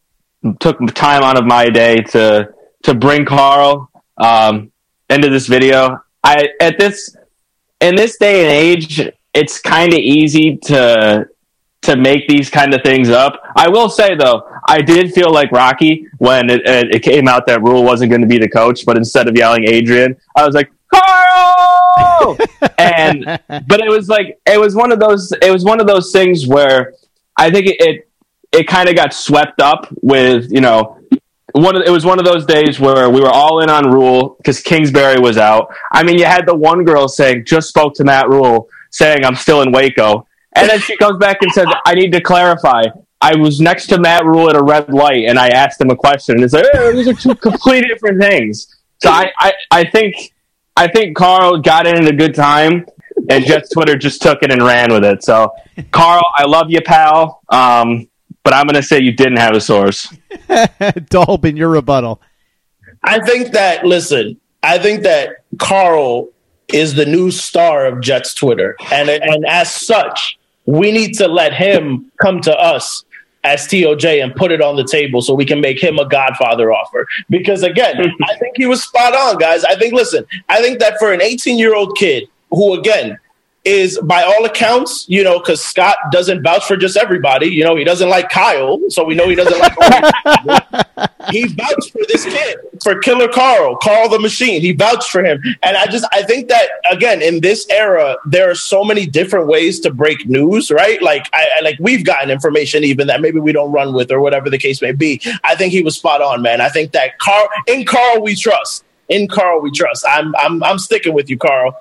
Took 0.60 0.78
time 0.94 1.22
out 1.22 1.38
of 1.38 1.46
my 1.46 1.66
day 1.66 1.96
to 2.10 2.52
to 2.82 2.94
bring 2.94 3.24
Carl 3.24 3.90
um, 4.18 4.72
into 5.08 5.30
this 5.30 5.46
video. 5.46 6.02
I 6.24 6.48
at 6.58 6.78
this 6.78 7.16
in 7.80 7.94
this 7.94 8.16
day 8.16 8.42
and 8.42 8.50
age, 8.50 9.12
it's 9.34 9.60
kind 9.60 9.92
of 9.92 9.98
easy 9.98 10.56
to 10.64 11.28
to 11.82 11.96
make 11.96 12.26
these 12.26 12.48
kind 12.48 12.72
of 12.72 12.82
things 12.82 13.10
up. 13.10 13.42
I 13.54 13.68
will 13.68 13.90
say 13.90 14.16
though, 14.16 14.42
I 14.66 14.80
did 14.80 15.12
feel 15.12 15.30
like 15.30 15.52
Rocky 15.52 16.08
when 16.16 16.48
it, 16.48 16.62
it 16.64 17.02
came 17.02 17.28
out 17.28 17.46
that 17.46 17.62
Rhule 17.62 17.84
wasn't 17.84 18.10
going 18.10 18.22
to 18.22 18.26
be 18.26 18.38
the 18.38 18.48
coach, 18.48 18.86
but 18.86 18.96
instead 18.96 19.28
of 19.28 19.36
yelling 19.36 19.64
Adrian, 19.68 20.16
I 20.34 20.46
was 20.46 20.54
like 20.54 20.72
Carl, 20.92 22.38
and 22.78 23.24
but 23.48 23.80
it 23.80 23.90
was 23.90 24.08
like 24.08 24.40
it 24.46 24.58
was 24.58 24.74
one 24.74 24.92
of 24.92 24.98
those 24.98 25.30
it 25.42 25.50
was 25.50 25.62
one 25.62 25.78
of 25.78 25.86
those 25.86 26.10
things 26.10 26.46
where 26.46 26.94
I 27.36 27.50
think 27.50 27.66
it 27.66 27.76
it, 27.80 28.08
it 28.50 28.66
kind 28.66 28.88
of 28.88 28.96
got 28.96 29.12
swept 29.12 29.60
up 29.60 29.88
with 30.00 30.50
you 30.50 30.62
know 30.62 30.98
one 31.54 31.76
of, 31.76 31.82
it 31.86 31.90
was 31.90 32.04
one 32.04 32.18
of 32.18 32.24
those 32.24 32.44
days 32.44 32.80
where 32.80 33.08
we 33.08 33.20
were 33.20 33.30
all 33.30 33.62
in 33.62 33.70
on 33.70 33.88
Rhule 33.88 34.34
because 34.38 34.60
Kingsbury 34.60 35.20
was 35.20 35.38
out. 35.38 35.72
I 35.92 36.02
mean, 36.02 36.18
you 36.18 36.24
had 36.24 36.46
the 36.46 36.54
one 36.54 36.84
girl 36.84 37.06
saying 37.06 37.44
just 37.46 37.68
spoke 37.68 37.94
to 37.94 38.04
Matt 38.04 38.28
Rhule 38.28 38.68
saying 38.90 39.24
I'm 39.24 39.36
still 39.36 39.62
in 39.62 39.70
Waco, 39.70 40.26
and 40.56 40.68
then 40.68 40.80
she 40.80 40.96
comes 40.96 41.18
back 41.18 41.38
and 41.42 41.52
says 41.52 41.66
I 41.86 41.94
need 41.94 42.12
to 42.12 42.20
clarify. 42.20 42.82
I 43.20 43.36
was 43.36 43.60
next 43.60 43.86
to 43.86 44.00
Matt 44.00 44.24
Rhule 44.24 44.50
at 44.50 44.56
a 44.56 44.62
red 44.62 44.92
light, 44.92 45.24
and 45.28 45.38
I 45.38 45.48
asked 45.48 45.80
him 45.80 45.90
a 45.90 45.96
question, 45.96 46.34
and 46.34 46.44
it's 46.44 46.52
like 46.52 46.66
"Eh, 46.74 46.90
these 46.90 47.06
are 47.06 47.14
two 47.14 47.34
completely 47.50 47.88
different 47.88 48.20
things. 48.20 48.76
So 48.98 49.10
I, 49.10 49.30
I, 49.38 49.52
I 49.70 49.84
think 49.84 50.34
I 50.76 50.88
think 50.88 51.16
Carl 51.16 51.60
got 51.60 51.86
in 51.86 51.96
at 51.96 52.08
a 52.08 52.16
good 52.16 52.34
time, 52.34 52.84
and 53.30 53.46
Jets 53.46 53.70
Twitter 53.70 53.96
just 53.96 54.22
took 54.22 54.42
it 54.42 54.50
and 54.50 54.60
ran 54.60 54.92
with 54.92 55.04
it. 55.04 55.22
So 55.22 55.52
Carl, 55.92 56.24
I 56.36 56.46
love 56.46 56.66
you, 56.68 56.80
pal. 56.80 57.42
Um, 57.48 58.08
but 58.44 58.52
I'm 58.52 58.66
going 58.66 58.74
to 58.74 58.82
say 58.82 59.00
you 59.00 59.12
didn't 59.12 59.38
have 59.38 59.56
a 59.56 59.60
source. 59.60 60.06
Dalvin, 60.30 61.56
your 61.56 61.70
rebuttal. 61.70 62.20
I 63.02 63.18
think 63.20 63.52
that 63.52 63.84
listen, 63.84 64.40
I 64.62 64.78
think 64.78 65.02
that 65.02 65.44
Carl 65.58 66.28
is 66.68 66.94
the 66.94 67.06
new 67.06 67.30
star 67.30 67.86
of 67.86 68.00
Jets 68.00 68.34
Twitter, 68.34 68.76
and 68.92 69.08
and 69.10 69.44
as 69.46 69.74
such, 69.74 70.38
we 70.66 70.92
need 70.92 71.14
to 71.14 71.28
let 71.28 71.52
him 71.52 72.10
come 72.20 72.40
to 72.42 72.56
us 72.56 73.04
as 73.44 73.66
TOJ 73.66 74.22
and 74.22 74.34
put 74.34 74.50
it 74.50 74.62
on 74.62 74.76
the 74.76 74.84
table 74.84 75.20
so 75.20 75.34
we 75.34 75.44
can 75.44 75.60
make 75.60 75.82
him 75.82 75.98
a 75.98 76.08
Godfather 76.08 76.72
offer. 76.72 77.06
Because 77.28 77.62
again, 77.62 77.96
I 78.24 78.36
think 78.38 78.56
he 78.56 78.66
was 78.66 78.82
spot 78.82 79.14
on, 79.14 79.38
guys. 79.38 79.64
I 79.64 79.76
think 79.76 79.92
listen, 79.92 80.24
I 80.48 80.62
think 80.62 80.78
that 80.80 80.98
for 80.98 81.12
an 81.12 81.20
18 81.20 81.58
year 81.58 81.74
old 81.74 81.96
kid 81.96 82.28
who 82.50 82.74
again 82.74 83.18
is 83.64 83.98
by 84.00 84.22
all 84.22 84.44
accounts, 84.44 85.06
you 85.08 85.24
know, 85.24 85.38
because 85.38 85.64
Scott 85.64 85.96
doesn't 86.12 86.42
vouch 86.42 86.66
for 86.66 86.76
just 86.76 86.98
everybody. 86.98 87.46
You 87.46 87.64
know, 87.64 87.76
he 87.76 87.84
doesn't 87.84 88.10
like 88.10 88.28
Kyle, 88.28 88.78
so 88.90 89.04
we 89.04 89.14
know 89.14 89.28
he 89.28 89.34
doesn't 89.34 89.58
like. 89.58 90.90
he 91.30 91.46
vouched 91.46 91.90
for 91.90 92.02
this 92.08 92.24
kid, 92.24 92.58
for 92.82 92.98
Killer 92.98 93.28
Carl, 93.28 93.76
Carl 93.76 94.10
the 94.10 94.18
Machine. 94.18 94.60
He 94.60 94.72
vouched 94.72 95.10
for 95.10 95.24
him, 95.24 95.42
and 95.62 95.76
I 95.76 95.86
just 95.86 96.06
I 96.12 96.22
think 96.22 96.48
that 96.48 96.68
again 96.90 97.22
in 97.22 97.40
this 97.40 97.66
era 97.70 98.16
there 98.26 98.50
are 98.50 98.54
so 98.54 98.84
many 98.84 99.06
different 99.06 99.46
ways 99.46 99.80
to 99.80 99.92
break 99.92 100.28
news, 100.28 100.70
right? 100.70 101.02
Like 101.02 101.28
I, 101.32 101.48
I 101.58 101.60
like 101.62 101.76
we've 101.80 102.04
gotten 102.04 102.30
information 102.30 102.84
even 102.84 103.06
that 103.06 103.22
maybe 103.22 103.40
we 103.40 103.52
don't 103.52 103.72
run 103.72 103.94
with 103.94 104.12
or 104.12 104.20
whatever 104.20 104.50
the 104.50 104.58
case 104.58 104.82
may 104.82 104.92
be. 104.92 105.22
I 105.42 105.54
think 105.54 105.72
he 105.72 105.82
was 105.82 105.96
spot 105.96 106.20
on, 106.20 106.42
man. 106.42 106.60
I 106.60 106.68
think 106.68 106.92
that 106.92 107.18
Carl 107.18 107.48
in 107.66 107.86
Carl 107.86 108.22
we 108.22 108.34
trust. 108.34 108.84
In 109.08 109.28
Carl 109.28 109.60
we 109.60 109.70
trust. 109.70 110.04
I'm 110.06 110.34
I'm 110.36 110.62
I'm 110.62 110.78
sticking 110.78 111.14
with 111.14 111.30
you, 111.30 111.38
Carl. 111.38 111.78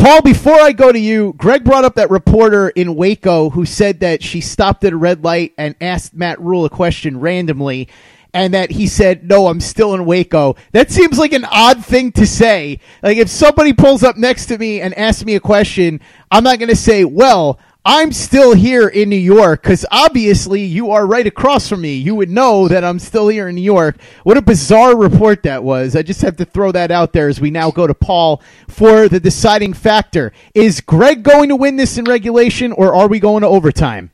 Paul, 0.00 0.22
before 0.22 0.58
I 0.58 0.72
go 0.72 0.90
to 0.90 0.98
you, 0.98 1.34
Greg 1.36 1.62
brought 1.62 1.84
up 1.84 1.96
that 1.96 2.08
reporter 2.08 2.70
in 2.70 2.94
Waco 2.94 3.50
who 3.50 3.66
said 3.66 4.00
that 4.00 4.22
she 4.22 4.40
stopped 4.40 4.82
at 4.84 4.94
a 4.94 4.96
red 4.96 5.22
light 5.22 5.52
and 5.58 5.74
asked 5.78 6.14
Matt 6.14 6.40
Rhule 6.40 6.64
a 6.64 6.70
question 6.70 7.20
randomly 7.20 7.86
and 8.32 8.54
that 8.54 8.70
he 8.70 8.86
said, 8.86 9.28
No, 9.28 9.48
I'm 9.48 9.60
still 9.60 9.92
in 9.92 10.06
Waco. 10.06 10.56
That 10.72 10.90
seems 10.90 11.18
like 11.18 11.34
an 11.34 11.44
odd 11.44 11.84
thing 11.84 12.12
to 12.12 12.26
say. 12.26 12.80
Like, 13.02 13.18
if 13.18 13.28
somebody 13.28 13.74
pulls 13.74 14.02
up 14.02 14.16
next 14.16 14.46
to 14.46 14.56
me 14.56 14.80
and 14.80 14.94
asks 14.94 15.22
me 15.22 15.34
a 15.34 15.40
question, 15.40 16.00
I'm 16.30 16.44
not 16.44 16.58
going 16.58 16.70
to 16.70 16.76
say, 16.76 17.04
Well, 17.04 17.60
I'm 17.84 18.12
still 18.12 18.54
here 18.54 18.88
in 18.88 19.08
New 19.08 19.16
York 19.16 19.62
because 19.62 19.86
obviously 19.90 20.62
you 20.62 20.90
are 20.90 21.06
right 21.06 21.26
across 21.26 21.66
from 21.66 21.80
me. 21.80 21.94
You 21.94 22.14
would 22.14 22.28
know 22.28 22.68
that 22.68 22.84
I'm 22.84 22.98
still 22.98 23.28
here 23.28 23.48
in 23.48 23.54
New 23.54 23.62
York. 23.62 23.96
What 24.22 24.36
a 24.36 24.42
bizarre 24.42 24.94
report 24.94 25.44
that 25.44 25.64
was. 25.64 25.96
I 25.96 26.02
just 26.02 26.20
have 26.20 26.36
to 26.36 26.44
throw 26.44 26.72
that 26.72 26.90
out 26.90 27.14
there 27.14 27.28
as 27.28 27.40
we 27.40 27.50
now 27.50 27.70
go 27.70 27.86
to 27.86 27.94
Paul 27.94 28.42
for 28.68 29.08
the 29.08 29.18
deciding 29.18 29.72
factor. 29.72 30.32
Is 30.54 30.82
Greg 30.82 31.22
going 31.22 31.48
to 31.48 31.56
win 31.56 31.76
this 31.76 31.96
in 31.96 32.04
regulation 32.04 32.72
or 32.72 32.94
are 32.94 33.08
we 33.08 33.18
going 33.18 33.40
to 33.40 33.48
overtime? 33.48 34.10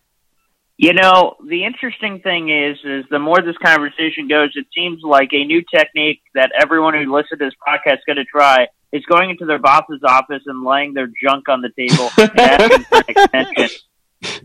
You 0.77 0.93
know, 0.93 1.35
the 1.45 1.65
interesting 1.65 2.21
thing 2.21 2.51
is, 2.51 2.79
is 2.85 3.05
the 3.11 3.19
more 3.19 3.41
this 3.43 3.57
conversation 3.65 4.29
goes, 4.29 4.53
it 4.55 4.67
seems 4.77 5.01
like 5.03 5.31
a 5.33 5.45
new 5.45 5.65
technique 5.75 6.21
that 6.35 6.53
everyone 6.57 6.95
who 6.95 7.13
listens 7.13 7.31
to 7.41 7.45
this 7.45 7.55
podcast 7.67 7.95
is 7.95 8.05
going 8.07 8.17
to 8.17 8.25
try 8.25 8.69
is 8.93 9.05
going 9.07 9.31
into 9.31 9.45
their 9.45 9.59
boss's 9.59 10.01
office 10.05 10.43
and 10.47 10.65
laying 10.65 10.95
their 10.95 11.09
junk 11.23 11.49
on 11.49 11.63
the 11.63 11.71
table 11.71 12.11
and 12.19 12.41
asking 12.41 12.85
for 12.85 12.97
an 12.97 13.05
extension. 13.09 13.79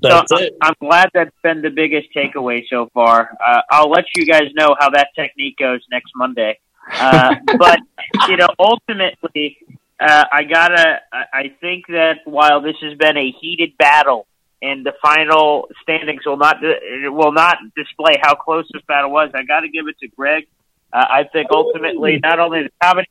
That's 0.01 0.29
so 0.29 0.37
it. 0.37 0.57
I'm 0.61 0.73
glad 0.79 1.09
that's 1.13 1.35
been 1.43 1.61
the 1.61 1.69
biggest 1.69 2.09
takeaway 2.15 2.63
so 2.69 2.89
far. 2.93 3.37
Uh, 3.45 3.61
I'll 3.69 3.89
let 3.89 4.05
you 4.15 4.25
guys 4.25 4.49
know 4.53 4.75
how 4.77 4.89
that 4.91 5.09
technique 5.15 5.57
goes 5.57 5.79
next 5.91 6.11
Monday. 6.15 6.59
Uh, 6.93 7.35
but 7.57 7.79
you 8.27 8.37
know, 8.37 8.49
ultimately, 8.59 9.57
uh, 9.99 10.25
I 10.31 10.43
gotta. 10.43 11.01
I 11.11 11.55
think 11.61 11.87
that 11.87 12.19
while 12.25 12.61
this 12.61 12.75
has 12.81 12.97
been 12.97 13.17
a 13.17 13.31
heated 13.39 13.77
battle, 13.77 14.27
and 14.61 14.85
the 14.85 14.93
final 15.01 15.69
standings 15.81 16.25
will 16.25 16.37
not 16.37 16.57
will 16.61 17.31
not 17.31 17.57
display 17.75 18.15
how 18.21 18.35
close 18.35 18.67
this 18.73 18.83
battle 18.87 19.11
was, 19.11 19.31
I 19.33 19.43
got 19.43 19.61
to 19.61 19.69
give 19.69 19.87
it 19.87 19.97
to 19.99 20.07
Greg. 20.07 20.47
Uh, 20.93 21.05
I 21.09 21.23
think 21.23 21.49
ultimately, 21.51 22.19
not 22.21 22.39
only 22.39 22.63
the 22.63 22.71
comedy 22.81 23.09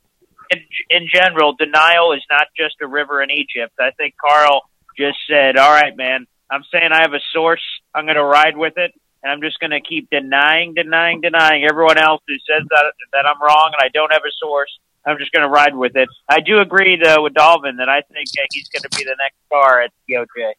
in, 0.51 0.59
in 0.89 1.07
general, 1.11 1.53
denial 1.53 2.13
is 2.13 2.23
not 2.29 2.47
just 2.57 2.75
a 2.81 2.87
river 2.87 3.21
in 3.21 3.31
Egypt. 3.31 3.73
I 3.79 3.91
think 3.91 4.15
Carl 4.23 4.69
just 4.97 5.17
said, 5.27 5.57
"All 5.57 5.71
right, 5.71 5.95
man, 5.95 6.27
I'm 6.51 6.63
saying 6.71 6.91
I 6.91 7.01
have 7.01 7.13
a 7.13 7.21
source. 7.33 7.63
I'm 7.95 8.05
going 8.05 8.17
to 8.17 8.23
ride 8.23 8.57
with 8.57 8.73
it, 8.77 8.91
and 9.23 9.31
I'm 9.31 9.41
just 9.41 9.59
going 9.59 9.71
to 9.71 9.81
keep 9.81 10.09
denying, 10.09 10.73
denying, 10.73 11.21
denying 11.21 11.63
everyone 11.63 11.97
else 11.97 12.21
who 12.27 12.35
says 12.35 12.67
that 12.69 12.93
that 13.13 13.25
I'm 13.25 13.41
wrong 13.41 13.71
and 13.73 13.81
I 13.81 13.89
don't 13.93 14.11
have 14.11 14.23
a 14.27 14.33
source. 14.39 14.71
I'm 15.05 15.17
just 15.17 15.31
going 15.31 15.43
to 15.43 15.49
ride 15.49 15.75
with 15.75 15.95
it. 15.95 16.09
I 16.29 16.41
do 16.41 16.59
agree 16.59 16.99
though 17.01 17.23
with 17.23 17.33
Dalvin 17.33 17.77
that 17.77 17.89
I 17.89 18.01
think 18.01 18.27
uh, 18.37 18.45
he's 18.51 18.67
going 18.69 18.83
to 18.83 18.97
be 18.97 19.03
the 19.03 19.15
next 19.17 19.37
star 19.47 19.81
at 19.81 19.91
DOJ. 20.09 20.53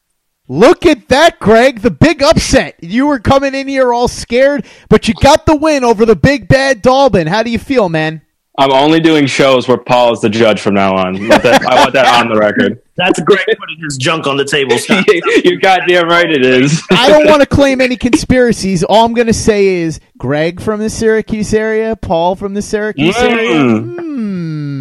Look 0.49 0.87
at 0.87 1.09
that, 1.09 1.39
Greg. 1.39 1.81
The 1.81 1.91
big 1.91 2.23
upset. 2.23 2.83
You 2.83 3.07
were 3.07 3.21
coming 3.21 3.55
in 3.55 3.69
here 3.69 3.93
all 3.93 4.09
scared, 4.09 4.67
but 4.89 5.07
you 5.07 5.15
got 5.15 5.47
the 5.47 5.55
win 5.55 5.85
over 5.85 6.05
the 6.05 6.17
big 6.17 6.49
bad 6.49 6.83
Dalvin. 6.83 7.29
How 7.29 7.45
do 7.45 7.51
you 7.51 7.61
feel, 7.61 7.89
man? 7.89 8.23
I'm 8.59 8.71
only 8.71 9.01
doing 9.01 9.27
shows 9.27 9.67
where 9.67 9.79
Paul 9.79 10.13
is 10.13 10.21
the 10.21 10.29
judge 10.29 10.61
from 10.61 10.75
now 10.75 10.95
on. 10.95 11.15
That- 11.29 11.65
I 11.67 11.81
want 11.81 11.95
that 11.95 12.07
on 12.21 12.29
the 12.29 12.39
record. 12.39 12.83
That's 12.97 13.19
Greg 13.21 13.41
putting 13.59 13.79
his 13.83 13.97
junk 13.97 14.27
on 14.27 14.37
the 14.37 14.45
table. 14.45 14.77
You're 15.45 15.59
goddamn 15.59 16.09
right 16.09 16.31
it 16.31 16.45
is. 16.45 16.83
I 16.91 17.09
don't 17.09 17.27
want 17.27 17.41
to 17.41 17.47
claim 17.57 17.81
any 17.81 17.97
conspiracies. 17.97 18.85
All 18.85 19.07
I'm 19.07 19.15
going 19.15 19.29
to 19.29 19.33
say 19.33 19.67
is 19.67 19.99
Greg 20.19 20.61
from 20.61 20.81
the 20.81 20.91
Syracuse 20.91 21.55
area, 21.55 21.97
Paul 21.97 22.37
from 22.37 22.53
the 22.53 22.61
Syracuse 22.61 23.17
Mm. 23.17 23.31
area. 23.31 23.61
Hmm. 23.81 24.72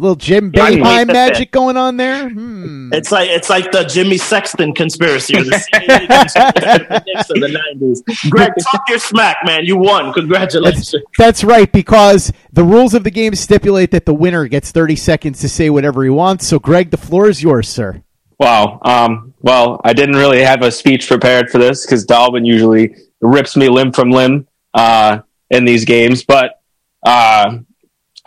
Little 0.00 0.16
Jim 0.16 0.50
Yeah, 0.54 0.64
I 0.64 0.72
Boeheim 0.72 0.84
hate 0.84 1.06
that 1.06 1.12
magic 1.12 1.50
going 1.52 1.76
on 1.76 1.96
there. 1.96 2.28
Hmm. 2.28 2.92
It's 2.92 3.12
like 3.12 3.28
it's 3.30 3.50
like 3.50 3.70
the 3.70 3.84
Jimmy 3.84 4.16
Sexton 4.16 4.74
conspiracy 4.74 5.36
or 5.36 5.44
the 5.44 5.58
CIA 5.58 6.02
of 6.04 6.08
the 6.08 7.02
Knicks 7.06 7.30
of 7.30 7.40
the 7.40 7.48
nineties. 7.48 8.02
Greg, 8.30 8.52
talk 8.60 8.82
your 8.88 8.98
smack, 8.98 9.38
man. 9.44 9.64
You 9.64 9.76
won. 9.76 10.12
Congratulations. 10.12 10.94
That's 11.18 11.44
right, 11.44 11.70
because 11.70 12.32
the 12.52 12.64
rules 12.64 12.94
of 12.94 13.04
the 13.04 13.10
game 13.10 13.34
stipulate 13.34 13.90
that 13.90 14.06
the 14.06 14.14
winner 14.14 14.48
gets 14.48 14.70
30 14.70 14.96
seconds 14.96 15.40
to 15.40 15.48
say 15.48 15.70
whatever 15.70 16.02
he 16.04 16.10
wants. 16.10 16.46
So, 16.46 16.58
Greg, 16.58 16.90
the 16.90 16.96
floor 16.96 17.28
is 17.28 17.42
yours, 17.42 17.68
sir. 17.68 18.02
Wow. 18.38 18.80
Um, 18.82 19.34
well, 19.40 19.80
I 19.84 19.92
didn't 19.92 20.16
really 20.16 20.42
have 20.42 20.62
a 20.62 20.70
speech 20.70 21.06
prepared 21.06 21.50
for 21.50 21.58
this 21.58 21.84
because 21.84 22.06
Dalvin 22.06 22.46
usually 22.46 22.96
rips 23.20 23.56
me 23.56 23.68
limb 23.68 23.92
from 23.92 24.10
limb 24.10 24.46
uh, 24.72 25.20
in 25.50 25.64
these 25.64 25.84
games. 25.84 26.24
But 26.24 26.60
uh, 27.04 27.58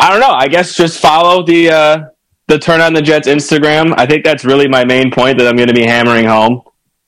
I 0.03 0.09
don't 0.09 0.19
know. 0.19 0.33
I 0.33 0.49
guess 0.49 0.75
just 0.75 0.99
follow 0.99 1.43
the 1.43 1.69
uh, 1.69 2.05
the 2.47 2.59
Turn 2.59 2.81
on 2.81 2.93
the 2.93 3.01
Jets 3.01 3.25
Instagram. 3.25 3.93
I 3.95 4.05
think 4.05 4.25
that's 4.25 4.43
really 4.43 4.67
my 4.67 4.83
main 4.83 5.11
point 5.11 5.37
that 5.37 5.47
I'm 5.47 5.55
going 5.55 5.69
to 5.69 5.73
be 5.73 5.85
hammering 5.85 6.25
home. 6.25 6.63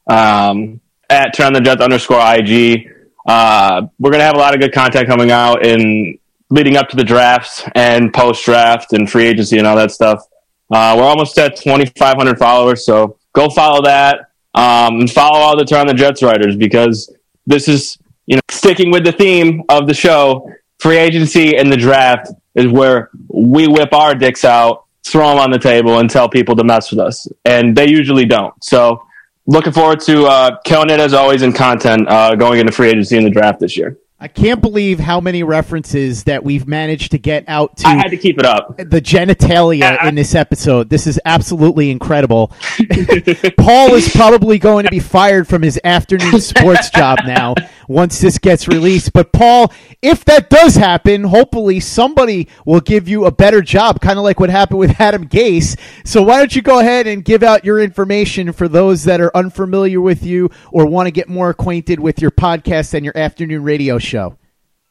Um, 0.07 0.79
at 1.09 1.33
Turn 1.33 1.47
on 1.47 1.53
the 1.53 1.59
Jets 1.59 1.81
underscore 1.81 2.21
IG. 2.21 2.89
Uh, 3.27 3.87
we're 3.99 4.11
going 4.11 4.21
to 4.21 4.25
have 4.25 4.35
a 4.35 4.39
lot 4.39 4.53
of 4.53 4.61
good 4.61 4.71
content 4.71 5.09
coming 5.09 5.29
out 5.29 5.65
in 5.65 6.17
leading 6.49 6.77
up 6.77 6.87
to 6.87 6.95
the 6.95 7.03
drafts 7.03 7.65
and 7.75 8.13
post 8.13 8.45
draft 8.45 8.93
and 8.93 9.11
free 9.11 9.25
agency 9.25 9.57
and 9.57 9.67
all 9.67 9.75
that 9.75 9.91
stuff. 9.91 10.23
Uh, 10.71 10.95
we're 10.97 11.03
almost 11.03 11.37
at 11.37 11.57
2,500 11.57 12.39
followers, 12.39 12.85
so 12.85 13.17
go 13.33 13.49
follow 13.49 13.81
that. 13.81 14.31
Um, 14.53 15.01
and 15.01 15.11
follow 15.11 15.39
all 15.39 15.57
the 15.57 15.65
Turn 15.65 15.81
on 15.81 15.87
the 15.87 15.93
Jets 15.95 16.23
writers 16.23 16.55
because 16.55 17.13
this 17.45 17.67
is, 17.67 17.97
you 18.25 18.37
know, 18.37 18.41
sticking 18.49 18.89
with 18.89 19.03
the 19.03 19.11
theme 19.11 19.63
of 19.67 19.85
the 19.85 19.93
show. 19.93 20.49
Free 20.79 20.97
agency 20.97 21.57
and 21.57 21.69
the 21.69 21.77
draft 21.77 22.29
is 22.55 22.67
where 22.67 23.09
we 23.27 23.67
whip 23.67 23.93
our 23.93 24.15
dicks 24.15 24.43
out, 24.45 24.85
throw 25.03 25.29
them 25.29 25.37
on 25.37 25.51
the 25.51 25.59
table, 25.59 25.99
and 25.99 26.09
tell 26.09 26.27
people 26.29 26.55
to 26.55 26.63
mess 26.63 26.89
with 26.89 26.99
us. 26.99 27.27
And 27.43 27.75
they 27.75 27.89
usually 27.89 28.25
don't. 28.25 28.53
So, 28.63 29.03
looking 29.45 29.73
forward 29.73 29.99
to 30.01 30.25
uh, 30.25 30.57
killing 30.65 30.89
it 30.89 30.99
as 30.99 31.13
always 31.13 31.41
in 31.41 31.53
content 31.53 32.07
uh, 32.07 32.35
going 32.35 32.59
into 32.59 32.71
free 32.71 32.89
agency 32.89 33.17
and 33.17 33.25
the 33.25 33.29
draft 33.29 33.59
this 33.59 33.77
year. 33.77 33.97
I 34.17 34.29
can't 34.29 34.61
believe 34.61 34.97
how 34.97 35.19
many 35.19 35.43
references 35.43 36.23
that 36.23 36.41
we've 36.43 36.65
managed 36.65 37.11
to 37.11 37.17
get 37.17 37.43
out 37.49 37.77
to 37.77 37.87
I 37.87 37.95
had 37.95 38.07
to 38.07 38.17
keep 38.17 38.39
it 38.39 38.45
up. 38.45 38.77
the 38.77 39.01
genitalia 39.01 40.01
in 40.07 40.15
this 40.15 40.33
episode. 40.33 40.89
This 40.89 41.05
is 41.05 41.19
absolutely 41.25 41.91
incredible. 41.91 42.53
Paul 43.57 43.93
is 43.93 44.09
probably 44.15 44.57
going 44.57 44.85
to 44.85 44.89
be 44.89 45.01
fired 45.01 45.49
from 45.49 45.61
his 45.61 45.79
afternoon 45.83 46.39
sports 46.39 46.89
job 46.91 47.19
now 47.25 47.55
once 47.87 48.19
this 48.21 48.37
gets 48.37 48.67
released. 48.67 49.13
But 49.13 49.31
Paul, 49.31 49.71
if 50.01 50.25
that 50.25 50.49
does 50.49 50.75
happen, 50.75 51.23
hopefully 51.23 51.79
somebody 51.79 52.47
will 52.65 52.79
give 52.79 53.07
you 53.07 53.25
a 53.25 53.31
better 53.31 53.61
job, 53.61 54.01
kind 54.01 54.17
of 54.17 54.23
like 54.23 54.39
what 54.39 54.49
happened 54.49 54.79
with 54.79 54.99
Adam 54.99 55.27
Gase. 55.27 55.79
So 56.05 56.23
why 56.23 56.37
don't 56.37 56.55
you 56.55 56.61
go 56.61 56.79
ahead 56.79 57.07
and 57.07 57.23
give 57.23 57.43
out 57.43 57.65
your 57.65 57.79
information 57.79 58.51
for 58.51 58.67
those 58.67 59.03
that 59.05 59.21
are 59.21 59.35
unfamiliar 59.35 60.01
with 60.01 60.23
you 60.23 60.49
or 60.71 60.85
want 60.85 61.07
to 61.07 61.11
get 61.11 61.29
more 61.29 61.49
acquainted 61.49 61.99
with 61.99 62.21
your 62.21 62.31
podcast 62.31 62.93
and 62.93 63.05
your 63.05 63.17
afternoon 63.17 63.63
radio 63.63 63.97
show? 63.97 64.37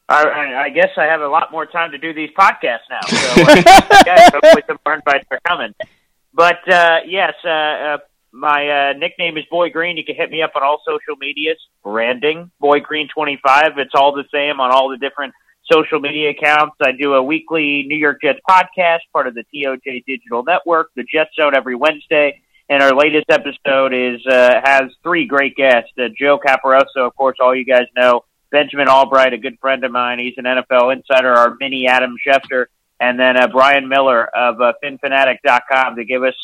I, 0.07 0.65
I, 0.65 0.69
guess 0.69 0.89
I 0.97 1.05
have 1.05 1.21
a 1.21 1.27
lot 1.27 1.51
more 1.51 1.65
time 1.65 1.91
to 1.91 1.97
do 1.97 2.13
these 2.13 2.29
podcasts 2.37 2.85
now. 2.89 3.01
So 3.07 3.41
uh, 3.41 4.03
yeah, 4.05 4.29
hopefully 4.29 4.63
some 4.67 4.77
more 4.85 4.95
invites 4.95 5.25
are 5.31 5.39
coming. 5.47 5.73
But 6.31 6.71
uh, 6.71 6.97
yes, 7.07 7.33
uh, 7.43 7.49
uh, 7.49 7.97
my 8.35 8.89
uh, 8.89 8.93
nickname 8.93 9.37
is 9.37 9.45
Boy 9.49 9.69
Green. 9.69 9.95
You 9.97 10.03
can 10.03 10.15
hit 10.15 10.29
me 10.29 10.41
up 10.41 10.51
on 10.55 10.63
all 10.63 10.81
social 10.85 11.15
medias. 11.19 11.57
Branding 11.83 12.51
Boy 12.59 12.81
Green 12.81 13.07
twenty 13.07 13.39
five. 13.43 13.77
It's 13.77 13.93
all 13.95 14.13
the 14.13 14.25
same 14.33 14.59
on 14.59 14.71
all 14.71 14.89
the 14.89 14.97
different 14.97 15.33
social 15.71 15.99
media 15.99 16.31
accounts. 16.31 16.75
I 16.81 16.91
do 16.91 17.13
a 17.13 17.23
weekly 17.23 17.83
New 17.87 17.97
York 17.97 18.21
Jets 18.21 18.39
podcast, 18.47 18.99
part 19.13 19.27
of 19.27 19.35
the 19.35 19.43
TOJ 19.53 20.03
Digital 20.05 20.43
Network, 20.43 20.91
the 20.95 21.03
Jet 21.03 21.29
Zone 21.39 21.55
every 21.55 21.75
Wednesday. 21.75 22.41
And 22.67 22.81
our 22.81 22.95
latest 22.95 23.27
episode 23.29 23.93
is 23.93 24.25
uh, 24.25 24.59
has 24.63 24.91
three 25.03 25.25
great 25.25 25.55
guests. 25.55 25.91
Uh, 25.97 26.09
Joe 26.19 26.39
Caparoso, 26.39 27.07
of 27.07 27.15
course, 27.15 27.37
all 27.39 27.55
you 27.55 27.65
guys 27.65 27.85
know. 27.95 28.25
Benjamin 28.51 28.87
Albright, 28.87 29.33
a 29.33 29.37
good 29.37 29.57
friend 29.59 29.83
of 29.83 29.91
mine. 29.91 30.19
He's 30.19 30.33
an 30.37 30.45
NFL 30.45 30.93
insider. 30.93 31.33
Our 31.33 31.55
mini 31.59 31.87
Adam 31.87 32.15
Schefter, 32.25 32.65
and 32.99 33.19
then 33.19 33.37
uh, 33.37 33.47
Brian 33.47 33.87
Miller 33.87 34.25
of 34.25 34.61
uh, 34.61 34.73
FinFanatic.com 34.83 35.95
to 35.97 36.05
give 36.05 36.23
us 36.23 36.35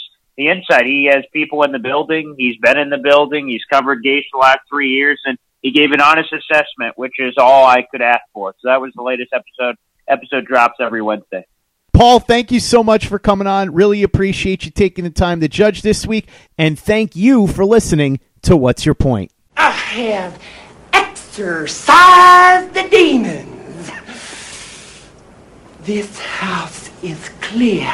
the 0.41 0.49
insight. 0.49 0.85
He 0.85 1.09
has 1.13 1.23
people 1.31 1.63
in 1.63 1.71
the 1.71 1.79
building. 1.79 2.35
He's 2.37 2.57
been 2.57 2.77
in 2.77 2.89
the 2.89 2.97
building. 2.97 3.47
He's 3.47 3.63
covered 3.71 4.03
Gase 4.03 4.23
the 4.33 4.39
last 4.39 4.59
three 4.69 4.89
years, 4.89 5.19
and 5.25 5.37
he 5.61 5.71
gave 5.71 5.91
an 5.91 6.01
honest 6.01 6.33
assessment, 6.33 6.97
which 6.97 7.13
is 7.19 7.35
all 7.37 7.65
I 7.65 7.85
could 7.89 8.01
ask 8.01 8.21
for. 8.33 8.53
So 8.59 8.69
that 8.69 8.81
was 8.81 8.91
the 8.95 9.03
latest 9.03 9.31
episode. 9.33 9.75
Episode 10.07 10.45
drops 10.45 10.77
every 10.79 11.01
Wednesday. 11.01 11.45
Paul, 11.93 12.19
thank 12.19 12.51
you 12.51 12.59
so 12.59 12.83
much 12.83 13.05
for 13.05 13.19
coming 13.19 13.45
on. 13.45 13.73
Really 13.73 14.01
appreciate 14.01 14.65
you 14.65 14.71
taking 14.71 15.03
the 15.03 15.11
time 15.11 15.41
to 15.41 15.47
judge 15.47 15.83
this 15.83 16.07
week. 16.07 16.27
And 16.57 16.79
thank 16.79 17.15
you 17.15 17.45
for 17.45 17.63
listening 17.63 18.19
to 18.41 18.57
What's 18.57 18.85
Your 18.85 18.95
Point? 18.95 19.31
I 19.55 19.69
have 19.69 20.41
exorcised 20.93 22.73
the 22.73 22.87
demons. 22.89 23.91
This 25.83 26.19
house 26.19 26.89
is 27.03 27.29
clear. 27.41 27.93